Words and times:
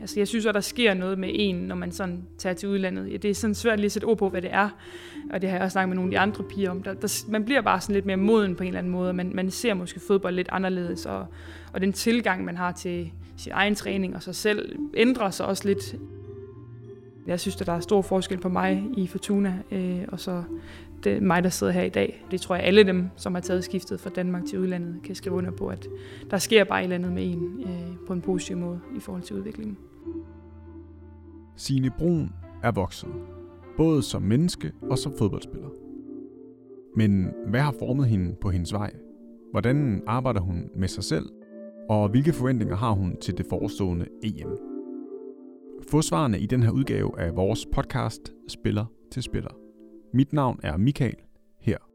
Altså, 0.00 0.20
jeg 0.20 0.28
synes 0.28 0.46
at 0.46 0.54
der 0.54 0.60
sker 0.60 0.94
noget 0.94 1.18
med 1.18 1.30
en, 1.32 1.54
når 1.54 1.74
man 1.74 1.92
sådan 1.92 2.22
tager 2.38 2.54
til 2.54 2.68
udlandet. 2.68 3.12
Ja, 3.12 3.16
det 3.16 3.30
er 3.30 3.34
sådan 3.34 3.54
svært 3.54 3.78
lige 3.78 3.86
at 3.86 3.92
sætte 3.92 4.06
ord 4.06 4.18
på, 4.18 4.28
hvad 4.28 4.42
det 4.42 4.52
er. 4.52 4.68
Og 5.32 5.42
det 5.42 5.50
har 5.50 5.56
jeg 5.56 5.64
også 5.64 5.72
snakket 5.72 5.88
med 5.88 5.96
nogle 5.96 6.08
af 6.08 6.10
de 6.10 6.18
andre 6.18 6.44
piger 6.44 6.70
om. 6.70 6.82
Der, 6.82 6.94
der, 6.94 7.24
man 7.28 7.44
bliver 7.44 7.60
bare 7.60 7.80
sådan 7.80 7.94
lidt 7.94 8.06
mere 8.06 8.16
moden 8.16 8.56
på 8.56 8.62
en 8.62 8.66
eller 8.66 8.78
anden 8.78 8.92
måde. 8.92 9.12
Man, 9.12 9.30
man 9.34 9.50
ser 9.50 9.74
måske 9.74 10.00
fodbold 10.00 10.34
lidt 10.34 10.48
anderledes. 10.52 11.06
Og, 11.06 11.26
og 11.72 11.80
den 11.80 11.92
tilgang, 11.92 12.44
man 12.44 12.56
har 12.56 12.72
til 12.72 13.12
sin 13.36 13.52
egen 13.52 13.74
træning 13.74 14.16
og 14.16 14.22
sig 14.22 14.34
selv, 14.34 14.78
ændrer 14.94 15.30
sig 15.30 15.46
også 15.46 15.68
lidt. 15.68 15.96
Jeg 17.26 17.40
synes, 17.40 17.60
at 17.60 17.66
der 17.66 17.72
er 17.72 17.80
stor 17.80 18.02
forskel 18.02 18.38
på 18.38 18.48
mig 18.48 18.84
i 18.96 19.06
Fortuna, 19.06 19.58
øh, 19.70 20.00
og 20.08 20.20
så 20.20 20.42
det 21.04 21.16
er 21.16 21.20
mig, 21.20 21.44
der 21.44 21.50
sidder 21.50 21.72
her 21.72 21.82
i 21.82 21.88
dag. 21.88 22.24
Det 22.30 22.40
tror 22.40 22.54
jeg, 22.54 22.64
alle 22.64 22.82
dem, 22.82 23.08
som 23.16 23.34
har 23.34 23.40
taget 23.40 23.64
skiftet 23.64 24.00
fra 24.00 24.10
Danmark 24.10 24.44
til 24.44 24.58
udlandet, 24.58 24.96
kan 25.04 25.14
skrive 25.14 25.36
under 25.36 25.50
på, 25.50 25.68
at 25.68 25.88
der 26.30 26.38
sker 26.38 26.64
bare 26.64 26.80
et 26.80 26.82
eller 26.82 26.96
andet 26.96 27.12
med 27.12 27.24
en 27.24 27.60
øh, 27.60 28.06
på 28.06 28.12
en 28.12 28.20
positiv 28.20 28.56
måde 28.56 28.80
i 28.96 29.00
forhold 29.00 29.22
til 29.22 29.36
udviklingen. 29.36 29.76
Sine 31.56 31.90
Brun 31.98 32.32
er 32.62 32.72
vokset, 32.72 33.10
både 33.76 34.02
som 34.02 34.22
menneske 34.22 34.72
og 34.82 34.98
som 34.98 35.12
fodboldspiller. 35.18 35.68
Men 36.96 37.30
hvad 37.46 37.60
har 37.60 37.74
formet 37.78 38.06
hende 38.06 38.36
på 38.40 38.50
hendes 38.50 38.72
vej? 38.72 38.96
Hvordan 39.50 40.02
arbejder 40.06 40.40
hun 40.40 40.70
med 40.76 40.88
sig 40.88 41.04
selv? 41.04 41.26
Og 41.88 42.08
hvilke 42.08 42.32
forventninger 42.32 42.76
har 42.76 42.92
hun 42.92 43.16
til 43.16 43.38
det 43.38 43.46
forestående 43.46 44.06
EM? 44.22 44.58
Få 45.90 46.02
svarene 46.02 46.40
i 46.40 46.46
den 46.46 46.62
her 46.62 46.70
udgave 46.70 47.20
af 47.20 47.36
vores 47.36 47.66
podcast 47.72 48.32
Spiller 48.48 48.84
til 49.12 49.22
Spiller. 49.22 49.56
Mit 50.14 50.32
navn 50.32 50.60
er 50.62 50.76
Michael 50.76 51.16
her. 51.60 51.89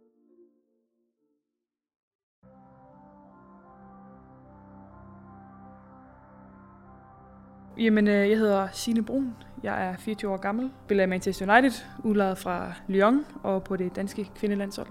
Jamen, 7.77 8.07
øh, 8.07 8.29
jeg 8.29 8.37
hedder 8.37 8.67
Signe 8.71 9.03
Brun. 9.03 9.33
Jeg 9.63 9.87
er 9.87 9.95
24 9.97 10.31
år 10.31 10.37
gammel. 10.37 10.71
Spiller 10.85 11.03
i 11.03 11.07
Manchester 11.07 11.53
United, 11.53 11.71
udlejet 12.03 12.37
fra 12.37 12.73
Lyon 12.87 13.25
og 13.43 13.63
på 13.63 13.75
det 13.75 13.95
danske 13.95 14.29
kvindelandshold. 14.35 14.87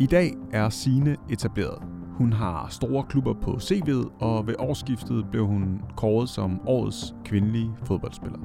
I 0.00 0.06
dag 0.06 0.34
er 0.52 0.68
Signe 0.68 1.16
etableret. 1.30 1.82
Hun 2.12 2.32
har 2.32 2.66
store 2.70 3.04
klubber 3.08 3.34
på 3.34 3.50
CV'et, 3.50 4.24
og 4.24 4.46
ved 4.46 4.54
årsskiftet 4.58 5.26
blev 5.30 5.46
hun 5.46 5.80
kåret 5.96 6.28
som 6.28 6.60
årets 6.68 7.14
kvindelige 7.24 7.70
fodboldspiller. 7.84 8.38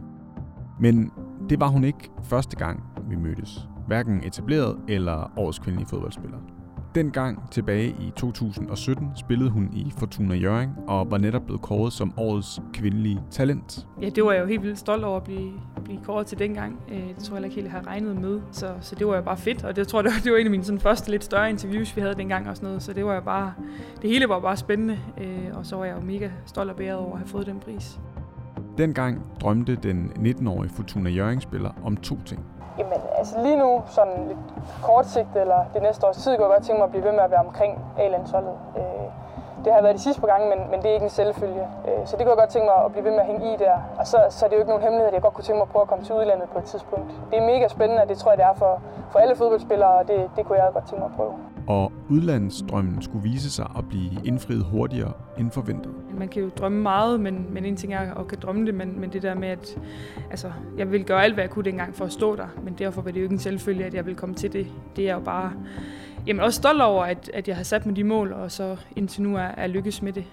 Men 0.80 1.12
det 1.50 1.60
var 1.60 1.68
hun 1.68 1.84
ikke 1.84 2.10
første 2.24 2.56
gang, 2.58 2.84
vi 3.10 3.16
mødtes. 3.16 3.68
Hverken 3.88 4.24
etableret 4.24 4.80
eller 4.88 5.32
årets 5.38 5.60
kvindelige 5.60 5.90
fodboldspiller. 5.90 6.38
Dengang 7.00 7.52
tilbage 7.52 7.88
i 7.88 8.12
2017 8.16 9.12
spillede 9.16 9.50
hun 9.50 9.70
i 9.74 9.94
Fortuna 9.98 10.36
Jørgen 10.36 10.70
og 10.88 11.12
var 11.12 11.18
netop 11.18 11.42
blevet 11.46 11.62
kåret 11.62 11.94
som 11.94 12.14
årets 12.18 12.62
kvindelige 12.74 13.22
talent. 13.32 13.88
Ja, 14.02 14.10
det 14.10 14.24
var 14.24 14.32
jeg 14.32 14.42
jo 14.42 14.46
helt 14.46 14.64
vildt 14.64 14.80
stolt 14.80 15.04
over 15.04 15.18
at 15.18 15.24
blive, 15.24 15.52
blive 15.84 16.00
kåret 16.04 16.28
til 16.28 16.40
dengang. 16.40 16.80
Øh, 16.92 17.08
det 17.16 17.24
tror 17.24 17.36
jeg 17.36 17.46
ikke 17.46 17.56
helt, 17.56 17.66
jeg 17.66 17.72
har 17.72 17.88
regnet 17.88 18.22
med, 18.22 18.42
så, 18.52 18.74
så 18.82 18.96
det 18.96 19.08
var 19.08 19.16
jo 19.16 19.22
bare 19.22 19.38
fedt. 19.38 19.64
Og 19.64 19.76
det 19.76 19.88
tror 19.88 20.02
jeg, 20.02 20.12
det 20.24 20.32
var 20.32 20.38
en 20.38 20.46
af 20.46 20.52
mine 20.52 20.64
sådan, 20.64 20.80
første 20.80 21.12
lidt 21.12 21.24
større 21.24 21.50
interviews, 21.50 21.96
vi 21.96 22.02
havde 22.02 22.16
dengang 22.16 22.50
og 22.50 22.56
sådan 22.56 22.68
noget. 22.68 22.84
Så 22.84 22.94
det 22.94 23.06
var 23.06 23.16
jo 23.16 23.22
bare, 23.22 23.54
det 24.02 24.10
hele 24.10 24.30
var 24.30 24.40
bare 24.40 24.58
spændende, 24.58 25.00
øh, 25.22 25.48
og 25.54 25.66
så 25.66 25.76
var 25.76 25.86
jeg 25.86 25.96
jo 25.96 26.06
mega 26.06 26.30
stolt 26.46 26.70
og 26.70 26.76
bæret 26.76 26.98
over 26.98 27.12
at 27.12 27.20
have 27.20 27.28
fået 27.28 27.46
den 27.46 27.60
pris. 27.60 28.00
Dengang 28.78 29.22
drømte 29.42 29.76
den 29.76 30.12
19-årige 30.16 30.72
Fortuna 30.74 31.10
Jørgen-spiller 31.10 31.72
om 31.84 31.98
to 31.98 32.18
ting. 32.26 32.46
Jamen, 32.80 33.02
altså 33.18 33.42
lige 33.42 33.56
nu, 33.56 33.82
sådan 33.86 34.28
lidt 34.28 34.40
kortsigtet, 34.84 35.42
eller 35.42 35.66
det 35.74 35.82
næste 35.82 36.08
års 36.08 36.18
tid, 36.18 36.38
kunne 36.38 36.48
jeg 36.48 36.54
godt 36.56 36.64
tænke 36.64 36.80
mig 36.80 36.86
at 36.86 36.92
blive 36.92 37.04
ved 37.04 37.12
med 37.12 37.20
at 37.20 37.32
være 37.32 37.40
omkring 37.40 37.86
A-landsholdet. 38.00 38.58
Øh, 38.78 38.84
det 39.66 39.74
har 39.74 39.82
været 39.82 39.96
de 39.96 40.02
sidste 40.02 40.22
par 40.22 40.28
gange, 40.28 40.50
men, 40.50 40.72
men 40.72 40.82
det 40.82 40.90
er 40.90 40.94
ikke 40.94 41.04
en 41.04 41.10
selvfølge. 41.10 41.68
Øh, 41.88 42.06
så 42.06 42.18
det 42.18 42.26
kunne 42.26 42.30
jeg 42.36 42.38
godt 42.38 42.50
tænke 42.50 42.66
mig 42.66 42.86
at 42.86 42.92
blive 42.92 43.06
ved 43.06 43.12
med 43.12 43.20
at 43.20 43.26
hænge 43.26 43.54
i 43.54 43.56
der. 43.56 43.76
Og 44.00 44.08
så, 44.08 44.18
så 44.30 44.46
er 44.46 44.50
det 44.50 44.56
jo 44.56 44.60
ikke 44.60 44.70
nogen 44.70 44.84
hemmelighed, 44.84 45.08
at 45.08 45.14
jeg 45.14 45.22
godt 45.22 45.34
kunne 45.34 45.44
tænke 45.44 45.58
mig 45.58 45.68
at 45.68 45.70
prøve 45.70 45.82
at 45.82 45.88
komme 45.88 46.04
til 46.06 46.16
udlandet 46.16 46.50
på 46.50 46.58
et 46.58 46.64
tidspunkt. 46.64 47.12
Det 47.32 47.38
er 47.38 47.46
mega 47.46 47.68
spændende, 47.68 48.02
og 48.04 48.10
det 48.10 48.18
tror 48.18 48.32
jeg, 48.32 48.38
det 48.38 48.46
er 48.46 48.54
for, 48.54 48.82
for 49.12 49.20
alle 49.20 49.36
fodboldspillere, 49.36 49.90
og 49.90 50.08
det, 50.08 50.30
det 50.36 50.46
kunne 50.46 50.58
jeg 50.64 50.74
godt 50.74 50.88
tænke 50.88 51.02
mig 51.02 51.10
at 51.12 51.16
prøve. 51.18 51.34
Og 51.70 51.92
udlandsdrømmen 52.10 53.02
skulle 53.02 53.24
vise 53.24 53.52
sig 53.52 53.72
at 53.78 53.90
blive 53.90 54.12
indfriet 54.26 54.64
hurtigere 54.64 55.14
end 55.38 55.52
forventet. 55.52 55.92
Man 56.18 56.28
kan 56.28 56.44
jo 56.44 56.50
drømme 56.50 56.82
meget, 56.82 57.20
men, 57.20 57.46
men 57.54 57.66
en 57.66 57.76
ting 57.76 57.94
er 57.94 58.14
at 58.14 58.28
kan 58.28 58.38
drømme 58.42 58.66
det, 58.66 58.74
men, 58.74 59.00
men 59.00 59.14
det 59.14 59.22
der 59.22 59.36
med, 59.36 59.48
at 59.48 59.80
altså, 60.30 60.52
jeg 60.78 60.92
vil 60.92 61.04
gøre 61.04 61.24
alt, 61.24 61.34
hvad 61.34 61.44
jeg 61.44 61.52
kunne 61.52 61.66
dengang 61.66 61.96
for 61.96 62.06
at 62.06 62.12
stå 62.12 62.36
der, 62.36 62.48
men 62.64 62.74
derfor 62.74 63.02
var 63.02 63.12
det 63.12 63.20
jo 63.20 63.24
ikke 63.24 63.34
en 63.34 63.40
selvfølge, 63.40 63.86
at 63.86 63.94
jeg 63.94 64.06
vil 64.06 64.16
komme 64.16 64.36
til 64.36 64.54
det. 64.54 64.68
Det 64.96 65.10
er 65.10 65.14
jo 65.14 65.20
bare 65.20 65.54
jamen 66.28 66.44
også 66.44 66.58
stolt 66.58 66.82
over, 66.82 67.04
at, 67.06 67.32
at 67.34 67.48
jeg 67.48 67.56
har 67.56 67.64
sat 67.64 67.86
mig 67.86 67.96
de 67.96 68.04
mål, 68.04 68.34
og 68.34 68.52
så 68.52 68.78
indtil 68.96 69.22
nu 69.22 69.36
er, 69.36 69.42
er 69.42 69.68
lykkes 69.68 70.02
med 70.02 70.14
det. 70.14 70.26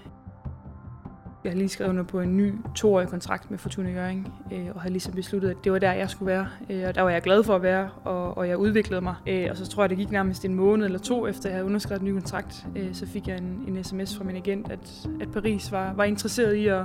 Jeg 1.47 1.53
har 1.53 1.57
lige 1.57 1.69
skrevet 1.69 1.89
under 1.89 2.03
på 2.03 2.19
en 2.19 2.37
ny 2.37 2.53
toårig 2.75 3.07
kontrakt 3.07 3.51
med 3.51 3.57
Fortuna 3.57 3.91
Jørgen, 3.91 4.27
øh, 4.53 4.67
og 4.75 4.81
har 4.81 4.89
ligesom 4.89 5.13
besluttet, 5.13 5.49
at 5.49 5.57
det 5.63 5.71
var 5.71 5.79
der, 5.79 5.91
jeg 5.91 6.09
skulle 6.09 6.27
være. 6.27 6.47
Øh, 6.69 6.83
og 6.87 6.95
der 6.95 7.01
var 7.01 7.09
jeg 7.09 7.21
glad 7.21 7.43
for 7.43 7.55
at 7.55 7.61
være, 7.61 7.89
og, 8.03 8.37
og 8.37 8.47
jeg 8.47 8.57
udviklede 8.57 9.01
mig. 9.01 9.15
Øh, 9.27 9.47
og 9.51 9.57
så 9.57 9.67
tror 9.67 9.83
jeg, 9.83 9.89
det 9.89 9.97
gik 9.97 10.11
nærmest 10.11 10.45
en 10.45 10.53
måned 10.53 10.85
eller 10.85 10.99
to, 10.99 11.27
efter 11.27 11.49
jeg 11.49 11.55
havde 11.55 11.65
underskrevet 11.65 12.01
en 12.01 12.07
ny 12.07 12.13
kontrakt. 12.13 12.67
Øh, 12.75 12.93
så 12.93 13.05
fik 13.05 13.27
jeg 13.27 13.37
en, 13.37 13.63
en 13.67 13.83
sms 13.83 14.17
fra 14.17 14.23
min 14.23 14.35
agent, 14.35 14.71
at, 14.71 15.07
at 15.21 15.31
Paris 15.31 15.71
var, 15.71 15.93
var 15.93 16.03
interesseret 16.03 16.53
i 16.53 16.67
at 16.67 16.83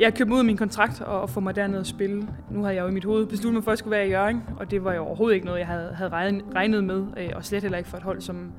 jeg 0.00 0.14
købe 0.14 0.32
ud 0.32 0.38
af 0.38 0.44
min 0.44 0.56
kontrakt 0.56 1.00
og, 1.00 1.20
og 1.20 1.30
få 1.30 1.40
mig 1.40 1.56
derned 1.56 1.78
og 1.78 1.86
spille. 1.86 2.28
Nu 2.50 2.62
havde 2.62 2.76
jeg 2.76 2.82
jo 2.82 2.88
i 2.88 2.92
mit 2.92 3.04
hoved 3.04 3.26
besluttet 3.26 3.54
mig 3.54 3.64
for, 3.64 3.70
at 3.70 3.72
jeg 3.72 3.78
skulle 3.78 3.96
være 3.96 4.06
i 4.06 4.10
Jørgen, 4.10 4.42
og 4.56 4.70
det 4.70 4.84
var 4.84 4.94
jo 4.94 5.04
overhovedet 5.04 5.34
ikke 5.34 5.46
noget, 5.46 5.58
jeg 5.58 5.66
havde, 5.66 5.94
havde 5.94 6.10
regnet 6.54 6.84
med, 6.84 7.06
øh, 7.16 7.28
og 7.34 7.44
slet 7.44 7.62
heller 7.62 7.78
ikke 7.78 7.90
for 7.90 7.96
et 7.96 8.02
hold 8.02 8.20
som, 8.20 8.52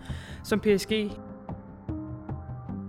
som 0.44 0.60
PSG. 0.60 0.92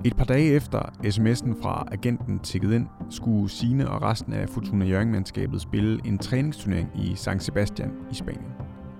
Et 0.04 0.16
par 0.16 0.24
dage 0.24 0.52
efter 0.52 0.78
sms'en 1.04 1.62
fra 1.62 1.88
agenten 1.92 2.38
tikkede 2.38 2.76
ind, 2.76 2.86
skulle 3.10 3.50
Sine 3.50 3.90
og 3.90 4.02
resten 4.02 4.32
af 4.32 4.48
Fortuna 4.48 4.84
Jørgen-mandskabet 4.84 5.60
spille 5.60 6.00
en 6.04 6.18
træningsturnering 6.18 6.88
i 6.94 7.12
San 7.14 7.40
Sebastian 7.40 7.90
i 8.10 8.14
Spanien. 8.14 8.52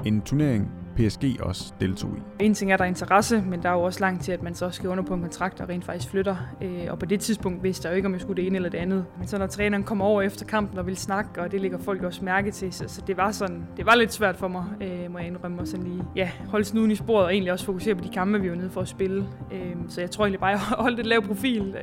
En 0.05 0.21
turnering, 0.21 0.71
PSG 0.97 1.41
også 1.41 1.73
deltog 1.81 2.11
i. 2.17 2.45
En 2.45 2.55
ting 2.55 2.73
er, 2.73 2.77
der 2.77 2.85
er 2.85 2.89
interesse, 2.89 3.43
men 3.47 3.63
der 3.63 3.69
er 3.69 3.73
jo 3.73 3.83
også 3.83 4.01
langt 4.01 4.23
til, 4.23 4.33
at 4.33 4.43
man 4.43 4.55
så 4.55 4.71
skal 4.71 4.91
under 4.91 5.05
på 5.05 5.15
en 5.15 5.21
kontrakt 5.21 5.61
og 5.61 5.69
rent 5.69 5.85
faktisk 5.85 6.11
flytter. 6.11 6.37
Øh, 6.63 6.87
og 6.91 6.99
på 6.99 7.07
det 7.07 7.21
tidspunkt 7.21 7.63
vidste 7.63 7.89
jeg 7.89 7.93
jo 7.93 7.97
ikke, 7.97 8.07
om 8.07 8.13
jeg 8.13 8.21
skulle 8.21 8.37
det 8.37 8.47
ene 8.47 8.57
eller 8.57 8.69
det 8.69 8.79
andet. 8.79 9.05
Men 9.19 9.29
så 9.29 9.39
når 9.39 9.47
træneren 9.47 9.85
kom 9.85 10.01
over 10.03 10.23
efter 10.23 10.47
kampen 10.47 10.79
og 10.79 10.87
ville 10.87 10.99
snakke, 10.99 11.43
og 11.43 11.53
det 11.53 11.61
ligger 11.61 11.79
folk 11.79 12.03
også 12.03 12.25
mærke 12.25 12.51
til, 12.51 12.73
så, 12.73 12.85
så 12.89 13.03
det 13.07 13.17
var 13.17 13.31
sådan, 13.31 13.67
det 13.77 13.87
var 13.87 13.95
lidt 13.95 14.13
svært 14.13 14.37
for 14.37 14.49
mig, 14.49 14.65
øh, 14.81 15.13
må 15.13 15.19
jeg 15.19 15.27
indrømme, 15.27 15.61
og 15.61 15.67
sådan 15.67 15.87
lige 15.87 16.05
ja, 16.17 16.31
holde 16.49 16.65
snuden 16.65 16.91
i 16.91 16.95
sporet 16.95 17.25
og 17.25 17.33
egentlig 17.33 17.53
også 17.53 17.65
fokusere 17.65 17.95
på 17.95 18.05
de 18.05 18.09
kampe, 18.09 18.41
vi 18.41 18.51
var 18.51 18.57
nede 18.57 18.71
for 18.71 18.81
at 18.81 18.89
spille. 18.89 19.27
Øh, 19.53 19.77
så 19.89 20.01
jeg 20.01 20.11
tror 20.11 20.25
egentlig 20.25 20.41
bare, 20.41 20.53
at 20.53 20.59
jeg 20.59 20.77
holdt 20.79 21.01
et 21.01 21.07
lav 21.07 21.23
profil 21.23 21.77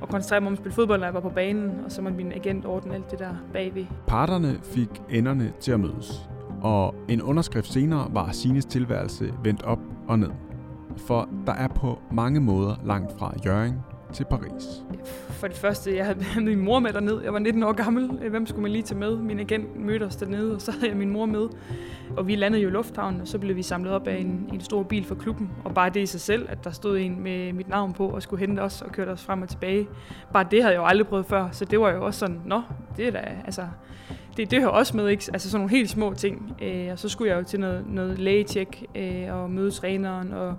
og 0.00 0.08
koncentrere 0.08 0.40
mig 0.40 0.46
om 0.46 0.52
at 0.52 0.58
spille 0.58 0.74
fodbold, 0.74 1.00
når 1.00 1.06
jeg 1.06 1.14
var 1.14 1.20
på 1.20 1.28
banen, 1.28 1.70
og 1.84 1.92
så 1.92 2.02
må 2.02 2.10
min 2.10 2.32
agent 2.32 2.66
ordne 2.66 2.94
alt 2.94 3.10
det 3.10 3.18
der 3.18 3.34
bagved. 3.52 3.84
Parterne 4.06 4.58
fik 4.62 4.88
enderne 5.10 5.52
til 5.60 5.72
at 5.72 5.80
mødes 5.80 6.28
og 6.62 6.94
en 7.08 7.22
underskrift 7.22 7.72
senere 7.72 8.08
var 8.10 8.32
Sines 8.32 8.64
tilværelse 8.64 9.34
vendt 9.44 9.62
op 9.62 9.78
og 10.08 10.18
ned. 10.18 10.30
For 10.96 11.28
der 11.46 11.52
er 11.52 11.68
på 11.68 11.98
mange 12.12 12.40
måder 12.40 12.74
langt 12.84 13.18
fra 13.18 13.34
Jørgen 13.46 13.74
til 14.12 14.24
Paris. 14.30 14.84
For 15.28 15.46
det 15.46 15.56
første, 15.56 15.96
jeg 15.96 16.06
havde 16.06 16.44
min 16.44 16.60
mor 16.60 16.78
med 16.78 16.92
derned. 16.92 17.22
Jeg 17.22 17.32
var 17.32 17.38
19 17.38 17.62
år 17.62 17.72
gammel. 17.72 18.28
Hvem 18.30 18.46
skulle 18.46 18.62
man 18.62 18.70
lige 18.70 18.82
tage 18.82 18.98
med? 18.98 19.16
Min 19.16 19.38
agent 19.38 19.80
mødte 19.80 20.04
os 20.04 20.16
dernede, 20.16 20.54
og 20.54 20.60
så 20.60 20.72
havde 20.72 20.88
jeg 20.88 20.96
min 20.96 21.10
mor 21.10 21.26
med. 21.26 21.48
Og 22.16 22.26
vi 22.26 22.36
landede 22.36 22.62
jo 22.62 22.68
i 22.68 22.72
lufthavnen, 22.72 23.20
og 23.20 23.28
så 23.28 23.38
blev 23.38 23.56
vi 23.56 23.62
samlet 23.62 23.92
op 23.92 24.08
af 24.08 24.16
en, 24.16 24.50
en 24.52 24.60
stor 24.60 24.82
bil 24.82 25.04
fra 25.04 25.14
klubben. 25.14 25.50
Og 25.64 25.74
bare 25.74 25.90
det 25.90 26.00
i 26.00 26.06
sig 26.06 26.20
selv, 26.20 26.46
at 26.48 26.64
der 26.64 26.70
stod 26.70 26.98
en 26.98 27.22
med 27.22 27.52
mit 27.52 27.68
navn 27.68 27.92
på 27.92 28.08
og 28.08 28.22
skulle 28.22 28.46
hente 28.46 28.60
os 28.60 28.82
og 28.82 28.92
køre 28.92 29.08
os 29.08 29.24
frem 29.24 29.42
og 29.42 29.48
tilbage. 29.48 29.88
Bare 30.32 30.46
det 30.50 30.62
havde 30.62 30.74
jeg 30.74 30.80
jo 30.80 30.86
aldrig 30.86 31.06
prøvet 31.06 31.26
før, 31.26 31.48
så 31.52 31.64
det 31.64 31.80
var 31.80 31.90
jo 31.90 32.04
også 32.06 32.18
sådan, 32.18 32.40
nå, 32.46 32.62
det 32.96 33.06
er 33.06 33.10
da, 33.10 33.28
altså, 33.44 33.62
det, 34.36 34.50
det 34.50 34.60
hører 34.60 34.70
også 34.70 34.96
med, 34.96 35.08
ikke? 35.08 35.24
Altså 35.32 35.50
sådan 35.50 35.60
nogle 35.60 35.70
helt 35.70 35.90
små 35.90 36.14
ting. 36.14 36.56
Øh, 36.62 36.88
og 36.92 36.98
så 36.98 37.08
skulle 37.08 37.30
jeg 37.30 37.38
jo 37.38 37.44
til 37.44 37.60
noget, 37.60 37.84
noget 37.86 38.18
lægetjek 38.18 38.84
øh, 38.94 39.34
og 39.34 39.50
møde 39.50 39.70
træneren 39.70 40.32
og 40.32 40.56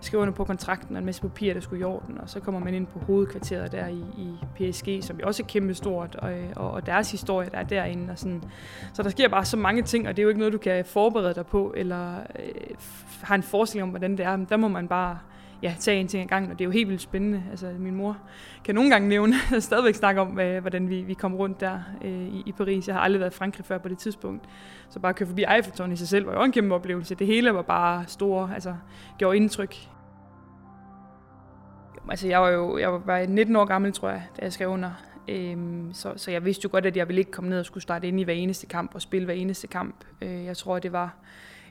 skrive 0.00 0.22
under 0.22 0.34
på 0.34 0.44
kontrakten 0.44 0.96
og 0.96 1.00
en 1.00 1.06
masse 1.06 1.22
papirer, 1.22 1.54
der 1.54 1.60
skulle 1.60 1.80
i 1.80 1.84
orden. 1.84 2.18
Og 2.18 2.30
så 2.30 2.40
kommer 2.40 2.60
man 2.60 2.74
ind 2.74 2.86
på 2.86 2.98
hovedkvarteret 2.98 3.72
der 3.72 3.86
i, 3.86 4.02
i 4.18 4.34
PSG, 4.56 5.04
som 5.04 5.20
jo 5.20 5.26
også 5.26 5.42
er 5.42 5.46
kæmpestort, 5.46 6.16
og, 6.16 6.32
og, 6.56 6.70
og 6.70 6.86
deres 6.86 7.10
historie, 7.10 7.48
der 7.52 7.58
er 7.58 7.64
derinde. 7.64 8.12
Og 8.12 8.18
sådan. 8.18 8.44
Så 8.92 9.02
der 9.02 9.10
sker 9.10 9.28
bare 9.28 9.44
så 9.44 9.56
mange 9.56 9.82
ting, 9.82 10.08
og 10.08 10.16
det 10.16 10.22
er 10.22 10.24
jo 10.24 10.28
ikke 10.28 10.38
noget, 10.38 10.52
du 10.52 10.58
kan 10.58 10.84
forberede 10.84 11.34
dig 11.34 11.46
på, 11.46 11.74
eller 11.76 12.16
øh, 12.18 12.74
har 13.22 13.34
en 13.34 13.42
forestilling 13.42 13.82
om, 13.82 13.88
hvordan 13.88 14.16
det 14.16 14.26
er. 14.26 14.36
Men 14.36 14.46
der 14.50 14.56
må 14.56 14.68
man 14.68 14.88
bare 14.88 15.18
ja, 15.64 15.74
tage 15.80 16.00
en 16.00 16.08
ting 16.08 16.22
ad 16.22 16.28
gangen, 16.28 16.50
og 16.52 16.58
det 16.58 16.64
er 16.64 16.66
jo 16.66 16.70
helt 16.70 16.88
vildt 16.88 17.02
spændende. 17.02 17.42
Altså, 17.50 17.72
min 17.78 17.94
mor 17.94 18.18
kan 18.64 18.74
nogle 18.74 18.90
gange 18.90 19.08
nævne, 19.08 19.34
stadigvæk 19.60 19.94
snakke 19.94 20.20
om, 20.20 20.28
hvordan 20.60 20.90
vi, 20.90 21.02
vi 21.02 21.14
kom 21.14 21.34
rundt 21.34 21.60
der 21.60 21.80
øh, 22.04 22.10
i, 22.10 22.42
i 22.46 22.52
Paris. 22.52 22.88
Jeg 22.88 22.96
har 22.96 23.02
aldrig 23.02 23.20
været 23.20 23.34
i 23.34 23.36
Frankrig 23.36 23.66
før 23.66 23.78
på 23.78 23.88
det 23.88 23.98
tidspunkt, 23.98 24.44
så 24.88 25.00
bare 25.00 25.10
at 25.10 25.16
køre 25.16 25.26
forbi 25.26 25.44
Eiffeltårnet 25.54 25.94
i 25.94 25.96
sig 25.96 26.08
selv 26.08 26.26
var 26.26 26.32
jo 26.32 26.42
en 26.42 26.52
kæmpe 26.52 26.74
oplevelse. 26.74 27.14
Det 27.14 27.26
hele 27.26 27.54
var 27.54 27.62
bare 27.62 28.04
store, 28.06 28.50
altså 28.54 28.74
gjorde 29.18 29.36
indtryk. 29.36 29.76
Altså, 32.10 32.28
jeg 32.28 32.40
var 32.40 32.48
jo 32.48 32.78
jeg 32.78 32.92
var 32.92 33.26
19 33.26 33.56
år 33.56 33.64
gammel, 33.64 33.92
tror 33.92 34.08
jeg, 34.08 34.22
da 34.36 34.42
jeg 34.42 34.52
skrev 34.52 34.68
under. 34.68 34.90
Øhm, 35.28 35.90
så, 35.92 36.12
så 36.16 36.30
jeg 36.30 36.44
vidste 36.44 36.64
jo 36.64 36.68
godt, 36.72 36.86
at 36.86 36.96
jeg 36.96 37.08
ville 37.08 37.18
ikke 37.18 37.30
komme 37.30 37.50
ned 37.50 37.58
og 37.58 37.66
skulle 37.66 37.82
starte 37.82 38.08
ind 38.08 38.20
i 38.20 38.22
hver 38.22 38.34
eneste 38.34 38.66
kamp 38.66 38.94
og 38.94 39.02
spille 39.02 39.24
hver 39.24 39.34
eneste 39.34 39.66
kamp. 39.66 40.04
Øh, 40.22 40.44
jeg 40.44 40.56
tror, 40.56 40.78
det 40.78 40.92
var 40.92 41.14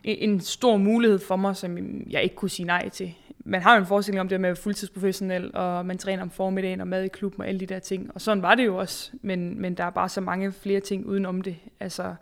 en 0.04 0.40
stor 0.40 0.76
mulighed 0.76 1.18
for 1.18 1.36
mig, 1.36 1.56
som 1.56 1.78
jeg 2.10 2.22
ikke 2.22 2.36
kunne 2.36 2.50
sige 2.50 2.66
nej 2.66 2.88
til. 2.88 3.14
Man 3.46 3.62
har 3.62 3.74
jo 3.74 3.80
en 3.80 3.86
forestilling 3.86 4.20
om 4.20 4.28
det 4.28 4.40
med 4.40 4.48
at 4.48 4.56
være 4.56 4.62
fuldtidsprofessionel, 4.62 5.50
og 5.54 5.86
man 5.86 5.98
træner 5.98 6.22
om 6.22 6.30
formiddagen 6.30 6.80
og 6.80 6.88
mad 6.88 7.04
i 7.04 7.08
klubben 7.08 7.40
og 7.40 7.48
alle 7.48 7.60
de 7.60 7.66
der 7.66 7.78
ting. 7.78 8.10
Og 8.14 8.20
sådan 8.20 8.42
var 8.42 8.54
det 8.54 8.66
jo 8.66 8.76
også, 8.76 9.12
men, 9.22 9.60
men 9.60 9.74
der 9.74 9.84
er 9.84 9.90
bare 9.90 10.08
så 10.08 10.20
mange 10.20 10.52
flere 10.52 10.80
ting 10.80 11.06
udenom 11.06 11.42
det. 11.42 11.56
Altså, 11.80 12.14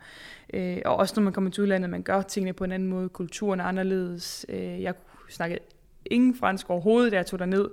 øh, 0.53 0.77
og 0.85 0.95
også 0.95 1.13
når 1.17 1.23
man 1.23 1.33
kommer 1.33 1.51
til 1.51 1.63
udlandet, 1.63 1.89
man 1.89 2.03
gør 2.03 2.21
tingene 2.21 2.53
på 2.53 2.63
en 2.63 2.71
anden 2.71 2.89
måde, 2.89 3.09
kulturen 3.09 3.59
er 3.59 3.63
anderledes. 3.63 4.45
Øh, 4.49 4.81
jeg 4.81 4.93
snakkede 5.29 5.59
ingen 6.05 6.35
fransk 6.35 6.69
overhovedet, 6.69 7.11
da 7.11 7.17
jeg 7.17 7.25
tog 7.25 7.47
ned. 7.47 7.69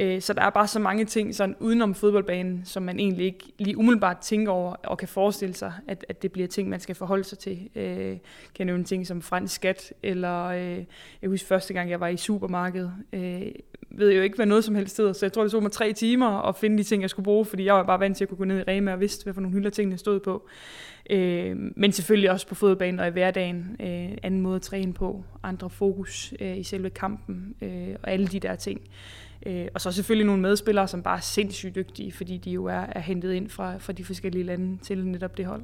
Øh, 0.00 0.20
så 0.20 0.32
der 0.32 0.42
er 0.42 0.50
bare 0.50 0.66
så 0.66 0.78
mange 0.78 1.04
ting 1.04 1.34
sådan 1.34 1.56
udenom 1.60 1.94
fodboldbanen, 1.94 2.62
som 2.64 2.82
man 2.82 2.98
egentlig 2.98 3.26
ikke 3.26 3.52
lige 3.58 3.78
umiddelbart 3.78 4.18
tænker 4.18 4.52
over 4.52 4.74
og 4.74 4.98
kan 4.98 5.08
forestille 5.08 5.54
sig, 5.54 5.72
at, 5.88 6.04
at 6.08 6.22
det 6.22 6.32
bliver 6.32 6.48
ting, 6.48 6.68
man 6.68 6.80
skal 6.80 6.94
forholde 6.94 7.24
sig 7.24 7.38
til. 7.38 7.70
Øh, 7.74 8.16
kan 8.54 8.66
nævne 8.66 8.84
ting 8.84 9.06
som 9.06 9.22
fransk 9.22 9.54
skat, 9.54 9.92
eller 10.02 10.44
øh, 10.44 10.84
jeg 11.22 11.30
husker 11.30 11.48
første 11.48 11.74
gang, 11.74 11.90
jeg 11.90 12.00
var 12.00 12.08
i 12.08 12.16
supermarkedet. 12.16 12.92
Øh, 13.12 13.42
ved 13.90 14.12
jo 14.12 14.22
ikke, 14.22 14.36
hvad 14.36 14.46
noget 14.46 14.64
som 14.64 14.74
helst 14.74 14.96
hedder, 14.96 15.12
så 15.12 15.26
jeg 15.26 15.32
tror, 15.32 15.42
det 15.42 15.52
tog 15.52 15.62
mig 15.62 15.72
tre 15.72 15.92
timer 15.92 16.48
at 16.48 16.56
finde 16.56 16.78
de 16.78 16.82
ting, 16.82 17.02
jeg 17.02 17.10
skulle 17.10 17.24
bruge, 17.24 17.44
fordi 17.44 17.64
jeg 17.64 17.74
var 17.74 17.82
bare 17.82 18.00
vant 18.00 18.16
til 18.16 18.24
at 18.24 18.28
kunne 18.28 18.38
gå 18.38 18.44
ned 18.44 18.58
i 18.58 18.62
Rema 18.62 18.92
og 18.92 19.00
vidste, 19.00 19.24
hvad 19.24 19.34
for 19.34 19.40
nogle 19.40 19.56
hylder 19.56 19.70
tingene 19.70 19.98
stod 19.98 20.20
på. 20.20 20.48
Øh, 21.10 21.56
men 21.76 21.92
selvfølgelig 21.92 22.30
også 22.30 22.46
på 22.46 22.54
fodboldbanen 22.54 23.00
og 23.00 23.06
i 23.06 23.10
hverdagen. 23.10 23.76
Øh, 23.80 24.18
anden 24.22 24.40
måde 24.40 24.56
at 24.56 24.62
træne 24.62 24.92
på, 24.92 25.24
andre 25.42 25.70
fokus 25.70 26.34
øh, 26.40 26.58
i 26.58 26.62
selve 26.62 26.90
kampen 26.90 27.54
øh, 27.62 27.96
og 28.02 28.10
alle 28.10 28.26
de 28.26 28.40
der 28.40 28.54
ting. 28.54 28.80
Øh, 29.46 29.66
og 29.74 29.80
så 29.80 29.92
selvfølgelig 29.92 30.26
nogle 30.26 30.42
medspillere, 30.42 30.88
som 30.88 31.02
bare 31.02 31.16
er 31.16 31.20
sindssygt 31.20 31.74
dygtige, 31.74 32.12
fordi 32.12 32.36
de 32.36 32.50
jo 32.50 32.64
er, 32.64 32.86
er 32.88 33.00
hentet 33.00 33.32
ind 33.32 33.48
fra, 33.48 33.76
fra 33.78 33.92
de 33.92 34.04
forskellige 34.04 34.44
lande 34.44 34.78
til 34.82 35.06
netop 35.06 35.36
det 35.36 35.46
hold. 35.46 35.62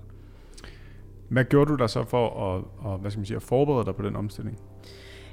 Hvad 1.29 1.45
gjorde 1.45 1.71
du 1.71 1.77
der 1.77 1.87
så 1.87 2.05
for 2.05 2.55
at, 2.55 2.65
at, 2.93 3.01
hvad 3.01 3.11
skal 3.11 3.19
man 3.19 3.27
sige, 3.27 3.37
at 3.37 3.43
forberede 3.43 3.87
dig 3.87 3.95
på 3.95 4.03
den 4.03 4.17
omstilling? 4.17 4.59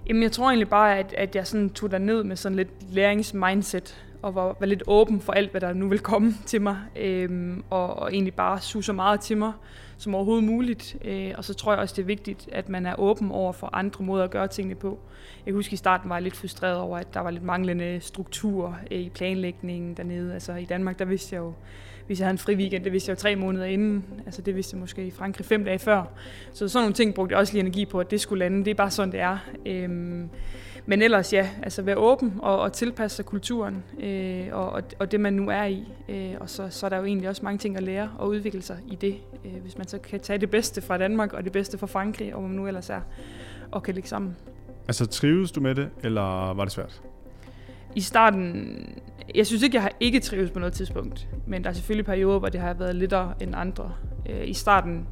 Jamen, 0.07 0.23
jeg 0.23 0.31
tror 0.31 0.47
egentlig 0.49 0.69
bare, 0.69 0.97
at, 0.97 1.13
at 1.17 1.35
jeg 1.35 1.47
sådan 1.47 1.69
tog 1.69 1.91
der 1.91 1.97
ned 1.97 2.23
med 2.23 2.35
sådan 2.35 2.55
lidt 2.55 2.93
læringsmindset, 2.93 4.04
og 4.25 4.35
var, 4.35 4.55
var 4.59 4.65
lidt 4.65 4.83
åben 4.87 5.21
for 5.21 5.33
alt, 5.33 5.51
hvad 5.51 5.61
der 5.61 5.73
nu 5.73 5.87
vil 5.87 5.99
komme 5.99 6.33
til 6.45 6.61
mig, 6.61 6.77
øhm, 6.95 7.63
og, 7.69 7.99
og 7.99 8.13
egentlig 8.13 8.33
bare 8.33 8.61
suge 8.61 8.83
så 8.83 8.93
meget 8.93 9.19
til 9.19 9.37
mig 9.37 9.51
som 9.97 10.15
overhovedet 10.15 10.43
muligt. 10.43 10.97
Øh, 11.05 11.31
og 11.37 11.43
så 11.43 11.53
tror 11.53 11.71
jeg 11.71 11.81
også, 11.81 11.93
det 11.95 12.01
er 12.01 12.05
vigtigt, 12.05 12.49
at 12.51 12.69
man 12.69 12.85
er 12.85 12.99
åben 12.99 13.31
over 13.31 13.51
for 13.51 13.69
andre 13.73 14.05
måder 14.05 14.23
at 14.23 14.31
gøre 14.31 14.47
tingene 14.47 14.75
på. 14.75 14.99
Jeg 15.45 15.53
husker 15.53 15.73
i 15.73 15.77
starten 15.77 16.09
var 16.09 16.15
jeg 16.15 16.23
lidt 16.23 16.35
frustreret 16.35 16.77
over, 16.77 16.97
at 16.97 17.13
der 17.13 17.19
var 17.19 17.31
lidt 17.31 17.43
manglende 17.43 17.99
struktur 18.01 18.77
øh, 18.91 18.99
i 18.99 19.09
planlægningen 19.09 19.93
dernede. 19.93 20.33
Altså 20.33 20.55
i 20.55 20.65
Danmark, 20.65 20.99
der 20.99 21.05
vidste 21.05 21.35
jeg 21.35 21.41
jo, 21.41 21.53
hvis 22.07 22.19
jeg 22.19 22.25
havde 22.25 22.33
en 22.33 22.37
fri 22.37 22.55
weekend, 22.55 22.83
det 22.83 22.91
vidste 22.91 23.09
jeg 23.09 23.17
jo 23.17 23.21
tre 23.21 23.35
måneder 23.35 23.65
inden. 23.65 24.05
Altså 24.25 24.41
det 24.41 24.55
vidste 24.55 24.75
jeg 24.75 24.79
måske 24.79 25.05
i 25.05 25.11
Frankrig 25.11 25.45
fem 25.45 25.65
dage 25.65 25.79
før. 25.79 26.03
Så 26.53 26.67
sådan 26.67 26.83
nogle 26.83 26.93
ting 26.93 27.13
brugte 27.13 27.33
jeg 27.33 27.39
også 27.39 27.53
lige 27.53 27.61
energi 27.61 27.85
på, 27.85 27.99
at 27.99 28.11
det 28.11 28.21
skulle 28.21 28.39
lande. 28.39 28.65
Det 28.65 28.71
er 28.71 28.75
bare 28.75 28.91
sådan, 28.91 29.11
det 29.11 29.19
er. 29.19 29.37
Øh, 29.65 29.89
men 30.85 31.01
ellers 31.01 31.33
ja, 31.33 31.49
altså 31.63 31.81
være 31.81 31.97
åben 31.97 32.33
og, 32.39 32.59
og 32.59 32.73
tilpasse 32.73 33.15
sig 33.15 33.25
kulturen 33.25 33.83
øh, 33.99 34.47
og, 34.51 34.83
og 34.99 35.11
det, 35.11 35.19
man 35.19 35.33
nu 35.33 35.49
er 35.49 35.63
i. 35.63 35.87
Øh, 36.09 36.33
og 36.39 36.49
så, 36.49 36.67
så 36.69 36.85
er 36.85 36.89
der 36.89 36.97
jo 36.97 37.05
egentlig 37.05 37.29
også 37.29 37.41
mange 37.43 37.57
ting 37.57 37.77
at 37.77 37.83
lære 37.83 38.11
og 38.17 38.27
udvikle 38.27 38.61
sig 38.61 38.77
i 38.87 38.95
det. 38.95 39.15
Øh, 39.45 39.61
hvis 39.61 39.77
man 39.77 39.87
så 39.87 39.97
kan 39.97 40.19
tage 40.19 40.39
det 40.39 40.49
bedste 40.49 40.81
fra 40.81 40.97
Danmark 40.97 41.33
og 41.33 41.43
det 41.43 41.51
bedste 41.51 41.77
fra 41.77 41.87
Frankrig, 41.87 42.33
og 42.33 42.39
hvor 42.39 42.47
man 42.47 42.57
nu 42.57 42.67
ellers 42.67 42.89
er, 42.89 43.01
og 43.71 43.83
kan 43.83 43.93
lægge 43.93 44.09
sammen. 44.09 44.35
Altså 44.87 45.05
trives 45.05 45.51
du 45.51 45.61
med 45.61 45.75
det, 45.75 45.89
eller 46.03 46.53
var 46.53 46.63
det 46.63 46.73
svært? 46.73 47.01
I 47.95 48.01
starten, 48.01 48.79
jeg 49.35 49.47
synes 49.47 49.63
ikke, 49.63 49.75
jeg 49.75 49.81
har 49.81 49.91
ikke 49.99 50.19
trives 50.19 50.51
på 50.51 50.59
noget 50.59 50.73
tidspunkt, 50.73 51.27
men 51.47 51.63
der 51.63 51.69
er 51.69 51.73
selvfølgelig 51.73 52.05
perioder, 52.05 52.39
hvor 52.39 52.49
det 52.49 52.61
har 52.61 52.73
været 52.73 52.95
lidt 52.95 53.13
end 53.41 53.55
andre. 53.55 53.91
Øh, 54.29 54.49
I 54.49 54.53
starten 54.53 55.07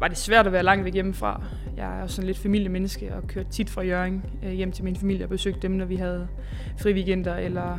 var 0.00 0.08
det 0.08 0.16
svært 0.16 0.46
at 0.46 0.52
være 0.52 0.62
langt 0.62 0.84
væk 0.84 0.94
hjemmefra. 0.94 1.42
Jeg 1.76 1.98
er 1.98 2.02
også 2.02 2.16
sådan 2.16 2.26
lidt 2.26 2.38
familiemenneske 2.38 3.14
og 3.14 3.26
kørte 3.26 3.50
tit 3.50 3.70
fra 3.70 3.82
Jørgen 3.82 4.24
øh, 4.44 4.52
hjem 4.52 4.72
til 4.72 4.84
min 4.84 4.96
familie 4.96 5.24
og 5.24 5.28
besøgte 5.28 5.60
dem, 5.60 5.70
når 5.70 5.84
vi 5.84 5.96
havde 5.96 6.28
fri 6.78 6.92
weekender 6.92 7.36
eller 7.36 7.78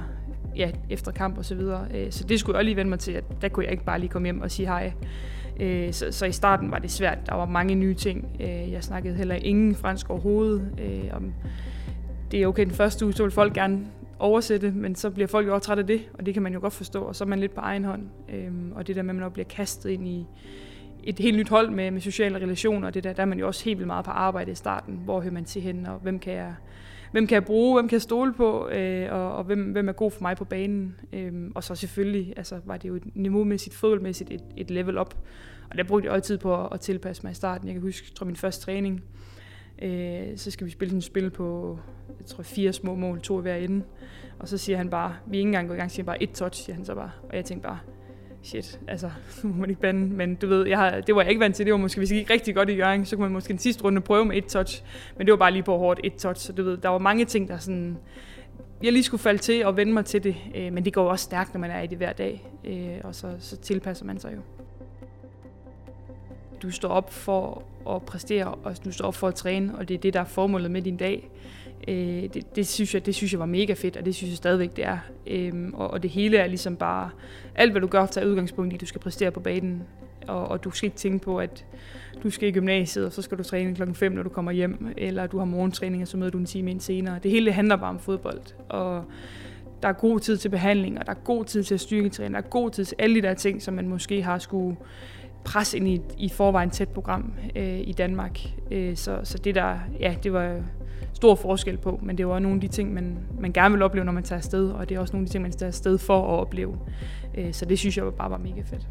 ja, 0.55 0.71
efter 0.89 1.11
kamp 1.11 1.37
og 1.37 1.45
så 1.45 1.55
videre. 1.55 1.87
Øh, 1.93 2.11
så 2.11 2.23
det 2.23 2.39
skulle 2.39 2.55
jeg 2.55 2.59
også 2.59 2.65
lige 2.65 2.75
vende 2.75 2.89
mig 2.89 2.99
til, 2.99 3.11
at 3.11 3.23
der 3.41 3.49
kunne 3.49 3.63
jeg 3.63 3.71
ikke 3.71 3.83
bare 3.83 3.99
lige 3.99 4.09
komme 4.09 4.25
hjem 4.25 4.41
og 4.41 4.51
sige 4.51 4.67
hej. 4.67 4.93
Øh, 5.59 5.93
så, 5.93 6.11
så 6.11 6.25
i 6.25 6.31
starten 6.31 6.71
var 6.71 6.79
det 6.79 6.91
svært. 6.91 7.17
Der 7.25 7.35
var 7.35 7.45
mange 7.45 7.75
nye 7.75 7.93
ting. 7.93 8.35
Jeg 8.71 8.83
snakkede 8.83 9.15
heller 9.15 9.35
ingen 9.35 9.75
fransk 9.75 10.09
overhovedet. 10.09 10.69
Om 11.13 11.33
det 12.31 12.43
er 12.43 12.47
okay 12.47 12.65
den 12.65 12.73
første 12.73 13.05
uge, 13.05 13.13
så 13.13 13.23
vil 13.23 13.31
folk 13.31 13.53
gerne 13.53 13.79
oversætte, 14.19 14.71
men 14.71 14.95
så 14.95 15.09
bliver 15.09 15.27
folk 15.27 15.47
jo 15.47 15.55
også 15.55 15.65
trætte 15.65 15.81
af 15.81 15.87
det, 15.87 16.01
og 16.13 16.25
det 16.25 16.33
kan 16.33 16.43
man 16.43 16.53
jo 16.53 16.59
godt 16.59 16.73
forstå, 16.73 17.01
og 17.01 17.15
så 17.15 17.23
er 17.23 17.27
man 17.27 17.39
lidt 17.39 17.53
på 17.53 17.61
egen 17.61 17.85
hånd. 17.85 18.01
Og 18.75 18.87
det 18.87 18.95
der 18.95 19.01
med, 19.01 19.15
at 19.15 19.21
man 19.21 19.31
bliver 19.31 19.45
kastet 19.45 19.89
ind 19.89 20.07
i, 20.07 20.25
et 21.07 21.19
helt 21.19 21.37
nyt 21.37 21.49
hold 21.49 21.69
med, 21.69 21.91
med 21.91 22.01
sociale 22.01 22.35
relationer, 22.35 22.87
og 22.87 22.93
det 22.93 23.03
der, 23.03 23.13
der 23.13 23.21
er 23.21 23.25
man 23.25 23.39
jo 23.39 23.47
også 23.47 23.65
helt 23.65 23.77
vildt 23.77 23.87
meget 23.87 24.05
på 24.05 24.11
arbejde 24.11 24.51
i 24.51 24.55
starten. 24.55 24.99
Hvor 25.03 25.21
hører 25.21 25.33
man 25.33 25.45
til 25.45 25.61
hen, 25.61 25.85
og 25.85 25.99
hvem 25.99 26.19
kan 26.19 26.33
jeg, 26.33 26.53
hvem 27.11 27.27
kan 27.27 27.35
jeg 27.35 27.45
bruge, 27.45 27.79
hvem 27.79 27.87
kan 27.87 27.95
jeg 27.95 28.01
stole 28.01 28.33
på, 28.33 28.67
øh, 28.67 29.13
og, 29.13 29.35
og 29.35 29.43
hvem, 29.43 29.71
hvem 29.71 29.89
er 29.89 29.93
god 29.93 30.11
for 30.11 30.21
mig 30.21 30.37
på 30.37 30.45
banen. 30.45 30.95
Øh, 31.13 31.33
og 31.55 31.63
så 31.63 31.75
selvfølgelig 31.75 32.33
altså, 32.37 32.59
var 32.65 32.77
det 32.77 32.89
jo 32.89 32.95
et 32.95 33.03
niveaumæssigt, 33.15 33.75
fodboldmæssigt 33.75 34.31
et, 34.31 34.43
et 34.57 34.71
level 34.71 34.97
op. 34.97 35.17
Og 35.69 35.77
der 35.77 35.83
brugte 35.83 36.05
jeg 36.05 36.13
også 36.13 36.27
tid 36.27 36.37
på 36.37 36.63
at, 36.63 36.69
at 36.71 36.79
tilpasse 36.79 37.23
mig 37.23 37.31
i 37.31 37.35
starten. 37.35 37.67
Jeg 37.67 37.73
kan 37.73 37.81
huske, 37.81 38.07
jeg 38.09 38.15
tror 38.15 38.25
min 38.25 38.35
første 38.35 38.65
træning, 38.65 39.03
øh, 39.81 40.21
så 40.35 40.51
skal 40.51 40.67
vi 40.67 40.71
spille 40.71 40.89
sådan 40.89 40.97
et 40.97 41.03
spil 41.03 41.29
på, 41.29 41.79
jeg 42.19 42.25
tror 42.25 42.43
fire 42.43 42.73
små 42.73 42.95
mål, 42.95 43.21
to 43.21 43.39
i 43.39 43.41
hver 43.41 43.55
ende. 43.55 43.83
Og 44.39 44.47
så 44.47 44.57
siger 44.57 44.77
han 44.77 44.89
bare, 44.89 45.15
vi 45.27 45.37
er 45.37 45.39
ikke 45.39 45.47
engang 45.47 45.67
gået 45.67 45.77
i 45.77 45.79
gang, 45.79 45.91
siger 45.91 46.03
han 46.03 46.05
bare 46.05 46.23
et 46.23 46.31
touch, 46.31 46.63
siger 46.63 46.75
han 46.75 46.85
så 46.85 46.95
bare. 46.95 47.11
Og 47.29 47.35
jeg 47.35 47.45
tænkte 47.45 47.67
bare, 47.67 47.79
shit, 48.47 48.79
altså, 48.87 49.09
nu 49.43 49.49
må 49.53 49.55
man 49.55 49.69
ikke 49.69 49.81
bande, 49.81 50.15
men 50.15 50.35
du 50.35 50.47
ved, 50.47 50.67
jeg 50.67 50.77
har, 50.77 51.01
det 51.01 51.15
var 51.15 51.21
jeg 51.21 51.29
ikke 51.29 51.39
vant 51.39 51.55
til, 51.55 51.65
det 51.65 51.71
var 51.71 51.77
måske, 51.77 51.99
hvis 51.99 52.09
det 52.09 52.17
gik 52.17 52.29
rigtig 52.29 52.55
godt 52.55 52.69
i 52.69 52.73
Jørgen, 52.73 53.05
så 53.05 53.15
kunne 53.15 53.23
man 53.23 53.31
måske 53.31 53.47
den 53.47 53.57
sidste 53.57 53.83
runde 53.83 54.01
prøve 54.01 54.25
med 54.25 54.37
et 54.37 54.45
touch, 54.45 54.83
men 55.17 55.27
det 55.27 55.31
var 55.31 55.37
bare 55.37 55.51
lige 55.51 55.63
på 55.63 55.77
hårdt 55.77 55.99
et 56.03 56.13
touch, 56.15 56.45
så 56.45 56.53
du 56.53 56.63
ved, 56.63 56.77
der 56.77 56.89
var 56.89 56.97
mange 56.97 57.25
ting, 57.25 57.47
der 57.47 57.57
sådan, 57.57 57.97
jeg 58.83 58.93
lige 58.93 59.03
skulle 59.03 59.21
falde 59.21 59.39
til 59.39 59.65
og 59.65 59.77
vende 59.77 59.93
mig 59.93 60.05
til 60.05 60.23
det, 60.23 60.35
øh, 60.55 60.73
men 60.73 60.85
det 60.85 60.93
går 60.93 61.09
også 61.09 61.23
stærkt, 61.23 61.53
når 61.53 61.59
man 61.61 61.71
er 61.71 61.81
i 61.81 61.87
det 61.87 61.97
hver 61.97 62.13
dag, 62.13 62.49
øh, 62.65 62.97
og 63.03 63.15
så, 63.15 63.35
så 63.39 63.57
tilpasser 63.57 64.05
man 64.05 64.19
sig 64.19 64.33
jo. 64.35 64.41
Du 66.61 66.71
står 66.71 66.89
op 66.89 67.13
for 67.13 67.63
at 67.89 68.01
præstere, 68.01 68.45
og 68.45 68.85
du 68.85 68.91
står 68.91 69.05
op 69.05 69.15
for 69.15 69.27
at 69.27 69.35
træne, 69.35 69.77
og 69.77 69.87
det 69.87 69.93
er 69.93 69.97
det, 69.97 70.13
der 70.13 70.19
er 70.19 70.25
formålet 70.25 70.71
med 70.71 70.81
din 70.81 70.97
dag. 70.97 71.29
Øh, 71.87 72.23
det, 72.33 72.55
det, 72.55 72.67
synes 72.67 72.93
jeg, 72.93 73.05
det 73.05 73.15
synes 73.15 73.31
jeg 73.31 73.39
var 73.39 73.45
mega 73.45 73.73
fedt, 73.73 73.97
og 73.97 74.05
det 74.05 74.15
synes 74.15 74.31
jeg 74.31 74.37
stadigvæk, 74.37 74.75
det 74.75 74.85
er. 74.85 74.97
Øh, 75.27 75.53
og, 75.73 75.91
og 75.91 76.03
det 76.03 76.11
hele 76.11 76.37
er 76.37 76.47
ligesom 76.47 76.75
bare, 76.75 77.09
alt 77.57 77.71
hvad 77.71 77.81
du 77.81 77.87
gør, 77.87 78.05
tager 78.05 78.27
udgangspunkt 78.27 78.73
i, 78.73 78.77
du 78.77 78.85
skal 78.85 79.01
præstere 79.01 79.31
på 79.31 79.39
banen. 79.39 79.83
Og, 80.27 80.47
og 80.47 80.63
du 80.63 80.71
skal 80.71 80.87
ikke 80.87 80.97
tænke 80.97 81.25
på, 81.25 81.39
at 81.39 81.65
du 82.23 82.29
skal 82.29 82.49
i 82.49 82.51
gymnasiet, 82.51 83.05
og 83.05 83.11
så 83.11 83.21
skal 83.21 83.37
du 83.37 83.43
træne 83.43 83.75
klokken 83.75 83.95
5, 83.95 84.11
når 84.11 84.23
du 84.23 84.29
kommer 84.29 84.51
hjem, 84.51 84.93
eller 84.97 85.27
du 85.27 85.37
har 85.37 85.45
morgentræning, 85.45 86.01
og 86.01 86.07
så 86.07 86.17
møder 86.17 86.31
du 86.31 86.37
en 86.37 86.45
time 86.45 86.71
ind 86.71 86.79
senere. 86.79 87.19
Det 87.23 87.31
hele 87.31 87.51
handler 87.51 87.75
bare 87.75 87.89
om 87.89 87.99
fodbold. 87.99 88.41
Og 88.69 89.03
der 89.83 89.89
er 89.89 89.93
god 89.93 90.19
tid 90.19 90.37
til 90.37 90.49
behandling, 90.49 90.99
og 90.99 91.05
der 91.05 91.11
er 91.11 91.17
god 91.23 91.45
tid 91.45 91.63
til 91.63 91.73
at 91.73 91.79
styrketræne, 91.79 92.33
der 92.33 92.37
er 92.37 92.49
god 92.49 92.71
tid 92.71 92.85
til 92.85 92.95
alle 92.99 93.15
de 93.15 93.21
der 93.21 93.33
ting, 93.33 93.61
som 93.61 93.73
man 93.73 93.87
måske 93.87 94.23
har 94.23 94.37
skulle 94.37 94.77
presse 95.43 95.77
ind 95.77 95.87
i 95.87 96.01
i 96.17 96.29
forvejen 96.29 96.69
tæt 96.69 96.89
program 96.89 97.33
øh, 97.55 97.79
i 97.79 97.91
Danmark. 97.97 98.39
Øh, 98.71 98.97
så, 98.97 99.19
så 99.23 99.37
det 99.37 99.55
der, 99.55 99.79
ja, 99.99 100.15
det 100.23 100.33
var 100.33 100.61
stor 101.13 101.35
forskel 101.35 101.77
på, 101.77 101.99
men 102.03 102.17
det 102.17 102.23
er 102.23 102.27
jo 102.27 102.33
også 102.33 102.43
nogle 102.43 102.55
af 102.55 102.61
de 102.61 102.67
ting, 102.67 102.93
man, 102.93 103.17
man 103.39 103.53
gerne 103.53 103.73
vil 103.73 103.81
opleve, 103.81 104.05
når 104.05 104.11
man 104.11 104.23
tager 104.23 104.37
afsted, 104.37 104.69
og 104.69 104.89
det 104.89 104.95
er 104.95 104.99
også 104.99 105.13
nogle 105.13 105.23
af 105.23 105.27
de 105.27 105.33
ting, 105.33 105.41
man 105.41 105.51
tager 105.51 105.67
afsted 105.67 105.97
for 105.97 106.33
at 106.33 106.39
opleve. 106.39 106.77
Øh, 107.37 107.53
så 107.53 107.65
det 107.65 107.79
synes 107.79 107.97
jeg 107.97 108.05
bare 108.17 108.31
var 108.31 108.37
mega 108.37 108.61
fedt. 108.61 108.87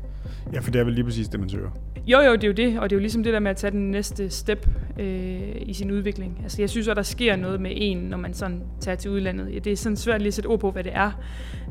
Ja, 0.53 0.61
for 0.61 0.71
det 0.71 0.81
er 0.81 0.85
vel 0.85 0.95
lige 0.95 1.05
præcis 1.05 1.29
det, 1.29 1.41
man 1.41 1.49
søger. 1.49 1.71
Jo, 2.07 2.21
jo, 2.21 2.33
det 2.33 2.45
er 2.45 2.49
jo 2.49 2.55
det, 2.55 2.79
og 2.81 2.91
det 2.91 2.97
er 2.97 2.99
jo 2.99 3.01
ligesom 3.01 3.23
det 3.23 3.33
der 3.33 3.41
med 3.41 3.51
at 3.51 3.57
tage 3.57 3.71
den 3.71 3.91
næste 3.91 4.31
step 4.31 4.69
øh, 4.99 5.53
i 5.57 5.73
sin 5.73 5.91
udvikling. 5.91 6.41
Altså, 6.43 6.63
jeg 6.63 6.71
synes 6.71 6.89
at 6.89 6.97
der 6.97 7.03
sker 7.03 7.37
noget 7.37 7.61
med 7.61 7.71
en, 7.75 7.99
når 7.99 8.17
man 8.17 8.35
sådan 8.35 8.63
tager 8.81 8.97
til 8.97 9.11
udlandet. 9.11 9.55
Ja, 9.55 9.59
det 9.59 9.73
er 9.73 9.77
sådan 9.77 9.97
svært 9.97 10.21
lige 10.21 10.29
at 10.29 10.35
sætte 10.35 10.49
ord 10.49 10.61
på, 10.61 10.71
hvad 10.71 10.85
det 10.85 10.93
er, 10.95 11.11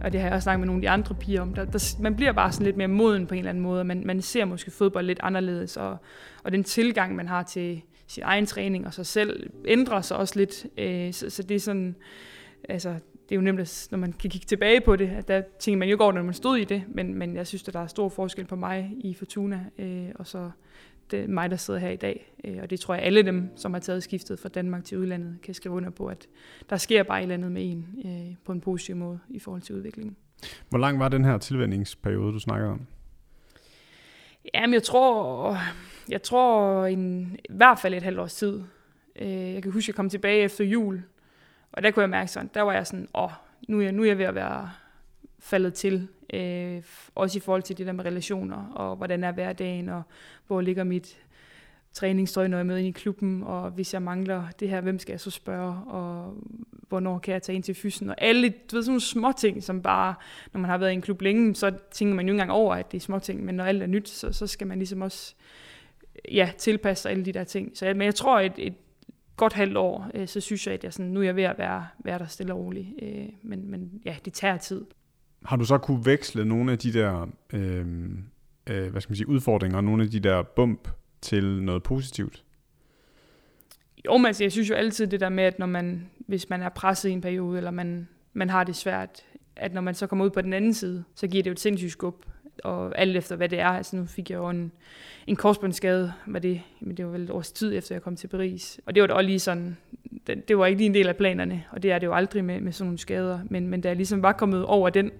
og 0.03 0.11
det 0.11 0.19
har 0.19 0.27
jeg 0.27 0.35
også 0.35 0.43
snakket 0.43 0.59
med 0.59 0.67
nogle 0.67 0.79
af 0.79 0.81
de 0.81 0.89
andre 0.89 1.15
piger 1.15 1.41
om. 1.41 1.53
Der, 1.53 1.65
der, 1.65 1.95
man 1.99 2.15
bliver 2.15 2.31
bare 2.31 2.51
sådan 2.51 2.65
lidt 2.65 2.77
mere 2.77 2.87
moden 2.87 3.27
på 3.27 3.33
en 3.33 3.37
eller 3.37 3.49
anden 3.49 3.63
måde, 3.63 3.79
og 3.79 3.85
man, 3.85 4.01
man 4.05 4.21
ser 4.21 4.45
måske 4.45 4.71
fodbold 4.71 5.05
lidt 5.05 5.19
anderledes, 5.23 5.77
og, 5.77 5.97
og 6.43 6.51
den 6.51 6.63
tilgang, 6.63 7.15
man 7.15 7.27
har 7.27 7.43
til, 7.43 7.81
sin 8.07 8.23
egen 8.23 8.45
træning 8.45 8.87
og 8.87 8.93
sig 8.93 9.05
selv 9.05 9.49
ændrer 9.65 10.01
sig 10.01 10.17
også 10.17 10.39
lidt. 10.39 10.65
Øh, 10.77 11.13
så, 11.13 11.29
så 11.29 11.43
det 11.43 11.55
er 11.55 11.59
sådan, 11.59 11.95
altså, 12.69 12.89
det 13.29 13.31
er 13.31 13.35
jo 13.35 13.41
nemt, 13.41 13.87
når 13.91 13.97
man 13.97 14.13
kan 14.13 14.29
kigge 14.29 14.45
tilbage 14.45 14.81
på 14.81 14.95
det, 14.95 15.09
at 15.09 15.27
der 15.27 15.41
tænker 15.59 15.77
man 15.77 15.89
jo 15.89 15.97
går, 15.97 16.11
når 16.11 16.23
man 16.23 16.33
stod 16.33 16.57
i 16.57 16.63
det, 16.63 16.83
men, 16.87 17.13
men 17.13 17.35
jeg 17.35 17.47
synes, 17.47 17.67
at 17.67 17.73
der 17.73 17.79
er 17.79 17.87
stor 17.87 18.09
forskel 18.09 18.45
på 18.45 18.55
mig 18.55 18.91
i 18.99 19.13
Fortuna, 19.13 19.65
øh, 19.77 20.09
og 20.15 20.27
så 20.27 20.51
det 21.11 21.29
mig, 21.29 21.49
der 21.49 21.55
sidder 21.55 21.79
her 21.79 21.89
i 21.89 21.95
dag. 21.95 22.33
Øh, 22.43 22.57
og 22.61 22.69
det 22.69 22.79
tror 22.79 22.93
jeg, 22.93 23.03
alle 23.03 23.23
dem, 23.23 23.49
som 23.55 23.73
har 23.73 23.79
taget 23.79 24.03
skiftet 24.03 24.39
fra 24.39 24.49
Danmark 24.49 24.83
til 24.83 24.97
udlandet, 24.97 25.37
kan 25.43 25.53
skrive 25.53 25.75
under 25.75 25.89
på, 25.89 26.07
at 26.07 26.27
der 26.69 26.77
sker 26.77 27.03
bare 27.03 27.23
et 27.23 27.31
andet 27.31 27.51
med 27.51 27.71
en 27.71 27.87
øh, 28.05 28.35
på 28.45 28.51
en 28.51 28.61
positiv 28.61 28.95
måde 28.95 29.19
i 29.29 29.39
forhold 29.39 29.61
til 29.61 29.75
udviklingen. 29.75 30.15
Hvor 30.69 30.79
lang 30.79 30.99
var 30.99 31.09
den 31.09 31.25
her 31.25 31.37
tilvændingsperiode, 31.37 32.33
du 32.33 32.39
snakker 32.39 32.67
om? 32.67 32.87
Jamen, 34.53 34.73
jeg 34.73 34.83
tror, 34.83 35.57
jeg 36.09 36.21
tror 36.21 36.85
en, 36.85 37.35
i 37.43 37.53
hvert 37.53 37.79
fald 37.79 37.93
et 37.93 38.03
halvt 38.03 38.19
års 38.19 38.35
tid. 38.35 38.63
Øh, 39.15 39.53
jeg 39.53 39.63
kan 39.63 39.71
huske, 39.71 39.85
at 39.85 39.87
jeg 39.87 39.95
kom 39.95 40.09
tilbage 40.09 40.41
efter 40.41 40.63
jul, 40.63 41.03
og 41.71 41.83
der 41.83 41.91
kunne 41.91 42.01
jeg 42.01 42.09
mærke 42.09 42.31
sådan, 42.31 42.49
der 42.53 42.61
var 42.61 42.73
jeg 42.73 42.87
sådan, 42.87 43.07
åh, 43.15 43.31
nu 43.67 43.79
er 43.79 43.83
jeg, 43.83 43.91
nu 43.91 44.01
er 44.01 44.07
jeg 44.07 44.17
ved 44.17 44.25
at 44.25 44.35
være 44.35 44.69
faldet 45.39 45.73
til. 45.73 46.07
Øh, 46.33 46.81
også 47.15 47.37
i 47.37 47.41
forhold 47.41 47.63
til 47.63 47.77
det 47.77 47.85
der 47.85 47.91
med 47.91 48.05
relationer, 48.05 48.71
og 48.75 48.95
hvordan 48.95 49.23
er 49.23 49.31
hverdagen, 49.31 49.89
og 49.89 50.03
hvor 50.47 50.61
ligger 50.61 50.83
mit 50.83 51.17
træningstøj, 51.93 52.47
når 52.47 52.57
jeg 52.57 52.61
er 52.61 52.65
med 52.65 52.77
ind 52.77 52.87
i 52.87 52.91
klubben, 52.91 53.43
og 53.43 53.69
hvis 53.69 53.93
jeg 53.93 54.01
mangler 54.01 54.43
det 54.59 54.69
her, 54.69 54.81
hvem 54.81 54.99
skal 54.99 55.13
jeg 55.13 55.19
så 55.19 55.31
spørge, 55.31 55.75
og 55.87 56.33
hvornår 56.87 57.19
kan 57.19 57.33
jeg 57.33 57.41
tage 57.41 57.55
ind 57.55 57.63
til 57.63 57.75
fysen, 57.75 58.09
og 58.09 58.15
alle, 58.17 58.49
du 58.49 58.75
ved, 58.75 58.83
sådan 58.83 58.91
nogle 58.91 59.01
små 59.01 59.31
ting, 59.37 59.63
som 59.63 59.81
bare, 59.81 60.15
når 60.53 60.59
man 60.59 60.69
har 60.69 60.77
været 60.77 60.91
i 60.91 60.93
en 60.93 61.01
klub 61.01 61.21
længe, 61.21 61.55
så 61.55 61.73
tænker 61.91 62.15
man 62.15 62.25
jo 62.25 62.33
ikke 62.33 62.41
engang 62.41 62.51
over, 62.51 62.75
at 62.75 62.91
det 62.91 62.97
er 62.97 63.01
små 63.01 63.19
ting, 63.19 63.45
men 63.45 63.55
når 63.55 63.63
alt 63.63 63.83
er 63.83 63.87
nyt, 63.87 64.09
så, 64.09 64.31
så 64.31 64.47
skal 64.47 64.67
man 64.67 64.77
ligesom 64.77 65.01
også 65.01 65.35
ja, 66.31 66.51
tilpasse 66.57 67.01
sig 67.01 67.11
alle 67.11 67.25
de 67.25 67.31
der 67.31 67.43
ting. 67.43 67.71
Så 67.77 67.85
jeg, 67.85 67.95
men 67.95 68.05
jeg 68.05 68.15
tror, 68.15 68.39
et, 68.39 68.53
et 68.57 68.73
godt 69.35 69.53
halvt 69.53 69.77
år, 69.77 70.11
øh, 70.13 70.27
så 70.27 70.41
synes 70.41 70.67
jeg, 70.67 70.73
at 70.73 70.83
jeg 70.83 70.93
sådan, 70.93 71.11
nu 71.11 71.19
er 71.19 71.23
jeg 71.23 71.35
ved 71.35 71.43
at 71.43 71.57
være, 71.57 71.87
være 72.03 72.19
der 72.19 72.25
stille 72.25 72.53
og 72.53 72.59
roligt. 72.59 72.87
Øh, 73.01 73.25
men, 73.43 73.71
men 73.71 74.01
ja, 74.05 74.15
det 74.25 74.33
tager 74.33 74.57
tid. 74.57 74.85
Har 75.45 75.55
du 75.55 75.65
så 75.65 75.77
kunne 75.77 76.05
veksle 76.05 76.45
nogle 76.45 76.71
af 76.71 76.79
de 76.79 76.93
der 76.93 77.27
øh, 77.53 77.85
øh, 78.69 78.91
hvad 78.91 79.01
skal 79.01 79.11
man 79.11 79.15
sige, 79.15 79.27
udfordringer, 79.27 79.81
nogle 79.81 80.03
af 80.03 80.09
de 80.09 80.19
der 80.19 80.43
bump 80.43 80.87
til 81.21 81.63
noget 81.63 81.83
positivt? 81.83 82.43
Jo, 84.05 84.17
men 84.17 84.25
altså, 84.25 84.43
jeg 84.43 84.51
synes 84.51 84.69
jo 84.69 84.75
altid 84.75 85.07
det 85.07 85.19
der 85.19 85.29
med, 85.29 85.43
at 85.43 85.59
når 85.59 85.65
man, 85.65 86.09
hvis 86.17 86.49
man 86.49 86.61
er 86.61 86.69
presset 86.69 87.09
i 87.09 87.11
en 87.11 87.21
periode, 87.21 87.57
eller 87.57 87.71
man, 87.71 88.07
man 88.33 88.49
har 88.49 88.63
det 88.63 88.75
svært, 88.75 89.21
at 89.55 89.73
når 89.73 89.81
man 89.81 89.95
så 89.95 90.07
kommer 90.07 90.25
ud 90.25 90.29
på 90.29 90.41
den 90.41 90.53
anden 90.53 90.73
side, 90.73 91.03
så 91.15 91.27
giver 91.27 91.43
det 91.43 91.49
jo 91.49 91.51
et 91.51 91.59
sindssygt 91.59 91.91
skub. 91.91 92.25
Og 92.63 92.99
alt 92.99 93.17
efter, 93.17 93.35
hvad 93.35 93.49
det 93.49 93.59
er. 93.59 93.67
Altså, 93.67 93.95
nu 93.95 94.05
fik 94.05 94.29
jeg 94.29 94.37
jo 94.37 94.49
en, 94.49 94.71
en 95.27 95.35
korsbåndsskade, 95.35 96.13
var 96.25 96.39
det, 96.39 96.61
men 96.79 96.97
det 96.97 97.05
var 97.05 97.11
vel 97.11 97.23
et 97.23 97.29
års 97.29 97.51
tid 97.51 97.77
efter, 97.77 97.95
jeg 97.95 98.01
kom 98.01 98.15
til 98.15 98.27
Paris. 98.27 98.79
Og 98.85 98.95
det 98.95 99.01
var 99.01 99.07
da 99.07 99.13
også 99.13 99.25
lige 99.27 99.39
sådan, 99.39 99.77
det, 100.27 100.47
det 100.47 100.57
var 100.57 100.65
ikke 100.65 100.77
lige 100.77 100.85
en 100.85 100.93
del 100.93 101.07
af 101.07 101.15
planerne, 101.15 101.63
og 101.71 101.83
det 101.83 101.91
er 101.91 101.99
det 101.99 102.07
jo 102.07 102.13
aldrig 102.13 102.45
med, 102.45 102.61
med 102.61 102.71
sådan 102.71 102.87
nogle 102.87 102.97
skader. 102.97 103.39
Men, 103.49 103.67
men 103.67 103.81
da 103.81 103.87
jeg 103.87 103.95
ligesom 103.95 104.21
var 104.21 104.31
kommet 104.31 104.65
over 104.65 104.89
den, 104.89 105.11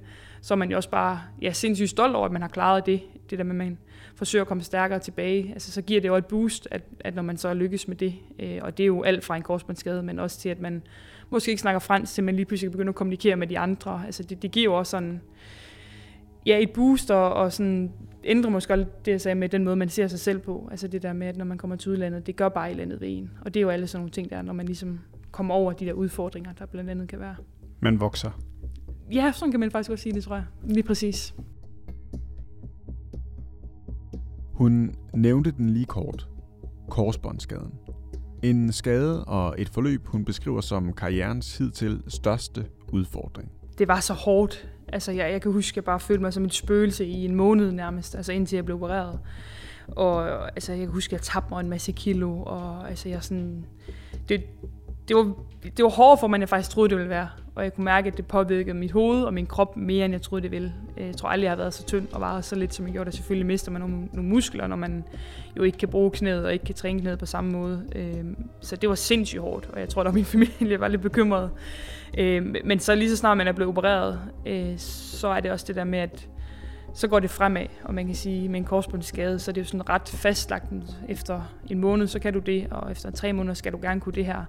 så 0.42 0.54
er 0.54 0.56
man 0.56 0.70
jo 0.70 0.76
også 0.76 0.90
bare 0.90 1.22
ja, 1.42 1.52
sindssygt 1.52 1.90
stolt 1.90 2.16
over, 2.16 2.26
at 2.26 2.32
man 2.32 2.42
har 2.42 2.50
klaret 2.50 2.86
det. 2.86 3.02
Det 3.30 3.38
der 3.38 3.44
med, 3.44 3.52
at 3.52 3.58
man 3.58 3.78
forsøger 4.16 4.44
at 4.44 4.48
komme 4.48 4.64
stærkere 4.64 5.00
tilbage. 5.00 5.50
Altså, 5.54 5.72
så 5.72 5.82
giver 5.82 6.02
det 6.02 6.08
jo 6.08 6.16
et 6.16 6.26
boost, 6.26 6.68
at, 6.72 6.82
at 7.00 7.16
når 7.16 7.22
man 7.22 7.38
så 7.38 7.54
lykkes 7.54 7.88
med 7.88 7.96
det. 7.96 8.16
Øh, 8.40 8.60
og 8.62 8.78
det 8.78 8.84
er 8.84 8.88
jo 8.88 9.04
alt 9.04 9.24
fra 9.24 9.36
en 9.36 9.42
korsbåndsskade, 9.42 10.04
men 10.04 10.20
også 10.20 10.40
til, 10.40 10.50
at 10.50 10.60
man 10.60 10.84
måske 11.30 11.50
ikke 11.50 11.62
snakker 11.62 11.80
fransk, 11.80 12.14
til 12.14 12.24
man 12.24 12.36
lige 12.36 12.46
pludselig 12.46 12.72
begynder 12.72 12.92
at 12.92 12.96
kommunikere 12.96 13.36
med 13.36 13.48
de 13.48 13.60
andre. 13.60 14.02
Altså, 14.06 14.24
det, 14.24 14.42
det 14.42 14.52
giver 14.52 14.64
jo 14.64 14.74
også 14.74 14.90
sådan, 14.90 15.22
ja, 16.46 16.62
et 16.62 16.70
boost 16.74 17.12
og, 17.12 17.34
og 17.34 17.54
sådan 17.54 17.92
ændrer 18.24 18.52
måske 18.52 18.74
også 18.74 18.86
det, 19.06 19.12
jeg 19.12 19.22
sagde 19.22 19.36
med 19.36 19.50
den 19.50 19.64
måde, 19.64 19.76
man 19.76 19.90
ser 19.90 20.08
sig 20.08 20.20
selv 20.20 20.40
på. 20.40 20.68
Altså 20.72 20.88
det 20.88 21.04
der 21.04 21.14
med, 21.14 21.28
at 21.28 21.38
når 21.38 21.46
man 21.46 21.58
kommer 21.58 21.76
til 21.76 21.92
udlandet, 21.92 22.28
det 22.28 22.36
gør 22.36 22.50
bare 22.50 22.72
i 22.72 22.74
landet 22.74 23.02
ved 23.02 23.08
en. 23.12 23.32
Og 23.42 23.54
det 23.54 23.60
er 23.60 23.62
jo 23.62 23.70
alle 23.70 23.88
sådan 23.88 24.02
nogle 24.02 24.12
ting 24.12 24.30
der, 24.30 24.42
når 24.42 24.54
man 24.54 24.66
ligesom 24.66 25.00
kommer 25.32 25.56
over 25.56 25.74
de 25.74 25.86
der 25.86 25.94
udfordringer, 25.94 26.54
der 26.54 26.66
blandt 26.66 26.90
andet 26.90 27.08
kan 27.08 27.20
være. 27.20 27.36
Man 27.80 28.00
vokser. 28.00 28.42
Ja, 29.14 29.32
sådan 29.32 29.52
kan 29.52 29.60
man 29.60 29.72
faktisk 29.72 29.90
godt 29.90 30.00
sige 30.00 30.14
det, 30.14 30.24
tror 30.24 30.36
jeg. 30.36 30.46
Lige 30.64 30.84
præcis. 30.84 31.36
Hun 34.54 34.96
nævnte 35.14 35.52
den 35.52 35.70
lige 35.70 35.86
kort. 35.86 36.30
Korsbåndsskaden. 36.90 37.74
En 38.44 38.72
skade 38.72 39.26
og 39.26 39.56
et 39.58 39.70
forløb, 39.70 40.08
hun 40.08 40.26
beskriver 40.26 40.62
som 40.62 40.94
karrierens 40.94 41.58
hidtil 41.58 42.04
største 42.08 42.66
udfordring. 42.94 43.52
Det 43.78 43.88
var 43.88 44.00
så 44.00 44.14
hårdt. 44.14 44.68
Altså, 44.88 45.12
jeg, 45.12 45.32
jeg 45.32 45.42
kan 45.42 45.52
huske, 45.52 45.74
at 45.74 45.76
jeg 45.76 45.84
bare 45.84 46.00
følte 46.00 46.22
mig 46.22 46.34
som 46.34 46.46
et 46.46 46.54
spøgelse 46.54 47.06
i 47.06 47.26
en 47.26 47.36
måned 47.36 47.72
nærmest, 47.72 48.16
altså 48.16 48.32
indtil 48.32 48.56
jeg 48.56 48.66
blev 48.66 48.76
opereret. 48.76 49.20
Og 49.88 50.46
altså, 50.48 50.72
jeg 50.72 50.82
kan 50.82 50.90
huske, 50.90 51.10
at 51.10 51.14
jeg 51.14 51.22
tabte 51.22 51.50
mig 51.50 51.60
en 51.60 51.70
masse 51.70 51.92
kilo, 51.92 52.42
og 52.42 52.90
altså, 52.90 53.10
jeg 53.10 53.24
sådan... 53.24 53.66
Det, 54.30 54.44
det 55.08 55.16
var, 55.16 55.34
det 55.64 55.84
var 55.84 55.90
hårdere 55.90 56.18
for 56.18 56.28
mig, 56.28 56.36
end 56.36 56.42
jeg 56.42 56.50
faktisk 56.50 56.70
troede, 56.70 56.90
det 56.90 56.98
ville 56.98 57.10
være. 57.10 57.30
Og 57.56 57.64
jeg 57.64 57.74
kunne 57.74 57.86
mærke, 57.86 58.08
at 58.08 58.18
det 58.18 58.28
påvirkede 58.28 58.76
mit 58.76 58.92
hoved 58.92 59.24
og 59.24 59.34
min 59.34 59.46
krop 59.46 59.78
mere, 59.78 60.06
end 60.06 60.14
jeg 60.14 60.22
troede, 60.22 60.44
det 60.44 60.52
ville. 60.52 60.74
Øh, 60.98 61.08
jeg 61.08 61.16
tror 61.16 61.30
aldrig, 61.30 61.44
jeg 61.44 61.52
har 61.52 61.58
været 61.58 61.74
så 61.74 61.86
tynd 61.86 62.08
og 62.14 62.22
varet 62.22 62.46
så 62.46 62.56
lidt, 62.56 62.74
som 62.74 62.86
jeg 62.86 62.94
gjorde. 62.94 63.12
Der 63.12 63.16
selvfølgelig 63.16 63.46
mister 63.46 63.72
man 63.72 63.82
nogle, 63.82 63.96
nogle 64.14 64.30
muskler, 64.30 64.68
når 64.68 64.76
man 64.76 65.04
jo 65.58 65.64
ikke 65.64 65.78
kan 65.78 65.90
bruge 65.90 66.12
knæet 66.12 66.46
og 66.46 66.54
ikke 66.54 66.66
kan 66.66 66.76
træne 66.76 67.02
knæet 67.02 67.20
på 67.20 67.26
samme 67.26 67.52
måde. 67.52 67.86
Øh, 67.96 68.26
så 68.62 68.76
det 68.76 68.90
var 68.90 68.96
sindssygt 68.96 69.42
hårdt, 69.42 69.70
og 69.74 69.80
jeg 69.80 69.90
tror, 69.90 70.04
at 70.04 70.14
min 70.14 70.26
familie 70.36 70.80
var 70.80 70.88
lidt 70.88 71.02
bekymret. 71.02 71.50
Øh, 72.18 72.56
men 72.66 72.80
så 72.80 72.96
lige 72.96 73.10
så 73.10 73.18
snart 73.18 73.38
man 73.38 73.48
er 73.48 73.52
blevet 73.52 73.70
opereret, 73.70 74.20
så 74.78 75.28
er 75.28 75.40
det 75.40 75.52
også 75.52 75.66
det 75.68 75.76
der 75.76 75.84
med, 75.84 76.00
at 76.00 76.30
så 76.96 77.08
går 77.08 77.20
det 77.20 77.30
fremad, 77.30 77.66
og 77.84 77.94
man 77.94 78.06
kan 78.06 78.16
sige, 78.16 78.50
med 78.50 78.60
en 78.60 78.66
korsbåndsskade, 78.66 79.40
så 79.40 79.52
er 79.52 79.54
det 79.54 79.62
jo 79.62 79.66
sådan 79.66 79.90
ret 79.90 80.10
fastlagt, 80.10 80.66
efter 81.10 81.42
en 81.70 81.80
måned, 81.80 82.08
så 82.08 82.20
kan 82.20 82.34
du 82.34 82.40
det, 82.40 82.68
og 82.72 82.92
efter 82.92 83.12
tre 83.12 83.34
måneder 83.34 83.54
skal 83.54 83.72
du 83.72 83.80
gerne 83.82 84.02
kunne 84.02 84.16
det 84.16 84.26
her. 84.26 84.46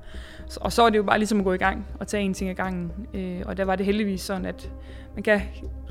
Og 0.60 0.72
så 0.72 0.82
er 0.82 0.90
det 0.90 0.98
jo 0.98 1.02
bare 1.02 1.18
ligesom 1.18 1.38
at 1.38 1.44
gå 1.44 1.52
i 1.52 1.56
gang 1.56 1.86
og 2.00 2.08
tage 2.08 2.22
en 2.22 2.34
ting 2.34 2.50
ad 2.50 2.54
gangen. 2.54 2.92
Øh, 3.14 3.42
og 3.46 3.56
der 3.56 3.64
var 3.64 3.76
det 3.76 3.86
heldigvis 3.86 4.20
sådan, 4.20 4.44
at 4.44 4.70
man 5.14 5.22
kan 5.22 5.40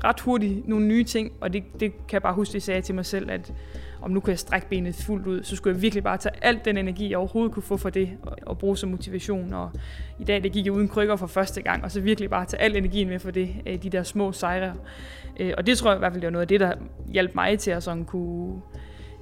ret 0.04 0.20
hurtigt 0.20 0.68
nogle 0.68 0.86
nye 0.86 1.04
ting, 1.04 1.32
og 1.40 1.52
det, 1.52 1.64
det 1.80 1.92
kan 1.92 2.12
jeg 2.12 2.22
bare 2.22 2.34
huske, 2.34 2.52
det 2.52 2.62
sagde 2.62 2.76
jeg 2.76 2.84
til 2.84 2.94
mig 2.94 3.06
selv, 3.06 3.30
at 3.30 3.52
om 4.02 4.10
nu 4.10 4.20
kan 4.20 4.30
jeg 4.30 4.38
strække 4.38 4.68
benet 4.68 4.94
fuldt 4.94 5.26
ud, 5.26 5.42
så 5.42 5.56
skulle 5.56 5.74
jeg 5.74 5.82
virkelig 5.82 6.04
bare 6.04 6.16
tage 6.16 6.34
alt 6.42 6.64
den 6.64 6.76
energi, 6.76 7.10
jeg 7.10 7.18
overhovedet 7.18 7.52
kunne 7.52 7.62
få 7.62 7.76
for 7.76 7.90
det, 7.90 8.10
og, 8.22 8.36
og 8.46 8.58
bruge 8.58 8.76
som 8.76 8.90
motivation. 8.90 9.52
Og 9.52 9.70
i 10.18 10.24
dag, 10.24 10.42
det 10.42 10.52
gik 10.52 10.64
jeg 10.64 10.72
uden 10.72 10.88
krykker 10.88 11.16
for 11.16 11.26
første 11.26 11.62
gang, 11.62 11.84
og 11.84 11.90
så 11.90 12.00
virkelig 12.00 12.30
bare 12.30 12.44
tage 12.44 12.62
al 12.62 12.76
energien 12.76 13.08
med 13.08 13.18
for 13.18 13.30
det, 13.30 13.56
øh, 13.66 13.82
de 13.82 13.90
der 13.90 14.02
små 14.02 14.32
sejre. 14.32 14.74
Øh, 15.40 15.52
og 15.58 15.66
det 15.66 15.78
tror 15.78 15.90
jeg 15.90 15.96
i 15.96 15.98
hvert 15.98 16.12
fald, 16.12 16.20
det 16.20 16.26
var 16.26 16.32
noget 16.32 16.42
af 16.42 16.48
det, 16.48 16.60
der 16.60 16.72
hjalp 17.12 17.34
mig 17.34 17.58
til 17.58 17.70
at 17.70 17.82
sådan 17.82 18.04
kunne 18.04 18.60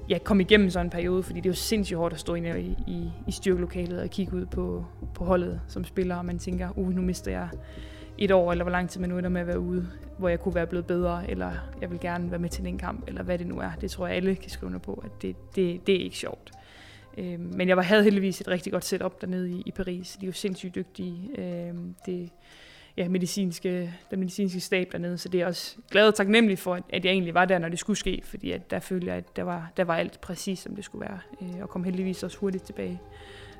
ja, 0.08 0.18
komme 0.18 0.42
igennem 0.42 0.70
sådan 0.70 0.86
en 0.86 0.90
periode, 0.90 1.22
fordi 1.22 1.40
det 1.40 1.46
er 1.46 1.50
jo 1.50 1.54
sindssygt 1.54 1.98
hårdt 1.98 2.14
at 2.14 2.20
stå 2.20 2.34
inde 2.34 2.60
i, 2.60 2.76
i, 2.86 3.12
i 3.26 3.32
styrkelokalet 3.32 4.00
og 4.00 4.10
kigge 4.10 4.36
ud 4.36 4.46
på, 4.46 4.84
på 5.14 5.24
holdet 5.24 5.60
som 5.68 5.84
spiller, 5.84 6.16
og 6.16 6.24
man 6.24 6.38
tænker, 6.38 6.68
uh, 6.76 6.92
nu 6.92 7.02
mister 7.02 7.30
jeg 7.30 7.48
et 8.18 8.30
år, 8.30 8.52
eller 8.52 8.64
hvor 8.64 8.73
lang 8.73 8.90
tid 8.90 9.00
man 9.00 9.11
nu 9.11 9.18
ender 9.18 9.30
med 9.30 9.40
at 9.40 9.47
være 9.47 9.61
ude, 9.61 9.88
hvor 10.18 10.28
jeg 10.28 10.40
kunne 10.40 10.54
være 10.54 10.66
blevet 10.66 10.87
bedre, 10.87 11.30
eller 11.30 11.52
jeg 11.80 11.90
vil 11.90 12.00
gerne 12.00 12.30
være 12.30 12.40
med 12.40 12.49
til 12.49 12.66
en 12.66 12.78
kamp, 12.78 13.04
eller 13.09 13.23
hvad 13.23 13.38
det 13.38 13.47
nu 13.47 13.59
er. 13.59 13.71
Det 13.80 13.90
tror 13.90 14.06
jeg, 14.06 14.16
alle 14.16 14.35
kan 14.35 14.50
skrive 14.50 14.66
under 14.66 14.78
på, 14.78 15.02
at 15.04 15.23
det, 15.23 15.37
det, 15.56 15.87
det 15.87 15.94
er 15.94 16.04
ikke 16.04 16.16
sjovt. 16.16 16.52
Øh, 17.18 17.40
men 17.40 17.68
jeg 17.68 17.76
havde 17.76 18.04
heldigvis 18.04 18.40
et 18.40 18.49
rigtig 18.49 18.73
godt 18.73 18.85
setup 18.85 19.21
dernede 19.21 19.50
i, 19.50 19.62
i 19.66 19.71
Paris. 19.71 20.16
De 20.21 20.26
er 20.26 20.28
jo 20.28 20.33
sindssygt 20.33 20.75
dygtige. 20.75 21.30
Øh, 21.38 21.75
det, 22.06 22.30
ja, 22.97 23.09
medicinske, 23.09 23.94
den 24.11 24.18
medicinske 24.18 24.61
stab 24.61 24.92
dernede, 24.92 25.18
så 25.18 25.28
det 25.28 25.40
er 25.40 25.47
også 25.47 25.76
glad 25.90 26.09
og 26.09 26.14
taknemmelig 26.14 26.59
for, 26.59 26.75
at 26.75 27.04
jeg 27.04 27.12
egentlig 27.12 27.35
var 27.35 27.44
der, 27.44 27.59
når 27.59 27.68
det 27.68 27.78
skulle 27.78 27.97
ske, 27.97 28.23
fordi 28.25 28.50
at 28.50 28.71
der 28.71 28.78
følte 28.78 29.06
jeg, 29.06 29.16
at 29.16 29.37
der 29.37 29.42
var, 29.42 29.73
der 29.76 29.85
var 29.85 29.97
alt 29.97 30.21
præcis, 30.21 30.59
som 30.59 30.76
det 30.76 30.85
skulle 30.85 31.09
være, 31.09 31.18
øh, 31.42 31.62
og 31.62 31.68
kom 31.68 31.85
heldigvis 31.85 32.23
også 32.23 32.38
hurtigt 32.38 32.64
tilbage. 32.64 33.00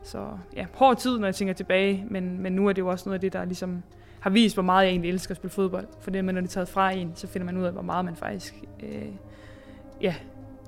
Så 0.03 0.39
ja, 0.57 0.67
hård 0.73 0.97
tid, 0.97 1.19
når 1.19 1.27
jeg 1.27 1.35
tænker 1.35 1.55
tilbage, 1.55 2.07
men, 2.11 2.39
men 2.39 2.53
nu 2.53 2.69
er 2.69 2.73
det 2.73 2.83
jo 2.83 2.89
også 2.89 3.09
noget 3.09 3.15
af 3.15 3.21
det, 3.21 3.33
der 3.33 3.45
ligesom 3.45 3.83
har 4.25 4.31
vist, 4.31 4.57
hvor 4.57 4.63
meget 4.63 4.85
jeg 4.85 4.91
egentlig 4.91 5.11
elsker 5.11 5.33
at 5.33 5.37
spille 5.37 5.53
fodbold. 5.53 5.87
For 6.01 6.11
det, 6.11 6.25
når 6.25 6.33
det 6.33 6.43
er 6.43 6.47
taget 6.47 6.69
fra 6.69 6.93
en, 6.93 7.13
så 7.15 7.27
finder 7.27 7.45
man 7.45 7.57
ud 7.57 7.65
af, 7.65 7.73
hvor 7.73 7.83
meget 7.83 8.05
man 8.05 8.17
faktisk 8.17 8.55
øh, 8.83 9.07
ja, 10.01 10.15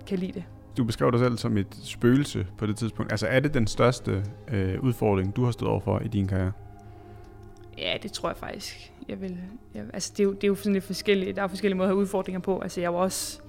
kan 0.07 0.19
lide 0.19 0.33
det. 0.33 0.45
Du 0.77 0.85
beskrev 0.85 1.13
dig 1.13 1.21
selv 1.21 1.39
som 1.39 1.57
et 1.57 1.67
spøgelse 1.83 2.47
på 2.59 2.67
det 2.67 2.77
tidspunkt. 2.77 3.13
Altså 3.13 3.27
er 3.27 3.41
det 3.41 3.55
den 3.55 3.67
største 3.67 4.25
øh, 4.49 4.81
udfordring, 4.81 5.37
du 5.37 5.45
har 5.45 5.51
stået 5.51 5.71
overfor 5.71 6.01
i 6.01 6.09
din 6.09 6.27
karriere? 6.27 6.53
Ja, 7.79 7.97
det 8.03 8.13
tror 8.13 8.29
jeg 8.29 8.37
faktisk. 8.37 8.93
Jeg 9.09 9.21
vil, 9.21 9.39
jeg, 9.75 9.85
altså, 9.93 10.13
det, 10.17 10.21
er 10.21 10.25
jo, 10.25 10.33
det 10.33 10.45
er 10.45 10.49
jo 10.49 10.55
sådan 10.55 10.73
lidt 10.73 10.85
forskellige, 10.85 11.33
der 11.33 11.43
er 11.43 11.49
forskellige 11.49 11.77
måder 11.77 11.89
at 11.89 11.95
have 11.95 12.01
udfordringer 12.01 12.41
på. 12.41 12.61
Altså, 12.61 12.81
jeg 12.81 12.95
var 12.95 13.01
også, 13.01 13.41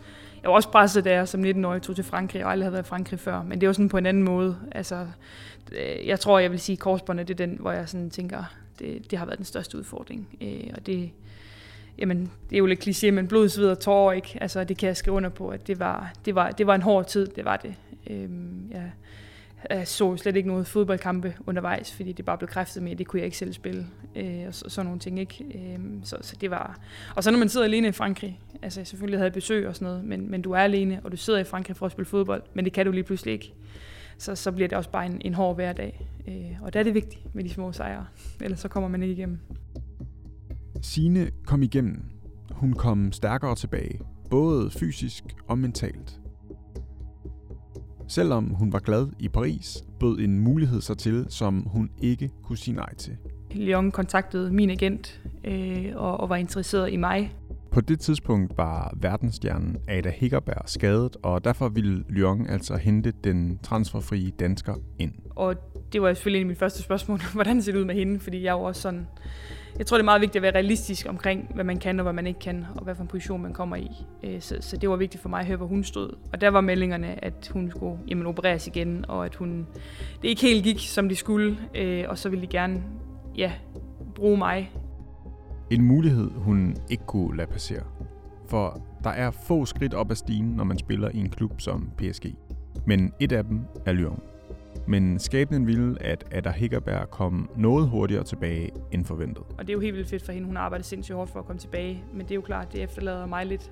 jeg 0.44 0.50
var 0.50 0.56
også 0.56 0.70
presset, 0.70 1.06
da 1.06 1.14
jeg 1.14 1.28
som 1.28 1.44
19-årig 1.44 1.82
tog 1.82 1.96
til 1.96 2.04
Frankrig, 2.04 2.46
og 2.46 2.52
aldrig 2.52 2.66
havde 2.66 2.74
været 2.74 2.86
i 2.86 2.88
Frankrig 2.88 3.20
før. 3.20 3.44
Men 3.44 3.62
det 3.62 3.68
var 3.68 3.74
sådan 3.74 3.90
på 3.90 3.98
en 3.98 4.06
anden 4.06 4.24
måde. 4.24 4.58
Altså, 4.72 5.08
øh, 5.72 6.08
jeg 6.08 6.20
tror, 6.20 6.40
jeg 6.40 6.52
vil 6.52 6.60
sige, 6.60 6.74
at 6.74 6.80
korsbåndet 6.80 7.28
det 7.28 7.34
er 7.34 7.46
den, 7.46 7.58
hvor 7.60 7.72
jeg 7.72 7.90
sådan 7.90 8.10
tænker, 8.10 8.44
det, 8.80 8.86
øh, 8.86 9.02
det 9.12 9.20
har 9.20 9.26
været 9.26 9.38
den 9.38 9.46
største 9.46 9.78
udfordring. 9.78 10.28
Øh, 10.42 10.70
og 10.74 10.86
det, 10.86 11.12
jamen, 11.98 12.32
det 12.50 12.56
er 12.56 12.60
jo 12.60 12.66
lidt 12.66 12.88
kliché, 12.88 13.12
men 13.12 13.28
blod, 13.28 13.50
sved 13.50 13.70
og 13.70 13.80
tårer, 13.80 14.14
ikke? 14.14 14.38
Altså, 14.42 14.64
det 14.64 14.78
kan 14.78 14.88
jeg 14.88 14.98
skrive 14.98 15.16
under 15.18 15.30
på, 15.30 15.50
at 15.50 15.68
det 15.68 15.80
var, 15.80 16.14
det 16.26 16.36
var, 16.36 16.52
det 16.52 16.68
var 16.68 16.76
en 16.76 16.82
hård 16.82 17.06
tid, 17.06 17.28
det 17.28 17.46
var 17.46 17.58
det. 17.58 17.76
Øh, 18.10 18.30
jeg, 18.72 18.92
jeg 19.70 19.88
så 19.88 20.18
slet 20.18 20.36
ikke 20.36 20.50
noget 20.50 20.68
fodboldkampe 20.68 21.36
undervejs, 21.48 21.92
fordi 21.92 22.12
det 22.12 22.26
bare 22.26 22.38
blev 22.38 22.48
kræftet 22.48 22.84
med, 22.84 22.92
at 22.92 22.98
det 22.98 23.08
kunne 23.08 23.20
jeg 23.20 23.26
ikke 23.26 23.38
selv 23.38 23.54
spille, 23.54 23.88
øh, 24.16 24.44
og 24.48 24.54
så, 24.54 24.66
sådan 24.68 24.86
nogle 24.86 25.00
ting, 25.00 25.20
ikke? 25.20 25.46
Øh, 25.56 25.80
så, 26.04 26.18
så 26.22 26.36
det 26.42 26.52
var... 26.52 26.80
Og 27.16 27.24
så 27.24 27.32
når 27.32 27.40
man 27.40 27.50
sidder 27.50 27.66
alene 27.66 27.88
i 27.88 27.92
Frankrig, 27.92 28.40
altså 28.62 28.86
selvfølgelig 28.86 29.20
havde 29.20 29.28
jeg 29.28 29.34
besøg 29.34 29.68
og 29.68 29.76
sådan 29.76 29.88
noget, 29.88 30.04
men, 30.04 30.32
men 30.32 30.42
du 30.42 30.52
er 30.52 30.60
alene, 30.60 31.02
og 31.04 31.12
du 31.12 31.18
sidder 31.18 31.40
i 31.40 31.44
Frankrig 31.44 31.78
for 31.78 31.86
at 31.86 31.92
spille 31.92 32.06
fodbold, 32.06 32.44
men 32.54 32.66
det 32.66 32.74
kan 32.74 32.86
du 32.86 32.92
lige 32.92 33.04
pludselig 33.04 33.34
ikke. 33.34 33.54
Så, 34.18 34.36
så 34.36 34.52
bliver 34.52 34.68
det 34.68 34.78
også 34.78 34.90
bare 34.90 35.06
en, 35.06 35.22
en 35.22 35.34
hård 35.34 35.56
hverdag. 35.56 36.08
Øh, 36.28 36.62
og 36.62 36.74
der 36.74 36.80
er 36.80 36.84
det 36.84 36.94
vigtigt 36.94 37.36
med 37.36 37.44
de 37.44 37.50
små 37.50 37.72
sejre, 37.72 38.06
ellers 38.42 38.60
så 38.60 38.68
kommer 38.68 38.90
man 38.90 39.04
ikke 39.04 39.14
igennem. 39.14 39.40
Sine 40.82 41.32
kom 41.46 41.64
igennem. 41.64 42.04
Hun 42.52 42.74
kom 42.74 43.12
stærkere 43.12 43.56
tilbage, 43.56 44.00
både 44.30 44.70
fysisk 44.70 45.24
og 45.48 45.58
mentalt. 45.58 46.20
Selvom 48.08 48.46
hun 48.46 48.74
var 48.74 48.80
glad 48.80 49.08
i 49.20 49.28
Paris, 49.28 49.84
bød 50.00 50.20
en 50.20 50.40
mulighed 50.40 50.82
sig 50.82 50.98
til, 50.98 51.26
som 51.30 51.60
hun 51.60 51.90
ikke 52.02 52.32
kunne 52.44 52.58
sige 52.58 52.76
nej 52.76 52.96
til. 52.96 53.18
Lyon 53.52 53.92
kontaktede 53.92 54.54
min 54.54 54.70
agent 54.70 55.22
øh, 55.46 55.92
og, 55.96 56.20
og 56.20 56.30
var 56.30 56.36
interesseret 56.36 56.92
i 56.92 56.96
mig. 56.96 57.36
På 57.78 57.82
det 57.82 58.00
tidspunkt 58.00 58.58
var 58.58 58.94
verdensstjernen 58.96 59.78
Ada 59.88 60.10
Hickerberg 60.10 60.62
skadet, 60.66 61.18
og 61.24 61.44
derfor 61.44 61.70
ville 61.70 62.04
Lyon 62.10 62.48
altså 62.50 62.76
hente 62.76 63.14
den 63.24 63.60
transferfrie 63.64 64.32
dansker 64.32 64.76
ind. 65.00 65.14
Og 65.36 65.56
det 65.94 66.02
var 66.02 66.14
selvfølgelig 66.14 66.40
en 66.40 66.46
af 66.46 66.48
mine 66.48 66.60
første 66.60 66.82
spørgsmål, 66.82 67.20
hvordan 67.34 67.62
ser 67.62 67.72
det 67.72 67.80
ud 67.80 67.86
med 67.86 67.96
hende, 67.96 68.20
fordi 68.20 68.44
jeg 68.44 68.50
er 68.50 68.54
jo 68.54 68.64
også 68.64 68.82
sådan 68.82 69.08
jeg 69.78 69.86
tror, 69.86 69.98
det 69.98 70.02
er 70.02 70.06
meget 70.06 70.22
vigtigt 70.22 70.36
at 70.36 70.42
være 70.42 70.54
realistisk 70.54 71.06
omkring, 71.10 71.52
hvad 71.56 71.64
man 71.64 71.78
kan 71.78 72.00
og 72.00 72.04
hvad 72.04 72.14
man 72.14 72.28
ikke 72.28 72.40
kan, 72.40 72.66
og 72.76 72.84
hvad 72.84 72.96
for 72.96 73.02
en 73.02 73.08
position 73.08 73.42
man 73.42 73.54
kommer 73.54 73.76
i. 73.76 73.92
Øh, 74.24 74.42
så, 74.42 74.58
så 74.60 74.78
det 74.78 74.90
var 74.90 74.96
vigtigt 74.96 75.22
for 75.22 75.30
mig 75.30 75.40
at 75.40 75.46
høre, 75.46 75.58
hvor 75.58 75.68
hun 75.68 75.84
stod. 75.84 76.18
Og 76.34 76.42
der 76.42 76.50
var 76.50 76.62
meldingerne, 76.62 77.26
at 77.26 77.50
hun 77.54 77.72
skulle 77.72 77.98
jamen, 78.08 78.26
opereres 78.26 78.68
igen, 78.68 79.06
og 79.08 79.26
at 79.26 79.36
hun 79.36 79.68
det 80.22 80.28
ikke 80.30 80.42
helt 80.42 80.64
gik, 80.64 80.80
som 80.80 81.10
de 81.10 81.16
skulle, 81.16 81.58
øh, 81.76 82.06
og 82.08 82.18
så 82.18 82.30
ville 82.30 82.42
de 82.42 82.48
gerne 82.48 82.84
ja, 83.36 83.52
bruge 84.16 84.38
mig. 84.38 84.72
En 85.72 85.84
mulighed, 85.84 86.32
hun 86.32 86.76
ikke 86.90 87.04
kunne 87.06 87.38
lade 87.38 87.48
passere. 87.48 87.84
For 88.46 88.82
der 89.04 89.10
er 89.10 89.32
få 89.32 89.66
skridt 89.66 89.94
op 89.94 90.12
ad 90.12 90.16
stigen, 90.16 90.46
når 90.46 90.64
man 90.64 90.78
spiller 90.78 91.10
i 91.14 91.18
en 91.18 91.30
klub 91.30 91.62
som 91.62 91.92
PSG. 91.98 92.26
Men 92.86 93.14
et 93.20 93.32
af 93.32 93.44
dem 93.44 93.62
er 93.86 93.92
Lyon. 93.92 94.20
Men 94.88 95.20
skæbnen 95.20 95.68
ville, 95.68 96.04
at 96.04 96.24
Ada 96.32 96.52
Hickerberg 96.52 97.10
kom 97.10 97.50
noget 97.56 97.90
hurtigere 97.90 98.24
tilbage 98.24 98.72
end 98.92 99.06
forventet. 99.06 99.44
Og 99.58 99.60
det 99.60 99.70
er 99.70 99.74
jo 99.74 99.80
helt 99.80 99.96
vildt 99.96 100.10
fedt 100.10 100.24
for 100.26 100.32
hende. 100.32 100.48
Hun 100.48 100.58
arbejder 100.58 100.84
sindssygt 100.84 101.16
hårdt 101.16 101.32
for 101.32 101.40
at 101.40 101.46
komme 101.46 101.60
tilbage. 101.60 102.04
Men 102.14 102.22
det 102.22 102.32
er 102.32 102.36
jo 102.36 102.42
klart, 102.42 102.74
det 102.74 102.84
efterlader 102.84 103.26
mig 103.26 103.46
lidt 103.46 103.72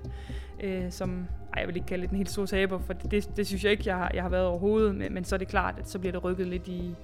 øh, 0.62 0.90
som, 0.90 1.26
ej, 1.54 1.60
jeg 1.60 1.68
vil 1.68 1.76
ikke 1.76 1.86
kalde 1.86 2.02
det 2.02 2.10
en 2.10 2.16
helt 2.16 2.30
stor 2.30 2.46
taber, 2.46 2.78
for 2.78 2.92
det, 2.92 3.10
det, 3.10 3.36
det 3.36 3.46
synes 3.46 3.64
jeg 3.64 3.72
ikke, 3.72 3.84
jeg 3.86 3.96
har, 3.96 4.10
jeg 4.14 4.22
har 4.22 4.30
været 4.30 4.46
overhovedet. 4.46 4.94
Men, 4.94 5.14
men 5.14 5.24
så 5.24 5.36
er 5.36 5.38
det 5.38 5.48
klart, 5.48 5.74
at 5.78 5.88
så 5.88 5.98
bliver 5.98 6.12
det 6.12 6.24
rykket 6.24 6.46
lidt 6.46 6.68
i, 6.68 6.94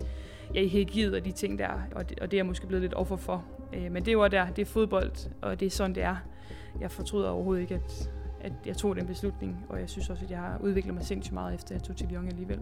ja, 0.55 0.61
i 0.61 0.69
hierarkiet 0.69 1.15
og 1.15 1.25
de 1.25 1.33
ting 1.33 1.59
der, 1.59 1.71
og 1.95 2.11
det, 2.11 2.21
og 2.21 2.31
det 2.31 2.37
er 2.37 2.39
jeg 2.39 2.47
måske 2.47 2.67
blevet 2.67 2.83
lidt 2.83 2.95
offer 2.95 3.17
for. 3.17 3.45
Øh, 3.75 3.93
men 3.93 4.05
det 4.05 4.19
var 4.19 4.29
der, 4.29 4.47
det 4.47 4.63
er 4.63 4.67
fodbold, 4.67 5.31
og 5.43 5.61
det 5.61 5.67
er 5.67 5.71
sådan, 5.71 5.95
det 5.95 6.03
er. 6.03 6.17
Jeg 6.81 6.91
fortryder 6.91 7.29
overhovedet 7.29 7.63
ikke, 7.63 7.75
at, 7.75 8.11
at 8.41 8.53
jeg 8.67 8.77
tog 8.77 8.97
den 8.97 9.07
beslutning, 9.07 9.67
og 9.69 9.81
jeg 9.81 9.91
synes 9.91 10.11
også, 10.11 10.25
at 10.25 10.31
jeg 10.31 10.39
har 10.39 10.59
udviklet 10.61 10.95
mig 10.95 11.05
sindssygt 11.05 11.35
meget, 11.35 11.55
efter 11.55 11.75
jeg 11.75 11.83
tog 11.83 11.97
til 11.97 12.09
Lyon 12.11 12.29
alligevel. 12.29 12.61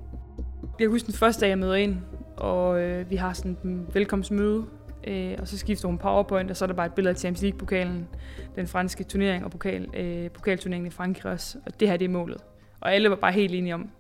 Jeg 0.81 0.89
husker 0.89 1.07
den 1.07 1.15
første 1.15 1.41
dag, 1.41 1.49
jeg 1.49 1.59
møder 1.59 1.75
ind, 1.75 1.97
og 2.37 2.81
øh, 2.83 3.11
vi 3.11 3.17
har 3.17 3.33
sådan 3.33 3.57
en 3.65 3.87
velkomstmøde, 3.93 4.65
øh, 5.07 5.37
og 5.39 5.49
så 5.49 5.59
skifter 5.59 5.89
hun 5.89 5.99
PowerPoint, 5.99 6.51
og 6.51 6.57
så 6.57 6.65
er 6.65 6.67
der 6.67 6.75
bare 6.75 6.87
et 6.87 6.95
billede 6.95 7.11
af 7.11 7.17
Champions 7.17 7.43
League-pokalen, 7.43 8.09
den 8.57 8.67
franske 8.67 9.05
turnering 9.05 9.45
og 9.45 9.51
pokal, 9.51 9.97
øh, 9.97 10.31
pokalturneringen 10.31 10.87
i 10.87 10.91
Frankrig 10.91 11.33
også, 11.33 11.59
og 11.67 11.81
det 11.81 11.89
her 11.89 11.97
det 11.97 12.05
er 12.05 12.09
målet. 12.09 12.39
Og 12.81 12.95
alle 12.95 13.11
var 13.11 13.17
bare 13.17 13.33
helt 13.33 13.55
enige 13.55 13.75
om, 13.75 13.91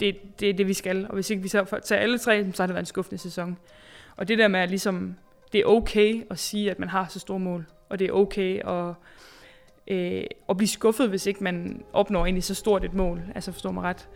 det, 0.00 0.16
det 0.40 0.50
er 0.50 0.54
det, 0.54 0.66
vi 0.66 0.72
skal, 0.72 1.06
og 1.08 1.14
hvis 1.14 1.30
ikke 1.30 1.42
vi 1.42 1.48
så 1.48 1.80
tager 1.84 2.02
alle 2.02 2.18
tre, 2.18 2.52
så 2.52 2.62
har 2.62 2.66
det 2.66 2.74
været 2.74 2.82
en 2.82 2.86
skuffende 2.86 3.18
sæson. 3.18 3.58
Og 4.16 4.28
det 4.28 4.38
der 4.38 4.48
med, 4.48 4.60
at 4.60 4.68
ligesom, 4.68 5.16
det 5.52 5.60
er 5.60 5.64
okay 5.64 6.22
at 6.30 6.38
sige, 6.38 6.70
at 6.70 6.78
man 6.78 6.88
har 6.88 7.06
så 7.08 7.18
store 7.18 7.38
mål, 7.38 7.66
og 7.88 7.98
det 7.98 8.08
er 8.08 8.12
okay 8.12 8.60
at, 8.68 8.94
øh, 9.86 10.24
at 10.48 10.56
blive 10.56 10.68
skuffet, 10.68 11.08
hvis 11.08 11.26
ikke 11.26 11.44
man 11.44 11.82
opnår 11.92 12.24
egentlig 12.24 12.44
så 12.44 12.54
stort 12.54 12.84
et 12.84 12.94
mål, 12.94 13.22
altså 13.34 13.52
forstår 13.52 13.70
mig 13.70 13.82
ret. 13.82 14.08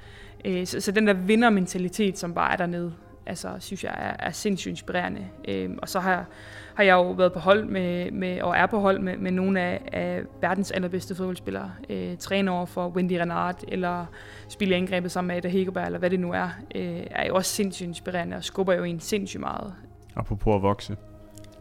Øh, 0.44 0.66
så, 0.66 0.80
så 0.80 0.92
den 0.92 1.06
der 1.06 1.12
vindermentalitet, 1.12 2.18
som 2.18 2.34
bare 2.34 2.52
er 2.52 2.56
dernede, 2.56 2.94
altså, 3.26 3.48
synes 3.58 3.84
jeg 3.84 3.94
er, 3.96 4.26
er 4.26 4.30
sindssygt 4.30 4.70
inspirerende. 4.70 5.26
Øh, 5.48 5.70
og 5.78 5.88
så 5.88 6.00
har, 6.00 6.26
har 6.74 6.84
jeg 6.84 6.92
jo 6.92 7.10
været 7.10 7.32
på 7.32 7.38
hold 7.38 7.64
med, 7.64 8.10
med 8.10 8.42
og 8.42 8.56
er 8.56 8.66
på 8.66 8.78
hold 8.78 8.98
med, 8.98 9.16
med 9.16 9.30
nogle 9.30 9.60
af, 9.60 9.80
af 9.92 10.22
verdens 10.40 10.70
allerbedste 10.70 11.14
fodboldspillere. 11.14 11.72
Øh, 11.90 12.16
træner 12.16 12.52
over 12.52 12.66
for 12.66 12.88
Wendy 12.88 13.12
Renard, 13.12 13.62
eller 13.68 14.06
spille 14.48 14.76
angrebet 14.76 15.10
sammen 15.12 15.28
med 15.28 15.36
Ada 15.36 15.48
Hegerberg, 15.48 15.86
eller 15.86 15.98
hvad 15.98 16.10
det 16.10 16.20
nu 16.20 16.32
er, 16.32 16.48
øh, 16.74 17.02
er 17.10 17.26
jo 17.26 17.34
også 17.34 17.50
sindssygt 17.50 17.88
inspirerende 17.88 18.36
og 18.36 18.44
skubber 18.44 18.74
jo 18.74 18.84
en 18.84 19.00
sindssygt 19.00 19.40
meget. 19.40 19.74
Apropos 20.16 20.54
at 20.54 20.62
vokse. 20.62 20.96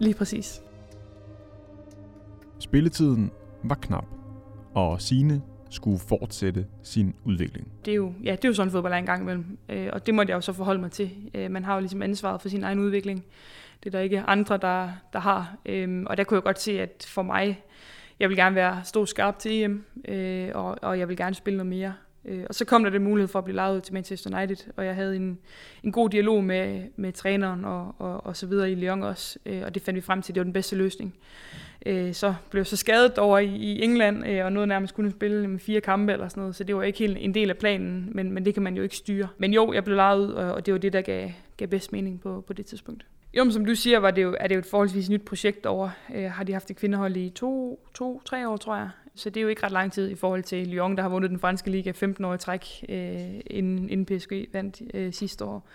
Lige 0.04 0.14
præcis. 0.14 0.62
Spilletiden 2.60 3.32
var 3.64 3.76
knap, 3.76 4.06
og 4.76 5.02
Sine 5.02 5.42
skulle 5.70 6.00
fortsætte 6.00 6.66
sin 6.84 7.16
udvikling. 7.24 7.68
Det 7.86 7.92
er 7.92 7.96
jo, 7.96 8.14
ja, 8.24 8.32
det 8.32 8.46
er 8.46 8.50
jo 8.50 8.54
sådan 8.54 8.72
fodbold 8.72 8.94
er 8.94 8.98
en 8.98 9.06
gang 9.06 9.22
imellem, 9.22 9.58
øh, 9.70 9.90
og 9.94 10.06
det 10.06 10.14
måtte 10.14 10.32
jeg 10.32 10.36
jo 10.36 10.42
så 10.42 10.54
forholde 10.54 10.82
mig 10.82 10.92
til. 10.92 11.12
Øh, 11.34 11.52
man 11.52 11.66
har 11.66 11.74
jo 11.74 11.80
ligesom 11.80 12.02
ansvaret 12.02 12.42
for 12.42 12.50
sin 12.50 12.64
egen 12.64 12.80
udvikling. 12.80 13.26
Det 13.84 13.86
er 13.86 13.92
der 13.92 14.00
ikke 14.00 14.22
andre, 14.22 14.58
der, 14.58 14.90
der 15.14 15.20
har. 15.20 15.58
Øh, 15.66 16.04
og 16.06 16.18
der 16.18 16.24
kunne 16.24 16.36
jeg 16.36 16.44
godt 16.44 16.62
se, 16.62 16.82
at 16.82 17.06
for 17.10 17.22
mig, 17.22 17.64
jeg 18.20 18.30
vil 18.30 18.38
gerne 18.38 18.56
være 18.56 18.82
stor 18.84 19.06
skarp 19.06 19.40
til 19.40 19.64
EM, 19.64 19.86
øh, 20.08 20.50
og, 20.54 20.78
og 20.82 21.00
jeg 21.00 21.10
vil 21.10 21.18
gerne 21.18 21.36
spille 21.36 21.58
noget 21.58 21.70
mere. 21.70 21.94
Øh, 22.26 22.44
og 22.50 22.56
så 22.56 22.66
kom 22.66 22.84
der 22.84 22.90
den 22.90 23.04
mulighed 23.04 23.28
for 23.28 23.40
at 23.40 23.46
blive 23.46 23.56
lejet 23.56 23.76
ud 23.76 23.82
til 23.82 23.94
Manchester 23.94 24.38
United, 24.38 24.72
og 24.76 24.86
jeg 24.86 24.96
havde 24.96 25.16
en, 25.16 25.40
en 25.84 25.92
god 25.92 26.10
dialog 26.10 26.44
med, 26.44 26.84
med 26.96 27.12
træneren 27.12 27.66
og, 27.66 27.96
og, 27.98 28.26
og 28.26 28.38
så 28.38 28.48
videre 28.48 28.72
i 28.72 28.76
Lyon 28.76 29.04
også, 29.04 29.40
øh, 29.46 29.62
og 29.66 29.74
det 29.74 29.82
fandt 29.82 29.96
vi 29.96 30.02
frem 30.02 30.22
til, 30.22 30.32
at 30.32 30.36
det 30.36 30.40
var 30.40 30.44
den 30.44 30.54
bedste 30.54 30.76
løsning. 30.76 31.16
Øh, 31.86 32.14
så 32.14 32.36
blev 32.50 32.60
jeg 32.60 32.68
så 32.68 32.76
skadet 32.76 33.18
over 33.18 33.40
i, 33.40 33.56
i 33.56 33.82
England, 33.82 34.28
øh, 34.28 34.46
og 34.46 34.52
nåede 34.54 34.68
nærmest 34.68 34.94
kun 34.94 35.06
at 35.06 35.12
spille 35.12 35.48
med 35.48 35.60
fire 35.60 35.82
kampe 35.82 36.14
eller 36.14 36.28
sådan 36.28 36.42
noget, 36.42 36.56
så 36.56 36.64
det 36.64 36.76
var 36.76 36.84
ikke 36.84 37.00
helt 37.00 37.18
en 37.20 37.34
del 37.34 37.50
af 37.50 37.58
planen, 37.58 38.10
men, 38.12 38.32
men 38.32 38.46
det 38.46 38.54
kan 38.54 38.64
man 38.64 38.76
jo 38.76 38.84
ikke 38.84 38.98
styre. 38.98 39.28
Men 39.38 39.54
jo, 39.54 39.74
jeg 39.74 39.84
blev 39.84 39.96
lejet 39.96 40.20
ud, 40.20 40.32
og, 40.32 40.54
og 40.54 40.66
det 40.66 40.74
var 40.74 40.78
det, 40.78 40.94
der 40.94 41.02
gav, 41.02 41.32
gav 41.58 41.68
bedst 41.68 41.92
mening 41.92 42.22
på, 42.22 42.44
på 42.48 42.54
det 42.54 42.66
tidspunkt. 42.66 43.06
Jo, 43.38 43.44
men 43.44 43.54
som 43.54 43.66
du 43.66 43.76
siger, 43.76 44.00
var 44.00 44.12
det 44.12 44.24
jo, 44.24 44.36
er 44.40 44.48
det 44.48 44.56
jo 44.56 44.60
et 44.60 44.66
forholdsvis 44.66 45.10
nyt 45.10 45.22
projekt 45.22 45.66
over. 45.66 45.90
Øh, 46.16 46.32
har 46.32 46.44
de 46.44 46.54
haft 46.54 46.72
et 46.72 46.78
kvindehold 46.78 47.18
i 47.18 47.30
to, 47.30 47.80
to, 47.94 48.22
tre 48.26 48.50
år, 48.50 48.58
tror 48.58 48.76
jeg. 48.76 48.90
Så 49.16 49.30
det 49.30 49.38
er 49.38 49.42
jo 49.42 49.48
ikke 49.48 49.64
ret 49.64 49.72
lang 49.72 49.92
tid 49.92 50.10
i 50.10 50.16
forhold 50.16 50.44
til 50.44 50.68
Lyon, 50.68 50.96
der 50.96 51.02
har 51.02 51.10
vundet 51.10 51.30
den 51.30 51.40
franske 51.40 51.70
liga 51.70 51.92
15 51.92 52.26
år 52.26 52.34
i 52.34 52.38
træk, 52.38 52.86
øh, 52.90 53.40
inden, 53.48 53.90
inden 53.90 54.06
PSG 54.06 54.54
vandt 54.54 54.82
øh, 54.94 55.14
sidste 55.14 55.46
år. 55.46 55.68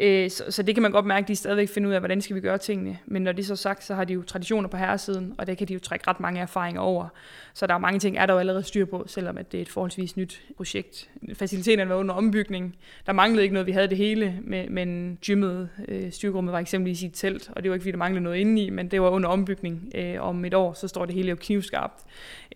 Øh, 0.00 0.30
så, 0.30 0.44
så 0.48 0.62
det 0.62 0.74
kan 0.74 0.82
man 0.82 0.92
godt 0.92 1.06
mærke, 1.06 1.24
at 1.24 1.28
de 1.28 1.36
stadigvæk 1.36 1.68
finder 1.68 1.88
ud 1.88 1.94
af, 1.94 2.00
hvordan 2.00 2.20
skal 2.20 2.36
vi 2.36 2.40
gøre 2.40 2.58
tingene. 2.58 2.98
Men 3.06 3.22
når 3.22 3.32
det 3.32 3.42
er 3.42 3.46
så 3.46 3.56
sagt, 3.56 3.84
så 3.84 3.94
har 3.94 4.04
de 4.04 4.12
jo 4.12 4.22
traditioner 4.22 4.68
på 4.68 4.76
herresiden, 4.76 5.34
og 5.38 5.46
der 5.46 5.54
kan 5.54 5.68
de 5.68 5.74
jo 5.74 5.80
trække 5.80 6.08
ret 6.08 6.20
mange 6.20 6.40
erfaringer 6.40 6.80
over. 6.80 7.08
Så 7.54 7.66
der 7.66 7.74
er 7.74 7.78
mange 7.78 7.98
ting, 7.98 8.18
er 8.18 8.26
der 8.26 8.34
jo 8.34 8.40
allerede 8.40 8.62
styr 8.62 8.84
på, 8.84 9.04
selvom 9.06 9.38
at 9.38 9.52
det 9.52 9.58
er 9.58 9.62
et 9.62 9.68
forholdsvis 9.68 10.16
nyt 10.16 10.42
projekt. 10.56 11.10
Faciliteterne 11.34 11.90
var 11.90 11.96
under 11.96 12.14
ombygning. 12.14 12.76
Der 13.06 13.12
manglede 13.12 13.42
ikke 13.42 13.52
noget, 13.52 13.66
vi 13.66 13.72
havde 13.72 13.88
det 13.88 13.96
hele, 13.96 14.38
men 14.68 15.18
gymmet, 15.26 15.68
øh, 15.88 16.12
styrkerummet 16.12 16.52
var 16.52 16.58
eksempelvis 16.58 17.02
i 17.02 17.06
et 17.06 17.12
telt, 17.14 17.50
og 17.52 17.62
det 17.62 17.70
var 17.70 17.74
ikke, 17.74 17.82
fordi 17.82 17.92
der 17.92 17.98
manglede 17.98 18.22
noget 18.22 18.36
indeni, 18.36 18.70
men 18.70 18.90
det 18.90 19.02
var 19.02 19.08
under 19.08 19.28
ombygning. 19.28 19.92
Øh, 19.94 20.22
om 20.22 20.44
et 20.44 20.54
år, 20.54 20.72
så 20.72 20.88
står 20.88 21.04
det 21.06 21.14
hele 21.14 21.28
jo 21.28 21.36
knivskarpt. 21.36 22.04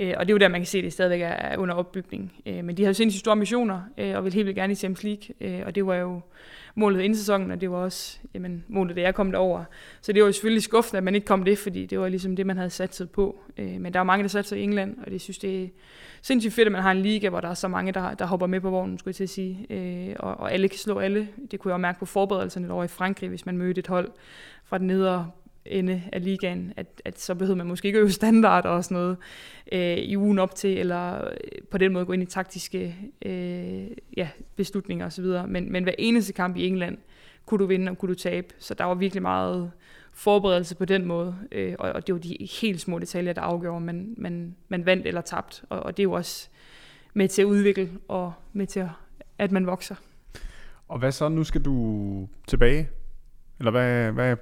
Øh, 0.01 0.15
og 0.17 0.27
det 0.27 0.33
er 0.33 0.35
jo 0.35 0.39
der, 0.39 0.49
man 0.49 0.61
kan 0.61 0.67
se, 0.67 0.79
at 0.79 0.85
det 0.85 0.93
stadigvæk 0.93 1.21
er 1.21 1.57
under 1.57 1.75
opbygning. 1.75 2.33
Øh, 2.47 2.65
men 2.65 2.77
de 2.77 2.85
har 2.85 2.93
sindssygt 2.93 3.21
store 3.21 3.33
ambitioner, 3.33 3.81
øh, 3.99 4.17
og 4.17 4.25
vil 4.25 4.33
helt 4.33 4.47
vildt 4.47 4.57
gerne 4.57 4.73
i 4.73 4.77
Champions 4.77 5.03
League, 5.41 5.59
øh, 5.61 5.67
og 5.67 5.75
det 5.75 5.87
var 5.87 5.95
jo 5.95 6.21
målet 6.81 7.01
inden 7.01 7.17
sæsonen, 7.17 7.51
og 7.51 7.61
det 7.61 7.71
var 7.71 7.77
også 7.77 8.19
jamen, 8.35 8.65
målet, 8.69 8.97
da 8.97 9.01
jeg 9.01 9.15
kom 9.15 9.33
derover. 9.33 9.65
Så 10.01 10.13
det 10.13 10.23
var 10.23 10.29
jo 10.29 10.33
selvfølgelig 10.33 10.63
skuffende, 10.63 10.99
at 10.99 11.05
man 11.05 11.15
ikke 11.15 11.25
kom 11.25 11.45
det, 11.45 11.59
fordi 11.59 11.87
det 11.87 12.01
var 12.01 12.09
ligesom 12.09 12.37
det, 12.37 12.47
man 12.47 12.57
havde 12.57 12.71
satset 12.71 13.11
på. 13.11 13.41
Øh, 13.57 13.81
men 13.81 13.95
der 13.95 14.01
er 14.01 14.05
mange, 14.05 14.23
der 14.23 14.29
satser 14.29 14.57
i 14.57 14.63
England, 14.63 14.97
og 15.05 15.11
det 15.11 15.21
synes, 15.21 15.39
det 15.39 15.63
er 15.63 15.69
sindssygt 16.23 16.55
fedt, 16.55 16.67
at 16.67 16.73
man 16.73 16.83
har 16.83 16.91
en 16.91 17.03
liga, 17.03 17.29
hvor 17.29 17.41
der 17.41 17.49
er 17.49 17.55
så 17.55 17.69
mange, 17.69 17.93
der, 17.93 18.15
der 18.15 18.27
hopper 18.27 18.47
med 18.47 18.61
på 18.61 18.71
vognen, 18.71 18.99
skulle 18.99 19.09
jeg 19.09 19.17
til 19.17 19.25
at 19.25 19.31
sige. 19.31 19.67
Øh, 19.71 20.17
og, 20.19 20.41
og 20.41 20.53
alle 20.53 20.69
kan 20.69 20.79
slå 20.79 20.99
alle. 20.99 21.29
Det 21.51 21.61
kunne 21.61 21.71
jeg 21.71 21.75
også 21.75 21.83
mærke 21.83 21.99
på 21.99 22.07
forberedelserne 22.07 22.73
over 22.73 22.85
i 22.85 22.89
Frankrig, 22.89 23.29
hvis 23.29 23.47
man 23.47 23.59
mødte 23.59 23.79
et 23.79 23.87
hold 23.87 24.11
fra 24.65 24.79
den 24.79 24.87
nedre 24.87 25.31
ende 25.65 26.03
af 26.13 26.25
ligaen, 26.25 26.73
at, 26.77 27.03
at 27.05 27.21
så 27.21 27.35
behøver 27.35 27.57
man 27.57 27.67
måske 27.67 27.87
ikke 27.87 27.99
øve 27.99 28.11
standard 28.11 28.67
og 28.67 28.85
sådan 28.85 28.95
noget 28.95 29.17
øh, 29.73 29.99
i 29.99 30.17
ugen 30.17 30.39
op 30.39 30.55
til, 30.55 30.79
eller 30.79 31.25
øh, 31.25 31.31
på 31.71 31.79
den 31.79 31.93
måde 31.93 32.05
gå 32.05 32.13
ind 32.13 32.23
i 32.23 32.27
taktiske 32.27 32.97
øh, 33.23 33.87
ja, 34.17 34.29
beslutninger 34.57 35.07
osv. 35.07 35.25
Men, 35.25 35.73
men 35.73 35.83
hver 35.83 35.95
eneste 35.99 36.33
kamp 36.33 36.57
i 36.57 36.67
England 36.67 36.99
kunne 37.47 37.59
du 37.59 37.67
vinde 37.67 37.91
og 37.91 37.99
kunne 37.99 38.15
du 38.15 38.19
tabe, 38.19 38.47
så 38.59 38.75
der 38.75 38.85
var 38.85 38.95
virkelig 38.95 39.23
meget 39.23 39.71
forberedelse 40.13 40.77
på 40.77 40.85
den 40.85 41.05
måde, 41.05 41.37
øh, 41.53 41.75
og, 41.79 41.93
og 41.93 42.07
det 42.07 42.13
var 42.13 42.19
de 42.19 42.49
helt 42.61 42.81
små 42.81 42.99
detaljer, 42.99 43.33
der 43.33 43.43
afgjorde, 43.43 43.77
om 43.77 43.83
man, 43.83 44.15
man, 44.17 44.57
man 44.69 44.87
vandt 44.87 45.07
eller 45.07 45.21
tabt, 45.21 45.65
og, 45.69 45.81
og 45.81 45.97
det 45.97 46.03
er 46.03 46.05
jo 46.05 46.13
også 46.13 46.49
med 47.15 47.29
til 47.29 47.43
at 47.43 47.47
udvikle 47.47 47.91
og 48.09 48.33
med 48.53 48.67
til, 48.67 48.81
at, 48.81 48.89
at 49.39 49.53
man 49.53 49.67
vokser. 49.67 49.95
Og 50.89 50.99
hvad 50.99 51.13
så? 51.13 51.29
Nu 51.29 51.45
skal 51.45 51.65
du 51.65 52.29
tilbage 52.47 52.89
eller 53.61 53.71
hvad, 53.71 54.13
hvad, 54.13 54.37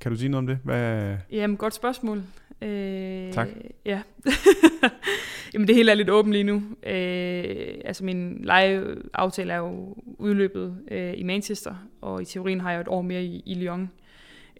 kan 0.00 0.12
du 0.12 0.18
sige 0.18 0.28
noget 0.28 0.38
om 0.38 0.46
det? 0.46 0.58
Hvad... 0.64 1.16
Jamen, 1.30 1.56
godt 1.56 1.74
spørgsmål. 1.74 2.22
Øh, 2.62 3.32
tak. 3.32 3.48
Ja. 3.84 4.02
Jamen, 5.54 5.68
det 5.68 5.76
hele 5.76 5.90
er 5.90 5.94
lidt 5.94 6.10
åbent 6.10 6.32
lige 6.32 6.44
nu. 6.44 6.62
Øh, 6.86 7.74
altså, 7.84 8.04
min 8.04 8.40
lejeaftale 8.44 9.52
er 9.52 9.56
jo 9.56 9.96
udløbet 10.18 10.76
øh, 10.90 11.14
i 11.16 11.22
Manchester, 11.22 11.74
og 12.00 12.22
i 12.22 12.24
teorien 12.24 12.60
har 12.60 12.72
jeg 12.72 12.80
et 12.80 12.88
år 12.88 13.02
mere 13.02 13.24
i, 13.24 13.42
i 13.46 13.54
Lyon. 13.54 13.90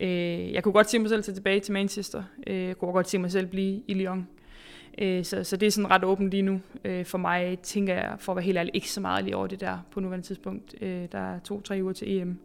Øh, 0.00 0.52
jeg 0.52 0.62
kunne 0.62 0.72
godt 0.72 0.90
se 0.90 0.98
mig 0.98 1.08
selv 1.08 1.22
tage 1.22 1.34
tilbage 1.34 1.60
til 1.60 1.72
Manchester. 1.72 2.22
Øh, 2.46 2.62
jeg 2.62 2.76
kunne 2.76 2.92
godt 2.92 3.08
se 3.08 3.18
mig 3.18 3.32
selv 3.32 3.46
blive 3.46 3.82
i 3.86 3.94
Lyon. 3.94 4.28
Øh, 4.98 5.24
så, 5.24 5.44
så 5.44 5.56
det 5.56 5.66
er 5.66 5.70
sådan 5.70 5.90
ret 5.90 6.04
åbent 6.04 6.30
lige 6.30 6.42
nu. 6.42 6.60
Øh, 6.84 7.04
for 7.04 7.18
mig 7.18 7.58
tænker 7.58 7.94
jeg, 7.94 8.16
for 8.18 8.32
at 8.32 8.36
være 8.36 8.44
helt 8.44 8.58
ærlig, 8.58 8.74
ikke 8.74 8.90
så 8.90 9.00
meget 9.00 9.24
lige 9.24 9.36
over 9.36 9.46
det 9.46 9.60
der 9.60 9.78
på 9.90 10.00
nuværende 10.00 10.26
tidspunkt. 10.26 10.74
Øh, 10.80 11.06
der 11.12 11.18
er 11.18 11.38
to-tre 11.38 11.78
uger 11.82 11.92
til 11.92 12.18
EM. 12.18 12.38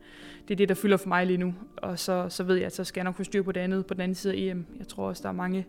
Det 0.49 0.55
er 0.55 0.57
det, 0.57 0.69
der 0.69 0.75
fylder 0.75 0.97
for 0.97 1.07
mig 1.07 1.25
lige 1.25 1.37
nu. 1.37 1.53
Og 1.77 1.99
så, 1.99 2.25
så 2.29 2.43
ved 2.43 2.55
jeg, 2.55 2.65
at 2.65 2.75
så 2.75 2.83
skal 2.83 2.99
jeg 2.99 3.03
nok 3.03 3.15
få 3.15 3.23
styr 3.23 3.43
på 3.43 3.51
det 3.51 3.59
andet 3.59 3.85
på 3.85 3.93
den 3.93 4.01
anden 4.01 4.15
side 4.15 4.33
af 4.33 4.37
EM. 4.37 4.65
Jeg 4.79 4.87
tror 4.87 5.07
også, 5.07 5.23
der 5.23 5.29
er 5.29 5.33
mange 5.33 5.65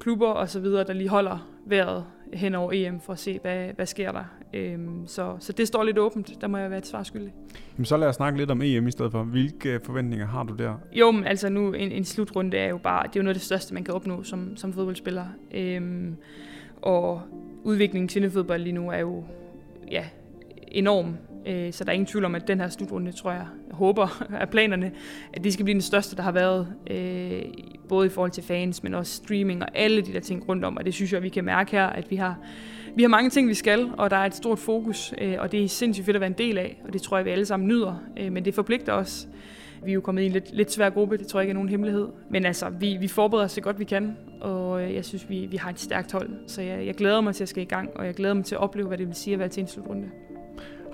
klubber 0.00 0.26
og 0.26 0.48
så 0.48 0.60
videre, 0.60 0.84
der 0.84 0.92
lige 0.92 1.08
holder 1.08 1.48
vejret 1.66 2.04
hen 2.32 2.54
over 2.54 2.72
EM 2.74 3.00
for 3.00 3.12
at 3.12 3.18
se, 3.18 3.38
hvad, 3.42 3.68
hvad 3.76 3.86
sker 3.86 4.12
der. 4.12 4.24
Øhm, 4.54 5.06
så, 5.06 5.36
så 5.40 5.52
det 5.52 5.68
står 5.68 5.84
lidt 5.84 5.98
åbent. 5.98 6.40
Der 6.40 6.46
må 6.46 6.58
jeg 6.58 6.70
være 6.70 6.78
et 6.78 6.86
svar 6.86 7.02
skyldig. 7.02 7.34
Jamen, 7.76 7.84
så 7.84 7.96
lad 7.96 8.08
os 8.08 8.14
snakke 8.14 8.38
lidt 8.38 8.50
om 8.50 8.62
EM 8.62 8.88
i 8.88 8.90
stedet 8.90 9.12
for. 9.12 9.22
Hvilke 9.22 9.80
forventninger 9.84 10.26
har 10.26 10.42
du 10.42 10.54
der? 10.54 10.74
Jo, 10.92 11.10
men 11.10 11.24
altså 11.24 11.48
nu 11.48 11.72
en, 11.72 11.92
en 11.92 12.04
slutrunde 12.04 12.56
er 12.56 12.68
jo 12.68 12.78
bare, 12.78 13.02
det 13.02 13.16
er 13.16 13.20
jo 13.20 13.22
noget 13.22 13.34
af 13.34 13.38
det 13.38 13.46
største, 13.46 13.74
man 13.74 13.84
kan 13.84 13.94
opnå 13.94 14.22
som, 14.22 14.56
som 14.56 14.72
fodboldspiller. 14.72 15.24
Øhm, 15.54 16.16
og 16.82 17.22
udviklingen 17.64 18.08
til 18.08 18.30
fodbold 18.30 18.62
lige 18.62 18.72
nu 18.72 18.90
er 18.90 18.98
jo 18.98 19.24
ja, 19.90 20.04
enorm. 20.68 21.16
Øh, 21.48 21.72
så 21.72 21.84
der 21.84 21.90
er 21.90 21.94
ingen 21.94 22.06
tvivl 22.06 22.24
om, 22.24 22.34
at 22.34 22.48
den 22.48 22.60
her 22.60 22.68
slutrunde, 22.68 23.12
tror 23.12 23.30
jeg, 23.30 23.46
jeg 23.68 23.76
håber, 23.76 24.24
at 24.40 24.50
planerne, 24.54 24.92
at 25.32 25.44
det 25.44 25.52
skal 25.52 25.64
blive 25.64 25.74
den 25.74 25.82
største, 25.82 26.16
der 26.16 26.22
har 26.22 26.32
været, 26.32 26.68
øh, 26.90 27.42
både 27.88 28.06
i 28.06 28.10
forhold 28.10 28.30
til 28.30 28.44
fans, 28.44 28.82
men 28.82 28.94
også 28.94 29.16
streaming 29.16 29.62
og 29.62 29.68
alle 29.74 30.02
de 30.02 30.12
der 30.12 30.20
ting 30.20 30.48
rundt 30.48 30.64
om. 30.64 30.76
Og 30.76 30.84
det 30.84 30.94
synes 30.94 31.12
jeg, 31.12 31.22
vi 31.22 31.28
kan 31.28 31.44
mærke 31.44 31.70
her, 31.70 31.86
at 31.86 32.10
vi 32.10 32.16
har, 32.16 32.38
vi 32.96 33.02
har 33.02 33.08
mange 33.08 33.30
ting, 33.30 33.48
vi 33.48 33.54
skal, 33.54 33.88
og 33.98 34.10
der 34.10 34.16
er 34.16 34.26
et 34.26 34.34
stort 34.34 34.58
fokus, 34.58 35.14
øh, 35.20 35.36
og 35.38 35.52
det 35.52 35.64
er 35.64 35.68
sindssygt 35.68 36.04
fedt 36.04 36.16
at 36.16 36.20
være 36.20 36.30
en 36.30 36.38
del 36.38 36.58
af, 36.58 36.82
og 36.84 36.92
det 36.92 37.02
tror 37.02 37.16
jeg, 37.16 37.24
vi 37.24 37.30
alle 37.30 37.46
sammen 37.46 37.68
nyder. 37.68 38.02
Øh, 38.16 38.32
men 38.32 38.44
det 38.44 38.54
forpligter 38.54 38.92
os. 38.92 39.28
Vi 39.84 39.90
er 39.90 39.94
jo 39.94 40.00
kommet 40.00 40.22
i 40.22 40.26
en 40.26 40.32
lidt, 40.32 40.56
lidt 40.56 40.72
svær 40.72 40.90
gruppe, 40.90 41.16
det 41.16 41.26
tror 41.26 41.40
jeg 41.40 41.44
ikke 41.44 41.50
er 41.50 41.54
nogen 41.54 41.68
hemmelighed. 41.68 42.08
Men 42.30 42.44
altså, 42.44 42.68
vi, 42.68 42.96
vi 43.00 43.08
forbereder 43.08 43.44
os 43.44 43.52
så 43.52 43.60
godt 43.60 43.78
vi 43.78 43.84
kan, 43.84 44.16
og 44.40 44.94
jeg 44.94 45.04
synes, 45.04 45.30
vi, 45.30 45.46
vi 45.46 45.56
har 45.56 45.70
et 45.70 45.80
stærkt 45.80 46.12
hold. 46.12 46.30
Så 46.46 46.62
jeg, 46.62 46.86
jeg 46.86 46.94
glæder 46.94 47.20
mig 47.20 47.34
til 47.34 47.44
at 47.44 47.48
skal 47.48 47.62
i 47.62 47.66
gang, 47.66 47.90
og 47.96 48.06
jeg 48.06 48.14
glæder 48.14 48.34
mig 48.34 48.44
til 48.44 48.54
at 48.54 48.60
opleve, 48.60 48.88
hvad 48.88 48.98
det 48.98 49.06
vil 49.06 49.14
sige 49.14 49.34
at 49.34 49.40
være 49.40 49.48
til 49.48 49.60
en 49.60 49.66
slutrunde. 49.66 50.10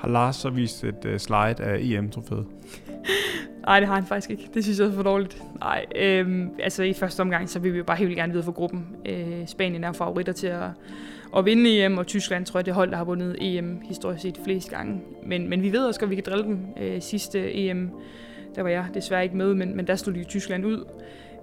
Har 0.05 0.11
Lars 0.11 0.37
så 0.37 0.51
vist 0.51 0.85
et 0.85 1.05
uh, 1.05 1.17
slide 1.17 1.63
af 1.63 1.79
EM-trofæet? 1.81 2.47
Nej, 3.67 3.81
det 3.81 3.89
har 3.89 3.95
han 3.95 4.07
faktisk 4.07 4.31
ikke. 4.31 4.51
Det 4.55 4.65
synes 4.65 4.79
jeg 4.79 4.87
er 4.87 4.93
for 4.93 5.03
dårligt. 5.03 5.43
Nej, 5.61 5.85
øhm, 5.97 6.51
altså 6.63 6.83
i 6.83 6.93
første 6.93 7.21
omgang, 7.21 7.49
så 7.49 7.59
vil 7.59 7.73
vi 7.73 7.79
jo 7.79 7.85
bare 7.85 7.97
helt 7.97 8.17
gerne 8.17 8.33
videre 8.33 8.45
for 8.45 8.53
gruppen. 8.53 8.87
Øh, 9.07 9.47
Spanien 9.47 9.85
er 9.85 9.93
favoritter 9.93 10.33
til 10.33 10.47
at, 10.47 10.63
at 11.37 11.45
vinde 11.45 11.85
EM, 11.85 11.99
og 11.99 12.07
Tyskland 12.07 12.47
tror 12.47 12.59
jeg, 12.59 12.67
det 12.67 12.75
hold, 12.75 12.91
der 12.91 12.97
har 12.97 13.05
vundet 13.05 13.37
EM 13.41 13.81
historisk 13.85 14.23
set 14.23 14.39
flest 14.45 14.71
gange. 14.71 15.01
Men, 15.27 15.49
men 15.49 15.63
vi 15.63 15.73
ved 15.73 15.87
også 15.87 16.01
at 16.03 16.11
vi 16.11 16.15
kan 16.15 16.25
drille 16.27 16.45
dem. 16.45 16.59
Øh, 16.81 17.03
sidste 17.03 17.55
EM, 17.55 17.91
der 18.55 18.63
var 18.63 18.71
jeg 18.71 18.87
desværre 18.95 19.25
ikke 19.25 19.37
med, 19.37 19.55
men, 19.55 19.77
men 19.77 19.87
der 19.87 19.95
stod 19.95 20.13
lige 20.13 20.25
Tyskland 20.25 20.67
ud. 20.67 20.85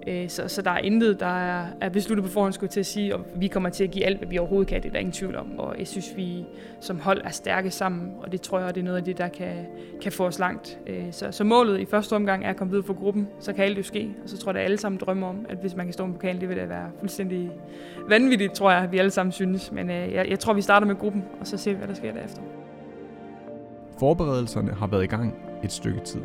Øh, 0.06 0.28
så, 0.28 0.48
så 0.48 0.62
der 0.62 0.70
er 0.70 0.78
intet, 0.78 1.20
der 1.20 1.26
er, 1.26 1.66
er 1.80 1.88
besluttet 1.88 2.24
på 2.24 2.30
forhånd, 2.32 2.52
skulle 2.52 2.70
til 2.70 2.80
at 2.80 2.86
sige, 2.86 3.16
og 3.16 3.20
vi 3.34 3.48
kommer 3.48 3.68
til 3.68 3.84
at 3.84 3.90
give 3.90 4.04
alt, 4.04 4.18
hvad 4.18 4.28
vi 4.28 4.38
overhovedet 4.38 4.68
kan, 4.68 4.82
det 4.82 4.88
er 4.88 4.92
der 4.92 4.98
ingen 4.98 5.12
tvivl 5.12 5.36
om. 5.36 5.58
Og 5.58 5.78
jeg 5.78 5.86
synes, 5.86 6.16
vi 6.16 6.44
som 6.80 7.00
hold 7.00 7.20
er 7.24 7.30
stærke 7.30 7.70
sammen, 7.70 8.12
og 8.22 8.32
det 8.32 8.40
tror 8.40 8.58
jeg, 8.58 8.74
det 8.74 8.80
er 8.80 8.84
noget 8.84 8.96
af 8.98 9.04
det, 9.04 9.18
der 9.18 9.28
kan, 9.28 9.66
kan 10.02 10.12
få 10.12 10.26
os 10.26 10.38
langt. 10.38 10.78
Øh, 10.86 11.04
så, 11.10 11.28
så 11.30 11.44
målet 11.44 11.80
i 11.80 11.84
første 11.84 12.16
omgang 12.16 12.44
er 12.44 12.50
at 12.50 12.56
komme 12.56 12.70
videre 12.70 12.86
for 12.86 12.94
gruppen, 12.94 13.28
så 13.40 13.52
kan 13.52 13.64
alt 13.64 13.78
jo 13.78 13.82
ske. 13.82 14.10
Og 14.22 14.28
så 14.28 14.38
tror 14.38 14.52
jeg, 14.52 14.60
at 14.60 14.64
alle 14.64 14.78
sammen 14.78 15.00
drømmer 15.06 15.28
om, 15.28 15.46
at 15.48 15.58
hvis 15.58 15.76
man 15.76 15.86
kan 15.86 15.92
stå 15.92 16.06
med 16.06 16.14
pokalen, 16.14 16.40
det 16.40 16.48
vil 16.48 16.56
da 16.56 16.64
være 16.64 16.90
fuldstændig 16.98 17.50
vanvittigt, 18.08 18.52
tror 18.52 18.70
jeg, 18.70 18.92
vi 18.92 18.98
alle 18.98 19.10
sammen 19.10 19.32
synes. 19.32 19.72
Men 19.72 19.90
øh, 19.90 20.12
jeg, 20.12 20.26
jeg 20.30 20.38
tror, 20.38 20.52
vi 20.52 20.60
starter 20.60 20.86
med 20.86 20.96
gruppen, 20.96 21.24
og 21.40 21.46
så 21.46 21.56
ser 21.56 21.70
vi, 21.70 21.78
hvad 21.78 21.88
der 21.88 21.94
sker 21.94 22.12
derefter. 22.12 22.42
Forberedelserne 23.98 24.72
har 24.72 24.86
været 24.86 25.04
i 25.04 25.06
gang 25.06 25.34
et 25.64 25.72
stykke 25.72 26.00
tid. 26.00 26.20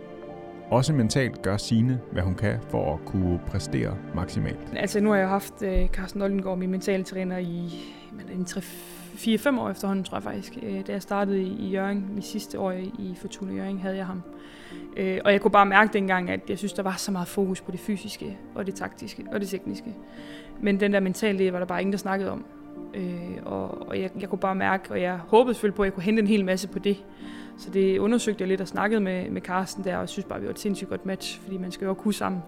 Også 0.71 0.93
mentalt 0.93 1.41
gør 1.41 1.57
Sine, 1.57 1.99
hvad 2.11 2.23
hun 2.23 2.35
kan 2.35 2.59
for 2.69 2.93
at 2.93 3.05
kunne 3.05 3.39
præstere 3.47 3.97
maksimalt. 4.15 4.73
Altså 4.75 4.99
nu 4.99 5.09
har 5.09 5.17
jeg 5.17 5.27
haft 5.27 5.53
uh, 5.61 5.87
Carsten 5.87 6.21
Oldengård, 6.21 6.57
min 6.57 6.71
mentale 6.71 7.03
træner, 7.03 7.37
i 7.37 7.69
4-5 9.15 9.59
år 9.59 9.69
efterhånden, 9.69 10.05
tror 10.05 10.17
jeg 10.17 10.23
faktisk. 10.23 10.57
Uh, 10.61 10.87
da 10.87 10.91
jeg 10.91 11.01
startede 11.01 11.41
i, 11.41 11.55
i 11.59 11.69
Jørgen, 11.69 12.05
mit 12.15 12.25
sidste 12.25 12.59
år 12.59 12.71
i 12.71 13.15
Fortuna 13.21 13.53
Jørgen, 13.53 13.79
havde 13.79 13.97
jeg 13.97 14.05
ham. 14.05 14.21
Uh, 14.99 15.17
og 15.25 15.31
jeg 15.31 15.41
kunne 15.41 15.51
bare 15.51 15.65
mærke 15.65 15.93
dengang, 15.93 16.29
at 16.29 16.41
jeg 16.49 16.57
synes, 16.57 16.73
der 16.73 16.83
var 16.83 16.95
så 16.97 17.11
meget 17.11 17.27
fokus 17.27 17.61
på 17.61 17.71
det 17.71 17.79
fysiske, 17.79 18.37
og 18.55 18.65
det 18.65 18.75
taktiske, 18.75 19.25
og 19.31 19.39
det 19.39 19.49
tekniske. 19.49 19.95
Men 20.61 20.79
den 20.79 20.93
der 20.93 20.99
mentale 20.99 21.39
del 21.39 21.51
var 21.51 21.59
der 21.59 21.65
bare 21.65 21.81
ingen, 21.81 21.91
der 21.91 21.99
snakkede 21.99 22.31
om. 22.31 22.45
Øh, 22.93 23.37
og 23.45 23.87
og 23.87 24.01
jeg, 24.01 24.09
jeg 24.19 24.29
kunne 24.29 24.39
bare 24.39 24.55
mærke, 24.55 24.91
og 24.91 25.01
jeg 25.01 25.17
håbede 25.17 25.53
selvfølgelig 25.53 25.75
på, 25.75 25.83
at 25.83 25.85
jeg 25.85 25.93
kunne 25.93 26.03
hente 26.03 26.21
en 26.21 26.27
hel 26.27 26.45
masse 26.45 26.67
på 26.67 26.79
det. 26.79 27.03
Så 27.57 27.69
det 27.69 27.99
undersøgte 27.99 28.41
jeg 28.41 28.47
lidt 28.47 28.61
og 28.61 28.67
snakkede 28.67 29.01
med, 29.01 29.29
med 29.29 29.41
Carsten 29.41 29.83
der, 29.83 29.95
og 29.95 30.01
jeg 30.01 30.09
synes 30.09 30.25
bare, 30.25 30.39
vi 30.39 30.45
var 30.45 30.51
et 30.51 30.59
sindssygt 30.59 30.89
godt 30.89 31.05
match, 31.05 31.41
fordi 31.41 31.57
man 31.57 31.71
skal 31.71 31.85
jo 31.85 31.93
kunne 31.93 32.13
sammen. 32.13 32.41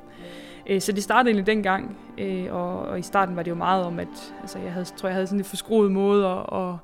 Øh, 0.67 0.81
så 0.81 0.91
det 0.91 1.03
startede 1.03 1.29
egentlig 1.29 1.47
dengang, 1.55 1.97
øh, 2.17 2.53
og, 2.53 2.79
og 2.79 2.99
i 2.99 3.01
starten 3.01 3.35
var 3.35 3.43
det 3.43 3.51
jo 3.51 3.55
meget 3.55 3.85
om, 3.85 3.99
at 3.99 4.33
altså, 4.41 4.59
jeg 4.59 4.73
havde, 4.73 4.85
tror, 4.85 5.09
jeg 5.09 5.15
havde 5.15 5.27
sådan 5.27 5.39
en 5.39 5.45
forskruet 5.45 5.91
måde 5.91 6.27
at, 6.27 6.59
at 6.59 6.75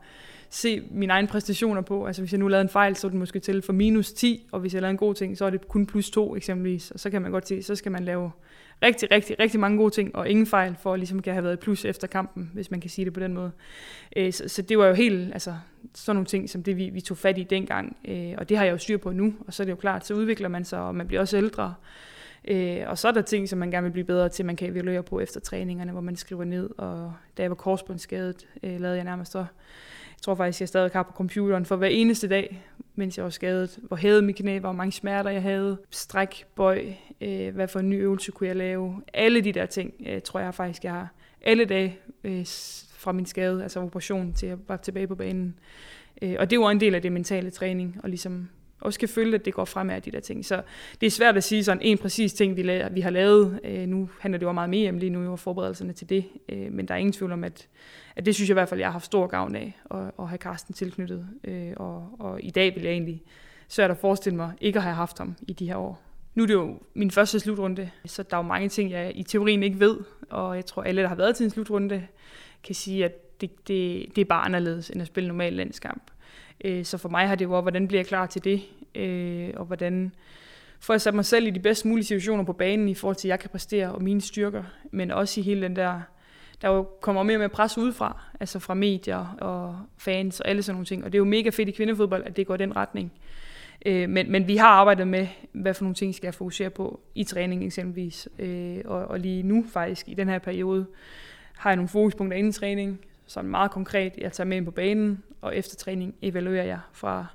se 0.56 0.82
mine 0.91 1.13
egne 1.13 1.28
præstationer 1.28 1.82
på. 1.82 2.06
Altså 2.06 2.22
hvis 2.22 2.32
jeg 2.32 2.39
nu 2.39 2.48
lavede 2.48 2.62
en 2.62 2.70
fejl, 2.70 2.96
så 2.96 3.08
er 3.08 3.10
det 3.12 3.20
måske 3.20 3.39
til 3.39 3.62
for 3.62 3.74
minus 3.74 4.12
10, 4.12 4.48
og 4.52 4.60
hvis 4.60 4.74
jeg 4.74 4.82
lavede 4.82 4.91
en 4.91 4.98
god 4.98 5.13
ting, 5.13 5.38
så 5.38 5.46
er 5.46 5.50
det 5.50 5.68
kun 5.68 5.86
plus 5.86 6.10
2 6.10 6.36
eksempelvis. 6.36 6.91
Og 6.91 7.00
så 7.00 7.10
kan 7.10 7.22
man 7.22 7.32
godt 7.32 7.48
se, 7.48 7.63
så 7.63 7.76
skal 7.76 7.91
man 7.91 8.06
lave 8.06 8.32
rigtig, 8.84 9.12
rigtig, 9.12 9.39
rigtig 9.39 9.60
mange 9.60 9.78
gode 9.78 9.89
ting, 9.89 10.15
og 10.15 10.30
ingen 10.30 10.46
fejl, 10.46 10.76
for 10.82 10.94
at 10.94 11.00
ligesom 11.00 11.22
kan 11.22 11.34
have 11.34 11.44
været 11.44 11.60
plus 11.60 11.86
efter 11.86 12.08
kampen, 12.08 12.52
hvis 12.54 12.72
man 12.72 12.82
kan 12.82 12.89
sige 12.89 13.06
det 13.06 13.13
på 13.13 13.20
den 13.20 13.34
måde. 13.34 13.52
Øh, 14.15 14.34
så, 14.34 14.48
så 14.48 14.62
det 14.62 14.78
var 14.78 14.88
jo 14.88 14.94
helt, 14.94 15.34
altså 15.34 15.56
sådan 15.94 16.15
nogle 16.15 16.26
ting, 16.26 16.50
som 16.50 16.63
det 16.63 16.78
vi, 16.78 16.89
vi 16.89 17.02
tog 17.02 17.18
fat 17.18 17.38
i 17.38 17.44
dengang, 17.44 17.98
øh, 18.08 18.34
og 18.38 18.50
det 18.50 18.58
har 18.58 18.65
jeg 18.65 18.72
jo 18.72 18.78
styr 18.78 18.98
på 18.98 19.12
nu, 19.12 19.34
og 19.48 19.54
så 19.54 19.63
er 19.63 19.65
det 19.65 19.72
jo 19.72 19.78
klart, 19.78 20.06
så 20.06 20.13
udvikler 20.13 20.48
man 20.48 20.65
sig, 20.65 20.80
og 20.80 20.96
man 20.96 21.08
bliver 21.08 21.22
også 21.22 21.38
ældre, 21.38 21.74
Øh, 22.48 22.84
og 22.88 22.98
så 22.98 23.08
er 23.08 23.12
der 23.12 23.22
ting, 23.22 23.50
som 23.50 23.60
man 23.60 23.72
gerne 23.72 23.84
vil 23.84 23.91
blive 23.91 24.06
bedre 24.06 24.30
til, 24.30 24.46
man 24.46 24.56
kan 24.56 24.72
evaluere 24.72 25.04
på 25.04 25.20
efter 25.20 25.39
træningerne, 25.39 25.91
hvor 25.91 26.02
man 26.02 26.15
skriver 26.15 26.44
ned. 26.44 26.70
Og 26.78 27.13
da 27.38 27.41
jeg 27.41 27.52
var 27.52 27.56
korsbåndsskadet, 27.56 28.48
øh, 28.63 28.80
lavede 28.80 28.96
jeg 28.96 29.04
nærmest 29.04 29.32
så 29.32 29.46
jeg 30.15 30.21
tror 30.21 30.36
faktisk, 30.36 30.60
jeg 30.60 30.67
stadig 30.67 30.91
har 30.93 31.04
på 31.04 31.12
computeren 31.12 31.65
for 31.65 31.75
hver 31.75 31.88
eneste 31.88 32.28
dag, 32.28 32.63
mens 32.95 33.17
jeg 33.17 33.23
var 33.23 33.30
skadet. 33.30 33.80
Hvor 33.82 33.95
hævede 33.95 34.21
mit 34.21 34.36
knæ, 34.36 34.60
hvor 34.60 34.71
mange 34.71 34.91
smerter 34.91 35.30
jeg 35.30 35.41
havde, 35.41 35.78
stræk, 35.91 36.45
bøj, 36.56 36.86
øh, 37.21 37.56
hvad 37.56 37.67
for 37.67 37.80
en 37.80 37.89
ny 37.89 38.01
øvelse 38.01 38.32
kunne 38.32 38.47
jeg 38.47 38.56
lave. 38.56 39.01
Alle 39.13 39.41
de 39.41 39.51
der 39.51 39.65
ting, 39.65 39.93
øh, 40.08 40.21
tror 40.21 40.39
jeg 40.39 40.54
faktisk, 40.54 40.84
jeg 40.84 40.93
har 40.93 41.10
alle 41.41 41.65
dage 41.65 41.99
øh, 42.23 42.45
fra 42.89 43.12
min 43.12 43.25
skade, 43.25 43.63
altså 43.63 43.80
operation, 43.80 44.34
til 44.34 44.47
at 44.47 44.58
være 44.67 44.78
tilbage 44.78 45.08
på 45.08 45.15
banen. 45.15 45.56
Øh, 46.21 46.36
og 46.39 46.49
det 46.49 46.60
var 46.60 46.71
en 46.71 46.80
del 46.80 46.95
af 46.95 47.01
det 47.01 47.12
mentale 47.12 47.49
træning, 47.49 47.99
og 48.04 48.10
ligesom 48.10 48.49
også 48.81 48.99
kan 48.99 49.09
føle, 49.09 49.35
at 49.35 49.45
det 49.45 49.53
går 49.53 49.65
fremad 49.65 50.01
de 50.01 50.11
der 50.11 50.19
ting. 50.19 50.45
Så 50.45 50.61
det 51.01 51.07
er 51.07 51.11
svært 51.11 51.38
at 51.38 51.43
sige 51.43 51.63
sådan 51.63 51.81
en 51.81 51.97
præcis 51.97 52.33
ting, 52.33 52.55
vi, 52.55 52.61
la- 52.61 52.93
vi 52.93 53.01
har 53.01 53.09
lavet. 53.09 53.59
Øh, 53.63 53.88
nu 53.88 54.09
handler 54.19 54.38
det 54.38 54.45
jo 54.45 54.51
meget 54.51 54.69
mere 54.69 54.89
om 54.89 54.97
lige 54.97 55.09
nu, 55.09 55.31
og 55.31 55.39
forberedelserne 55.39 55.93
til 55.93 56.09
det. 56.09 56.25
Øh, 56.49 56.71
men 56.71 56.88
der 56.88 56.93
er 56.93 56.97
ingen 56.97 57.13
tvivl 57.13 57.31
om, 57.31 57.43
at, 57.43 57.67
at 58.15 58.25
det 58.25 58.35
synes 58.35 58.49
jeg 58.49 58.53
i 58.53 58.59
hvert 58.59 58.69
fald, 58.69 58.79
jeg 58.79 58.88
har 58.88 58.91
haft 58.91 59.05
stor 59.05 59.27
gavn 59.27 59.55
af, 59.55 59.77
at, 59.91 60.11
at 60.19 60.27
have 60.27 60.38
Karsten 60.38 60.73
tilknyttet. 60.73 61.27
Øh, 61.43 61.73
og, 61.75 62.09
og 62.19 62.43
i 62.43 62.49
dag 62.49 62.75
vil 62.75 62.83
jeg 62.83 62.91
egentlig 62.91 63.23
svært 63.67 63.91
at 63.91 63.97
forestille 63.97 64.35
mig 64.35 64.51
ikke 64.61 64.79
at 64.79 64.83
have 64.83 64.95
haft 64.95 65.17
ham 65.17 65.35
i 65.47 65.53
de 65.53 65.67
her 65.67 65.75
år. 65.75 66.01
Nu 66.35 66.43
er 66.43 66.47
det 66.47 66.53
jo 66.53 66.79
min 66.93 67.11
første 67.11 67.39
slutrunde, 67.39 67.89
så 68.05 68.23
der 68.23 68.38
er 68.38 68.41
jo 68.41 68.47
mange 68.47 68.69
ting, 68.69 68.91
jeg 68.91 69.11
i 69.15 69.23
teorien 69.23 69.63
ikke 69.63 69.79
ved, 69.79 69.97
og 70.29 70.55
jeg 70.55 70.65
tror, 70.65 70.83
alle, 70.83 71.01
der 71.01 71.07
har 71.07 71.15
været 71.15 71.35
til 71.35 71.43
en 71.43 71.49
slutrunde, 71.49 72.07
kan 72.63 72.75
sige, 72.75 73.05
at 73.05 73.41
det, 73.41 73.67
det, 73.67 74.05
det 74.15 74.21
er 74.21 74.25
bare 74.25 74.45
anderledes, 74.45 74.89
end 74.89 75.01
at 75.01 75.07
spille 75.07 75.27
normal 75.27 75.53
landskamp. 75.53 76.03
Øh, 76.63 76.86
så 76.86 76.98
for 76.98 77.10
mig 77.10 77.28
har 77.28 77.36
det 77.36 77.46
jo 77.46 77.62
hvordan 77.62 77.88
bliver 77.88 78.00
jeg 78.00 78.08
klar 78.08 78.26
til 78.26 78.44
det, 78.44 78.62
øh, 78.96 79.50
og 79.56 79.65
hvordan 79.65 80.12
får 80.80 80.94
jeg 80.94 81.02
sat 81.02 81.13
mig 81.13 81.26
selv 81.26 81.48
i 81.48 81.50
de 81.50 81.60
bedst 81.60 81.86
mulige 81.86 82.06
situationer 82.06 82.44
på 82.44 82.54
banen 82.54 82.89
i 82.89 82.94
forhold 82.94 83.15
til, 83.15 83.28
at 83.28 83.30
jeg 83.30 83.39
kan 83.39 83.50
præstere 83.50 83.91
og 83.91 84.04
mine 84.04 84.22
styrker, 84.22 84.63
men 84.91 85.12
også 85.12 85.39
i 85.39 85.44
hele 85.44 85.62
den 85.62 85.76
der, 85.76 86.02
der 86.62 86.70
jo 86.70 86.84
kommer 87.02 87.24
mere 87.24 87.38
med 87.38 87.50
pres 87.50 87.78
udefra, 87.78 88.22
altså 88.39 88.60
fra 88.60 88.74
medier 88.74 89.36
og 89.41 89.80
fans 89.98 90.39
og 90.39 90.48
alle 90.48 90.63
sådan 90.63 90.76
nogle 90.76 90.86
ting, 90.86 91.04
og 91.04 91.12
det 91.12 91.18
er 91.18 91.20
jo 91.20 91.26
mega 91.26 91.50
fedt 91.50 91.70
i 91.70 91.72
kvindefodbold, 91.72 92.24
at 92.26 92.38
det 92.38 92.48
går 92.48 92.56
i 92.56 92.58
den 92.58 92.76
retning. 92.76 93.12
Øh, 93.86 94.10
men, 94.10 94.32
men 94.32 94.48
vi 94.48 94.58
har 94.58 94.68
arbejdet 94.68 95.08
med, 95.08 95.28
hvad 95.52 95.74
for 95.74 95.84
nogle 95.84 95.96
ting 95.96 96.15
skal 96.15 96.28
jeg 96.28 96.34
fokusere 96.34 96.70
på 96.70 97.00
i 97.15 97.24
træning 97.24 97.65
eksempelvis, 97.65 98.30
øh, 98.39 98.78
og, 98.86 99.06
og 99.06 99.20
lige 99.20 99.44
nu 99.44 99.65
faktisk 99.74 100.10
i 100.10 100.13
den 100.13 100.30
her 100.30 100.39
periode 100.39 100.86
har 101.58 101.70
jeg 101.70 101.76
nogle 101.76 101.89
fokuspunkter 101.89 102.38
inden 102.38 102.52
træning, 102.52 103.00
sådan 103.26 103.50
meget 103.50 103.72
konkret, 103.72 104.13
jeg 104.18 104.32
tager 104.32 104.48
med 104.48 104.58
ind 104.58 104.65
på 104.65 104.72
banen, 104.72 105.24
og 105.41 105.56
efter 105.56 105.76
træning 105.76 106.15
evaluerer 106.21 106.63
jeg 106.63 106.80
fra 106.93 107.26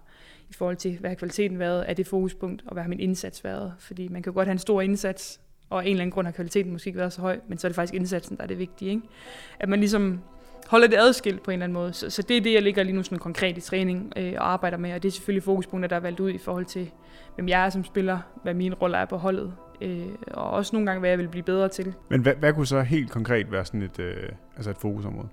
i 0.51 0.53
forhold 0.53 0.77
til, 0.77 0.99
hvad 0.99 1.11
har 1.11 1.15
kvaliteten 1.15 1.59
været, 1.59 1.91
er 1.91 1.95
det 1.95 2.07
fokuspunkt, 2.07 2.63
og 2.67 2.73
hvad 2.73 2.83
har 2.83 2.89
min 2.89 3.01
indsats 3.01 3.45
været. 3.45 3.75
Fordi 3.79 4.09
man 4.09 4.23
kan 4.23 4.33
godt 4.33 4.47
have 4.47 4.53
en 4.53 4.59
stor 4.59 4.81
indsats, 4.81 5.41
og 5.71 5.79
af 5.79 5.85
en 5.85 5.91
eller 5.91 6.03
anden 6.03 6.13
grund 6.13 6.27
har 6.27 6.33
kvaliteten 6.33 6.73
måske 6.73 6.89
ikke 6.89 6.99
været 6.99 7.13
så 7.13 7.21
høj, 7.21 7.41
men 7.49 7.59
så 7.59 7.67
er 7.67 7.69
det 7.69 7.77
faktisk 7.77 7.95
indsatsen, 7.95 8.37
der 8.37 8.43
er 8.43 8.47
det 8.47 8.59
vigtige. 8.59 8.91
Ikke? 8.91 9.03
At 9.61 9.69
man 9.69 9.79
ligesom 9.79 10.21
holder 10.67 10.87
det 10.87 10.97
adskilt 10.97 11.43
på 11.43 11.51
en 11.51 11.53
eller 11.53 11.65
anden 11.65 11.75
måde. 11.75 11.93
Så, 11.93 12.11
så 12.11 12.23
det 12.23 12.37
er 12.37 12.41
det, 12.41 12.53
jeg 12.53 12.63
ligger 12.63 12.83
lige 12.83 12.97
nu 12.97 13.03
sådan 13.03 13.19
konkret 13.19 13.59
i 13.59 13.61
træning 13.61 14.13
øh, 14.17 14.33
og 14.39 14.53
arbejder 14.53 14.77
med, 14.77 14.93
og 14.93 15.03
det 15.03 15.09
er 15.09 15.13
selvfølgelig 15.13 15.43
fokuspunkter, 15.43 15.89
der 15.89 15.97
er 15.97 16.01
valgt 16.01 16.21
ud 16.21 16.31
i 16.31 16.39
forhold 16.39 16.65
til, 16.65 16.91
hvem 17.35 17.49
jeg 17.49 17.65
er 17.65 17.71
som 17.71 17.85
spiller, 17.85 18.19
hvad 18.43 18.55
mine 18.55 18.75
roller 18.75 18.99
er 18.99 19.05
på 19.05 19.17
holdet, 19.17 19.55
øh, 19.81 20.07
og 20.31 20.51
også 20.51 20.77
nogle 20.77 20.87
gange, 20.87 21.01
hvad 21.01 21.11
jeg 21.11 21.19
vil 21.19 21.29
blive 21.29 21.43
bedre 21.43 21.69
til. 21.69 21.95
Men 22.09 22.21
hvad, 22.21 22.35
hvad 22.35 22.53
kunne 22.53 22.67
så 22.67 22.83
helt 22.83 23.11
konkret 23.11 23.53
være 23.53 23.65
sådan 23.65 23.83
et, 23.83 23.99
øh, 23.99 24.29
altså 24.57 24.71
et 24.71 24.77
fokusområde? 24.77 25.29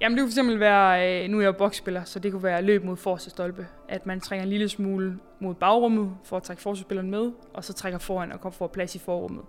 Jamen 0.00 0.18
det 0.18 0.24
kunne 0.24 0.54
fx 0.54 0.60
være, 0.60 1.22
øh, 1.24 1.30
nu 1.30 1.36
er 1.36 1.42
jeg 1.42 1.46
jo 1.46 1.52
boksspiller, 1.52 2.04
så 2.04 2.18
det 2.18 2.32
kunne 2.32 2.42
være 2.42 2.62
løb 2.62 2.84
mod 2.84 2.96
forreste 2.96 3.30
stolpe. 3.30 3.66
At 3.88 4.06
man 4.06 4.20
trænger 4.20 4.42
en 4.42 4.50
lille 4.50 4.68
smule 4.68 5.18
mod 5.40 5.54
bagrummet 5.54 6.12
for 6.24 6.36
at 6.36 6.42
trække 6.42 6.62
forsvarsspilleren 6.62 7.10
med, 7.10 7.32
og 7.54 7.64
så 7.64 7.72
trækker 7.72 7.98
foran 7.98 8.32
og 8.32 8.40
kommer 8.40 8.54
for 8.54 8.66
plads 8.66 8.94
i 8.94 8.98
forrummet. 8.98 9.42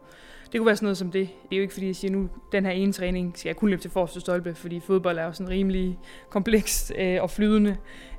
Det 0.51 0.60
kunne 0.60 0.65
være 0.65 0.75
sådan 0.75 0.86
noget 0.86 0.97
som 0.97 1.12
det. 1.12 1.29
Det 1.43 1.55
er 1.55 1.58
jo 1.58 1.62
ikke 1.62 1.73
fordi, 1.73 1.88
jeg 1.88 1.95
siger, 1.95 2.12
nu 2.12 2.29
den 2.51 2.65
her 2.65 2.71
ene 2.71 2.93
træning 2.93 3.38
skal 3.38 3.49
jeg 3.49 3.55
kun 3.55 3.69
løbe 3.69 3.81
til 3.81 3.91
forreste 3.91 4.19
stolpe, 4.19 4.55
fordi 4.55 4.79
fodbold 4.79 5.17
er 5.17 5.23
jo 5.23 5.31
sådan 5.34 5.49
rimelig 5.49 5.99
komplekst 6.29 6.93
øh, 6.97 7.21
og 7.21 7.29
flydende. 7.29 7.77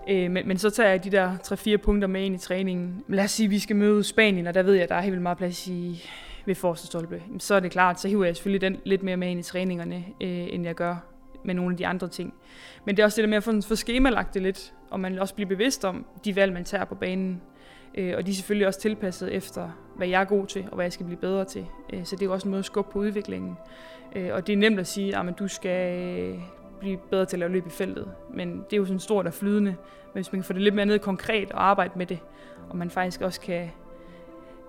Øh, 0.09 0.31
men, 0.31 0.49
men 0.49 0.59
så 0.59 0.71
tager 0.71 0.91
jeg 0.91 1.05
de 1.05 1.11
der 1.11 1.37
3-4 1.37 1.77
punkter 1.77 2.09
med 2.09 2.23
ind 2.23 2.35
i 2.35 2.39
træningen. 2.39 3.05
Lad 3.09 3.25
os 3.25 3.31
sige, 3.31 3.45
at 3.45 3.51
vi 3.51 3.59
skal 3.59 3.77
møde 3.77 4.05
Spanien, 4.05 4.47
og 4.47 4.55
der 4.55 4.63
ved 4.63 4.75
jeg, 4.75 4.83
at 4.83 4.89
der 4.89 4.95
er 4.95 5.01
helt 5.01 5.13
vildt 5.13 5.23
meget 5.23 5.39
plads 5.39 5.67
i 5.67 6.05
ved 6.47 6.55
forreste 6.55 6.87
stolpe. 6.87 7.23
Så 7.39 7.55
er 7.55 7.61
det 7.61 7.71
klart, 7.71 8.01
så 8.01 8.09
hiver 8.09 8.25
jeg 8.25 8.37
selvfølgelig 8.37 8.61
den 8.61 8.81
lidt 8.85 9.03
mere 9.03 9.17
med 9.17 9.29
ind 9.29 9.41
i 9.41 9.43
træningerne, 9.43 10.05
øh, 10.21 10.47
end 10.55 10.65
jeg 10.65 10.75
gør 10.75 11.16
med 11.47 11.55
nogle 11.55 11.73
af 11.73 11.77
de 11.77 11.87
andre 11.87 12.09
ting. 12.09 12.35
Men 12.85 12.97
det 12.97 13.03
er 13.03 13.07
også 13.07 13.17
det 13.17 13.23
der 13.23 13.29
med 13.29 13.37
at 13.37 13.43
få, 13.45 13.61
få 13.61 13.75
skemalagt 13.75 14.35
det 14.35 14.43
lidt, 14.43 14.75
og 14.91 15.01
man 15.01 15.19
også 15.19 15.35
blive 15.35 15.49
bevidst 15.49 15.85
om 15.85 16.07
de 16.25 16.37
valg, 16.37 16.53
man 16.53 16.65
tager 16.65 16.85
på 16.85 16.95
banen. 16.95 17.43
Øh, 17.95 18.15
og 18.17 18.27
de 18.27 18.31
er 18.31 18.35
selvfølgelig 18.35 18.67
også 18.67 18.81
tilpasset 18.81 19.35
efter, 19.35 19.69
hvad 19.97 20.09
jeg 20.09 20.21
er 20.21 20.25
god 20.25 20.47
til, 20.47 20.65
og 20.71 20.75
hvad 20.75 20.85
jeg 20.85 20.93
skal 20.93 21.07
blive 21.07 21.21
bedre 21.21 21.45
til. 21.45 21.67
Øh, 21.93 22.05
så 22.05 22.17
det 22.17 22.23
er 22.23 22.27
jo 22.27 22.33
også 22.33 22.49
en 22.49 22.51
måde 22.51 22.59
at 22.59 22.65
skubbe 22.65 22.93
på 22.93 22.99
udviklingen. 22.99 23.57
Øh, 24.17 24.31
og 24.33 24.47
det 24.47 24.53
er 24.53 24.57
nemt 24.57 24.81
at 24.81 24.87
sige, 24.87 25.17
ah, 25.17 25.29
at 25.29 25.39
du 25.39 25.49
skal 25.49 26.09
øh, 26.19 26.39
blive 26.81 26.99
bedre 27.11 27.25
til 27.25 27.37
at 27.37 27.39
lave 27.39 27.53
løb 27.53 27.67
i 27.67 27.71
feltet. 27.71 28.11
Men 28.35 28.57
det 28.57 28.73
er 28.73 28.77
jo 28.77 28.85
sådan 28.85 29.01
stort 29.01 29.27
og 29.27 29.35
flydende. 29.35 29.71
Men 29.71 30.23
hvis 30.23 30.33
man 30.33 30.41
kan 30.41 30.45
få 30.45 30.53
det 30.53 30.63
lidt 30.63 30.75
mere 30.75 30.87
ned 30.87 30.99
konkret 30.99 31.53
og 31.53 31.65
arbejde 31.69 31.93
med 31.97 32.07
det, 32.07 32.19
og 32.69 32.77
man 32.77 32.91
faktisk 32.91 33.21
også 33.21 33.41
kan 33.41 33.71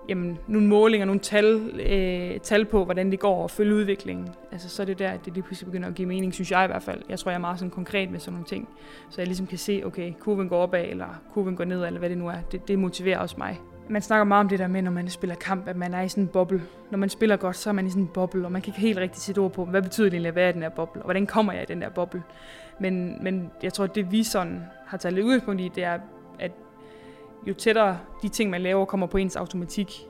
jamen, 0.08 0.38
nogle 0.46 0.66
målinger, 0.66 1.04
nogle 1.04 1.20
tal, 1.20 1.70
øh, 1.86 2.40
tal 2.40 2.64
på, 2.64 2.84
hvordan 2.84 3.10
det 3.10 3.20
går 3.20 3.42
og 3.42 3.50
følge 3.50 3.74
udviklingen. 3.74 4.28
Altså, 4.52 4.68
så 4.68 4.82
er 4.82 4.86
det 4.86 4.98
der, 4.98 5.10
at 5.10 5.24
det 5.24 5.34
lige 5.34 5.42
pludselig 5.42 5.66
begynder 5.66 5.88
at 5.88 5.94
give 5.94 6.08
mening, 6.08 6.34
synes 6.34 6.50
jeg 6.50 6.64
i 6.64 6.66
hvert 6.66 6.82
fald. 6.82 7.02
Jeg 7.08 7.18
tror, 7.18 7.30
jeg 7.30 7.36
er 7.36 7.40
meget 7.40 7.58
sådan 7.58 7.70
konkret 7.70 8.10
med 8.10 8.20
sådan 8.20 8.32
nogle 8.32 8.46
ting. 8.46 8.68
Så 9.10 9.20
jeg 9.20 9.26
ligesom 9.26 9.46
kan 9.46 9.58
se, 9.58 9.82
okay, 9.84 10.12
kurven 10.20 10.48
går 10.48 10.62
opad, 10.62 10.84
eller 10.88 11.22
kurven 11.34 11.56
går 11.56 11.64
ned, 11.64 11.86
eller 11.86 11.98
hvad 11.98 12.08
det 12.08 12.18
nu 12.18 12.28
er. 12.28 12.40
Det, 12.52 12.68
det 12.68 12.78
motiverer 12.78 13.18
også 13.18 13.34
mig. 13.38 13.60
Man 13.90 14.02
snakker 14.02 14.24
meget 14.24 14.40
om 14.40 14.48
det 14.48 14.58
der 14.58 14.66
med, 14.66 14.82
når 14.82 14.90
man 14.90 15.08
spiller 15.08 15.36
kamp, 15.36 15.68
at 15.68 15.76
man 15.76 15.94
er 15.94 16.02
i 16.02 16.08
sådan 16.08 16.24
en 16.24 16.28
boble. 16.28 16.62
Når 16.90 16.98
man 16.98 17.08
spiller 17.08 17.36
godt, 17.36 17.56
så 17.56 17.70
er 17.70 17.74
man 17.74 17.86
i 17.86 17.90
sådan 17.90 18.02
en 18.02 18.08
boble, 18.08 18.44
og 18.44 18.52
man 18.52 18.62
kan 18.62 18.70
ikke 18.70 18.80
helt 18.80 18.98
rigtig 18.98 19.20
sætte 19.22 19.38
ord 19.38 19.52
på, 19.52 19.64
hvad 19.64 19.82
betyder 19.82 20.06
det 20.06 20.14
egentlig 20.14 20.28
at 20.28 20.34
være 20.34 20.50
i 20.50 20.52
den 20.52 20.62
her 20.62 20.68
boble, 20.68 21.02
og 21.02 21.04
hvordan 21.04 21.26
kommer 21.26 21.52
jeg 21.52 21.62
i 21.62 21.66
den 21.66 21.82
der 21.82 21.88
boble. 21.88 22.22
Men, 22.80 23.24
men 23.24 23.50
jeg 23.62 23.72
tror, 23.72 23.84
at 23.84 23.94
det 23.94 24.12
vi 24.12 24.22
sådan 24.22 24.62
har 24.86 24.98
taget 24.98 25.12
lidt 25.12 25.26
udgangspunkt 25.26 25.60
i, 25.60 25.70
det 25.74 25.84
er, 25.84 25.98
at 26.38 26.52
jo 27.46 27.54
tættere 27.54 27.98
de 28.22 28.28
ting, 28.28 28.50
man 28.50 28.60
laver, 28.60 28.84
kommer 28.84 29.06
på 29.06 29.18
ens 29.18 29.36
automatik, 29.36 30.08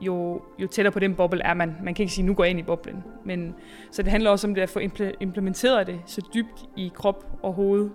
jo, 0.00 0.42
jo 0.58 0.66
tættere 0.66 0.92
på 0.92 0.98
den 0.98 1.14
boble 1.14 1.42
er 1.42 1.54
man. 1.54 1.76
Man 1.82 1.94
kan 1.94 2.02
ikke 2.02 2.14
sige, 2.14 2.26
nu 2.26 2.34
går 2.34 2.44
jeg 2.44 2.50
ind 2.50 2.60
i 2.60 2.62
boblen. 2.62 3.04
Men, 3.24 3.54
så 3.90 4.02
det 4.02 4.10
handler 4.10 4.30
også 4.30 4.46
om 4.46 4.54
det 4.54 4.62
at 4.62 4.68
få 4.68 4.80
implementeret 5.20 5.86
det 5.86 6.00
så 6.06 6.22
dybt 6.34 6.64
i 6.76 6.92
krop 6.94 7.26
og 7.42 7.52
hoved, 7.52 7.90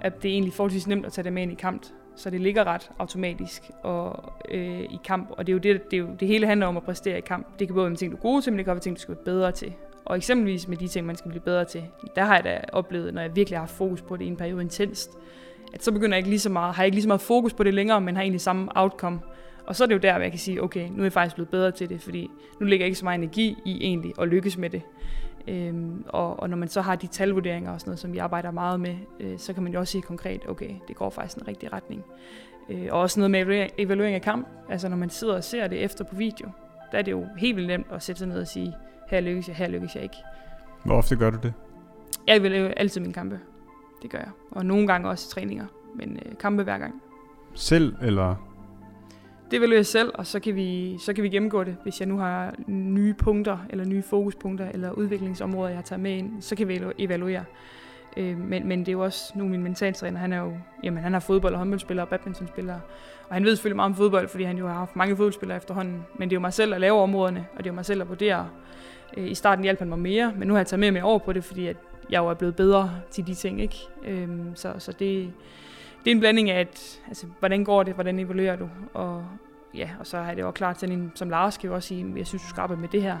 at 0.00 0.22
det 0.22 0.28
er 0.28 0.32
egentlig 0.32 0.52
forholdsvis 0.52 0.86
nemt 0.86 1.06
at 1.06 1.12
tage 1.12 1.24
det 1.24 1.32
med 1.32 1.42
ind 1.42 1.52
i 1.52 1.54
kamp. 1.54 1.82
Så 2.16 2.30
det 2.30 2.40
ligger 2.40 2.64
ret 2.64 2.90
automatisk 2.98 3.62
og, 3.82 4.32
øh, 4.50 4.80
i 4.80 4.98
kamp. 5.04 5.30
Og 5.30 5.46
det 5.46 5.52
er, 5.52 5.54
jo 5.54 5.58
det, 5.58 5.90
det 5.90 5.96
er 5.96 6.00
jo 6.00 6.08
det 6.20 6.28
hele 6.28 6.46
handler 6.46 6.66
om 6.66 6.76
at 6.76 6.82
præstere 6.82 7.18
i 7.18 7.20
kamp. 7.20 7.58
Det 7.58 7.68
kan 7.68 7.74
både 7.74 7.86
være 7.86 7.96
ting, 7.96 8.12
du 8.12 8.16
er 8.16 8.20
gode 8.20 8.42
til, 8.42 8.52
men 8.52 8.58
det 8.58 8.64
kan 8.64 8.70
også 8.70 8.76
være 8.76 8.82
ting, 8.82 8.96
du 8.96 9.00
skal 9.00 9.14
være 9.14 9.24
bedre 9.24 9.52
til. 9.52 9.72
Og 10.04 10.16
eksempelvis 10.16 10.68
med 10.68 10.76
de 10.76 10.88
ting, 10.88 11.06
man 11.06 11.16
skal 11.16 11.30
blive 11.30 11.42
bedre 11.42 11.64
til, 11.64 11.84
der 12.16 12.24
har 12.24 12.34
jeg 12.34 12.44
da 12.44 12.60
oplevet, 12.72 13.14
når 13.14 13.22
jeg 13.22 13.36
virkelig 13.36 13.58
har 13.58 13.66
fokus 13.66 14.02
på 14.02 14.16
det 14.16 14.24
i 14.24 14.28
en 14.28 14.36
periode 14.36 14.62
intenst, 14.62 15.18
at 15.76 15.84
så 15.84 15.92
begynder 15.92 16.16
jeg 16.16 16.18
ikke 16.18 16.30
lige 16.30 16.40
så 16.40 16.50
meget, 16.50 16.74
har 16.74 16.82
jeg 16.82 16.86
ikke 16.86 16.94
lige 16.94 17.02
så 17.02 17.08
meget 17.08 17.20
fokus 17.20 17.52
på 17.52 17.62
det 17.62 17.74
længere, 17.74 18.00
men 18.00 18.16
har 18.16 18.22
egentlig 18.22 18.40
samme 18.40 18.68
outcome. 18.74 19.20
Og 19.66 19.76
så 19.76 19.84
er 19.84 19.86
det 19.86 19.94
jo 19.94 19.98
der, 19.98 20.12
hvor 20.12 20.22
jeg 20.22 20.30
kan 20.30 20.38
sige, 20.38 20.62
okay, 20.62 20.88
nu 20.88 20.98
er 20.98 21.02
jeg 21.02 21.12
faktisk 21.12 21.34
blevet 21.34 21.48
bedre 21.48 21.70
til 21.70 21.88
det, 21.88 22.00
fordi 22.00 22.30
nu 22.60 22.66
ligger 22.66 22.84
jeg 22.84 22.88
ikke 22.88 22.98
så 22.98 23.04
meget 23.04 23.18
energi 23.18 23.56
i 23.64 23.84
egentlig 23.84 24.12
at 24.20 24.28
lykkes 24.28 24.58
med 24.58 24.70
det. 24.70 24.82
Øhm, 25.48 26.04
og, 26.08 26.40
og 26.40 26.50
når 26.50 26.56
man 26.56 26.68
så 26.68 26.80
har 26.80 26.96
de 26.96 27.06
talvurderinger 27.06 27.72
og 27.72 27.80
sådan 27.80 27.90
noget, 27.90 27.98
som 27.98 28.12
vi 28.12 28.18
arbejder 28.18 28.50
meget 28.50 28.80
med, 28.80 28.96
øh, 29.20 29.38
så 29.38 29.52
kan 29.52 29.62
man 29.62 29.72
jo 29.72 29.78
også 29.78 29.90
sige 29.90 30.02
konkret, 30.02 30.40
okay, 30.48 30.70
det 30.88 30.96
går 30.96 31.10
faktisk 31.10 31.36
i 31.36 31.40
den 31.40 31.48
rigtige 31.48 31.70
retning. 31.72 32.04
Øh, 32.68 32.86
og 32.90 33.00
også 33.00 33.20
noget 33.20 33.30
med 33.30 33.68
evaluering 33.78 34.14
af 34.14 34.22
kamp. 34.22 34.48
Altså 34.70 34.88
når 34.88 34.96
man 34.96 35.10
sidder 35.10 35.34
og 35.34 35.44
ser 35.44 35.66
det 35.66 35.84
efter 35.84 36.04
på 36.04 36.16
video, 36.16 36.48
der 36.92 36.98
er 36.98 37.02
det 37.02 37.12
jo 37.12 37.26
helt 37.38 37.56
vildt 37.56 37.68
nemt 37.68 37.86
at 37.90 38.02
sætte 38.02 38.18
sig 38.18 38.28
ned 38.28 38.40
og 38.40 38.46
sige, 38.46 38.74
her 39.08 39.20
lykkes 39.20 39.48
jeg, 39.48 39.56
her 39.56 39.68
lykkes 39.68 39.94
jeg 39.94 40.02
ikke. 40.02 40.16
Hvor 40.84 40.94
ofte 40.94 41.16
gør 41.16 41.30
du 41.30 41.38
det? 41.42 41.52
Jeg 42.26 42.42
vil 42.42 42.52
altid 42.76 43.00
mine 43.00 43.12
kampe. 43.12 43.40
Det 44.02 44.10
gør 44.10 44.18
jeg. 44.18 44.30
Og 44.50 44.66
nogle 44.66 44.86
gange 44.86 45.08
også 45.08 45.30
træninger, 45.30 45.66
men 45.94 46.18
øh, 46.26 46.32
kampe 46.40 46.62
hver 46.62 46.78
gang. 46.78 47.02
Selv 47.54 47.94
eller 48.02 48.34
det 49.50 49.60
vil 49.60 49.70
jeg 49.70 49.86
selv, 49.86 50.10
og 50.14 50.26
så 50.26 50.40
kan, 50.40 50.54
vi, 50.54 50.98
så 50.98 51.12
kan 51.12 51.24
vi 51.24 51.28
gennemgå 51.28 51.64
det. 51.64 51.76
Hvis 51.82 52.00
jeg 52.00 52.08
nu 52.08 52.18
har 52.18 52.54
nye 52.66 53.14
punkter, 53.14 53.58
eller 53.70 53.84
nye 53.84 54.02
fokuspunkter, 54.02 54.68
eller 54.74 54.92
udviklingsområder, 54.92 55.68
jeg 55.68 55.78
har 55.78 55.82
taget 55.82 56.00
med 56.00 56.16
ind, 56.16 56.42
så 56.42 56.56
kan 56.56 56.68
vi 56.68 56.80
evaluere. 56.98 57.44
Øh, 58.16 58.38
men, 58.38 58.68
men 58.68 58.80
det 58.80 58.88
er 58.88 58.92
jo 58.92 59.04
også 59.04 59.32
nu 59.34 59.48
min 59.48 59.62
mentaltræner, 59.62 60.18
han 60.18 60.32
er 60.32 60.38
jo, 60.38 60.52
jamen 60.82 61.02
han 61.02 61.12
har 61.12 61.20
fodbold- 61.20 61.52
og 61.52 61.58
håndboldspiller 61.58 62.02
og 62.02 62.08
badmintonspillere. 62.08 62.80
Og 63.28 63.34
han 63.34 63.44
ved 63.44 63.56
selvfølgelig 63.56 63.76
meget 63.76 63.90
om 63.90 63.94
fodbold, 63.94 64.28
fordi 64.28 64.44
han 64.44 64.58
jo 64.58 64.66
har 64.66 64.74
haft 64.74 64.96
mange 64.96 65.16
fodboldspillere 65.16 65.56
efterhånden. 65.56 66.02
Men 66.18 66.28
det 66.28 66.34
er 66.34 66.36
jo 66.36 66.40
mig 66.40 66.52
selv, 66.52 66.72
der 66.72 66.78
laver 66.78 67.02
områderne, 67.02 67.46
og 67.52 67.58
det 67.58 67.66
er 67.66 67.70
jo 67.70 67.74
mig 67.74 67.84
selv, 67.84 68.00
der 68.00 68.06
vurderer. 68.06 68.44
Øh, 69.16 69.30
I 69.30 69.34
starten 69.34 69.64
hjalp 69.64 69.78
han 69.78 69.88
mig 69.88 69.98
mere, 69.98 70.32
men 70.38 70.48
nu 70.48 70.54
har 70.54 70.58
jeg 70.58 70.66
taget 70.66 70.80
mere 70.80 70.90
med 70.90 71.02
over 71.02 71.18
på 71.18 71.32
det, 71.32 71.44
fordi 71.44 71.66
at 71.66 71.76
jeg 72.10 72.18
jo 72.18 72.28
er 72.28 72.34
blevet 72.34 72.56
bedre 72.56 72.90
til 73.10 73.26
de 73.26 73.34
ting. 73.34 73.60
Ikke? 73.60 73.76
Øh, 74.04 74.28
så, 74.54 74.74
så 74.78 74.92
det, 74.92 75.32
det 76.04 76.10
er 76.10 76.14
en 76.14 76.20
blanding 76.20 76.50
af, 76.50 76.60
at, 76.60 77.00
altså, 77.08 77.26
hvordan 77.38 77.64
går 77.64 77.82
det, 77.82 77.94
hvordan 77.94 78.18
evaluerer 78.18 78.56
du, 78.56 78.68
og, 78.94 79.26
ja, 79.74 79.90
og 80.00 80.06
så 80.06 80.16
er 80.18 80.34
det 80.34 80.42
jo 80.42 80.50
klart, 80.50 80.80
sådan 80.80 80.98
en 80.98 81.12
som 81.14 81.30
Lars 81.30 81.56
kan 81.56 81.68
jo 81.68 81.74
også 81.74 81.88
sige, 81.88 82.12
jeg 82.16 82.26
synes, 82.26 82.42
du 82.42 82.48
skal 82.48 82.60
arbejde 82.60 82.80
med 82.80 82.88
det 82.88 83.02
her, 83.02 83.16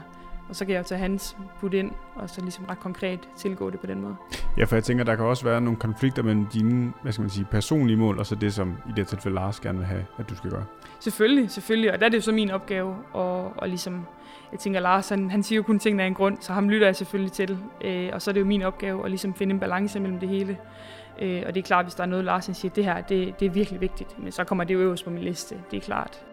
og 0.48 0.56
så 0.56 0.64
kan 0.64 0.74
jeg 0.74 0.78
jo 0.78 0.84
tage 0.84 0.98
hans 0.98 1.36
put 1.60 1.74
ind, 1.74 1.90
og 2.14 2.30
så 2.30 2.40
ligesom 2.40 2.64
ret 2.64 2.80
konkret 2.80 3.20
tilgå 3.36 3.70
det 3.70 3.80
på 3.80 3.86
den 3.86 4.00
måde. 4.00 4.16
Ja, 4.58 4.64
for 4.64 4.76
jeg 4.76 4.84
tænker, 4.84 5.04
der 5.04 5.16
kan 5.16 5.24
også 5.24 5.44
være 5.44 5.60
nogle 5.60 5.78
konflikter 5.78 6.22
mellem 6.22 6.46
dine, 6.46 6.92
hvad 7.02 7.12
skal 7.12 7.22
man 7.22 7.30
sige, 7.30 7.44
personlige 7.50 7.96
mål, 7.96 8.18
og 8.18 8.26
så 8.26 8.34
det, 8.34 8.54
som 8.54 8.76
i 8.88 8.92
det 8.96 9.06
tilfælde 9.06 9.34
Lars 9.34 9.60
gerne 9.60 9.78
vil 9.78 9.86
have, 9.86 10.04
at 10.18 10.30
du 10.30 10.36
skal 10.36 10.50
gøre. 10.50 10.64
Selvfølgelig, 11.00 11.50
selvfølgelig, 11.50 11.92
og 11.92 12.00
der 12.00 12.06
er 12.06 12.10
det 12.10 12.16
jo 12.16 12.22
så 12.22 12.32
min 12.32 12.50
opgave, 12.50 12.96
og, 13.12 13.52
og 13.56 13.68
ligesom, 13.68 14.06
jeg 14.52 14.60
tænker, 14.60 14.80
Lars, 14.80 15.08
han, 15.08 15.30
han 15.30 15.42
siger 15.42 15.56
jo 15.56 15.62
kun 15.62 15.78
tingene 15.78 16.02
af 16.02 16.06
en 16.06 16.14
grund, 16.14 16.36
så 16.40 16.52
ham 16.52 16.68
lytter 16.68 16.86
jeg 16.86 16.96
selvfølgelig 16.96 17.32
til, 17.32 17.58
øh, 17.84 18.10
og 18.12 18.22
så 18.22 18.30
er 18.30 18.32
det 18.32 18.40
jo 18.40 18.46
min 18.46 18.62
opgave 18.62 19.04
at 19.04 19.10
ligesom 19.10 19.34
finde 19.34 19.54
en 19.54 19.60
balance 19.60 20.00
mellem 20.00 20.18
det 20.18 20.28
hele. 20.28 20.58
Øh, 21.22 21.42
og 21.46 21.54
det 21.54 21.60
er 21.60 21.66
klart, 21.66 21.84
hvis 21.84 21.94
der 21.94 22.02
er 22.02 22.06
noget, 22.06 22.24
Lars 22.24 22.50
siger, 22.52 22.72
det 22.72 22.84
her, 22.84 23.00
det, 23.00 23.40
det 23.40 23.46
er 23.46 23.50
virkelig 23.50 23.80
vigtigt. 23.80 24.18
Men 24.18 24.32
så 24.32 24.44
kommer 24.44 24.64
det 24.64 24.74
jo 24.74 24.80
øverst 24.80 25.04
på 25.04 25.10
min 25.10 25.22
liste, 25.22 25.54
det 25.70 25.76
er 25.76 25.80
klart. 25.80 26.26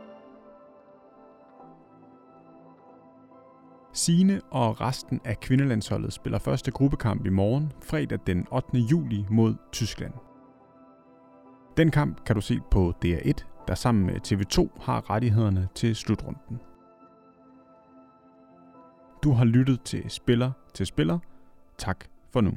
Sine 3.93 4.41
og 4.51 4.81
resten 4.81 5.21
af 5.25 5.39
kvindelandsholdet 5.39 6.13
spiller 6.13 6.39
første 6.39 6.71
gruppekamp 6.71 7.25
i 7.25 7.29
morgen, 7.29 7.71
fredag 7.83 8.19
den 8.27 8.47
8. 8.51 8.77
juli 8.77 9.25
mod 9.29 9.55
Tyskland. 9.71 10.13
Den 11.77 11.91
kamp 11.91 12.25
kan 12.25 12.35
du 12.35 12.41
se 12.41 12.59
på 12.71 12.93
DR1, 13.05 13.65
der 13.67 13.75
sammen 13.75 14.05
med 14.05 14.15
TV2 14.27 14.83
har 14.83 15.09
rettighederne 15.09 15.67
til 15.75 15.95
slutrunden. 15.95 16.59
Du 19.23 19.31
har 19.31 19.45
lyttet 19.45 19.81
til 19.81 20.09
Spiller 20.09 20.51
til 20.73 20.85
Spiller. 20.85 21.19
Tak 21.77 22.05
for 22.33 22.41
nu. 22.41 22.51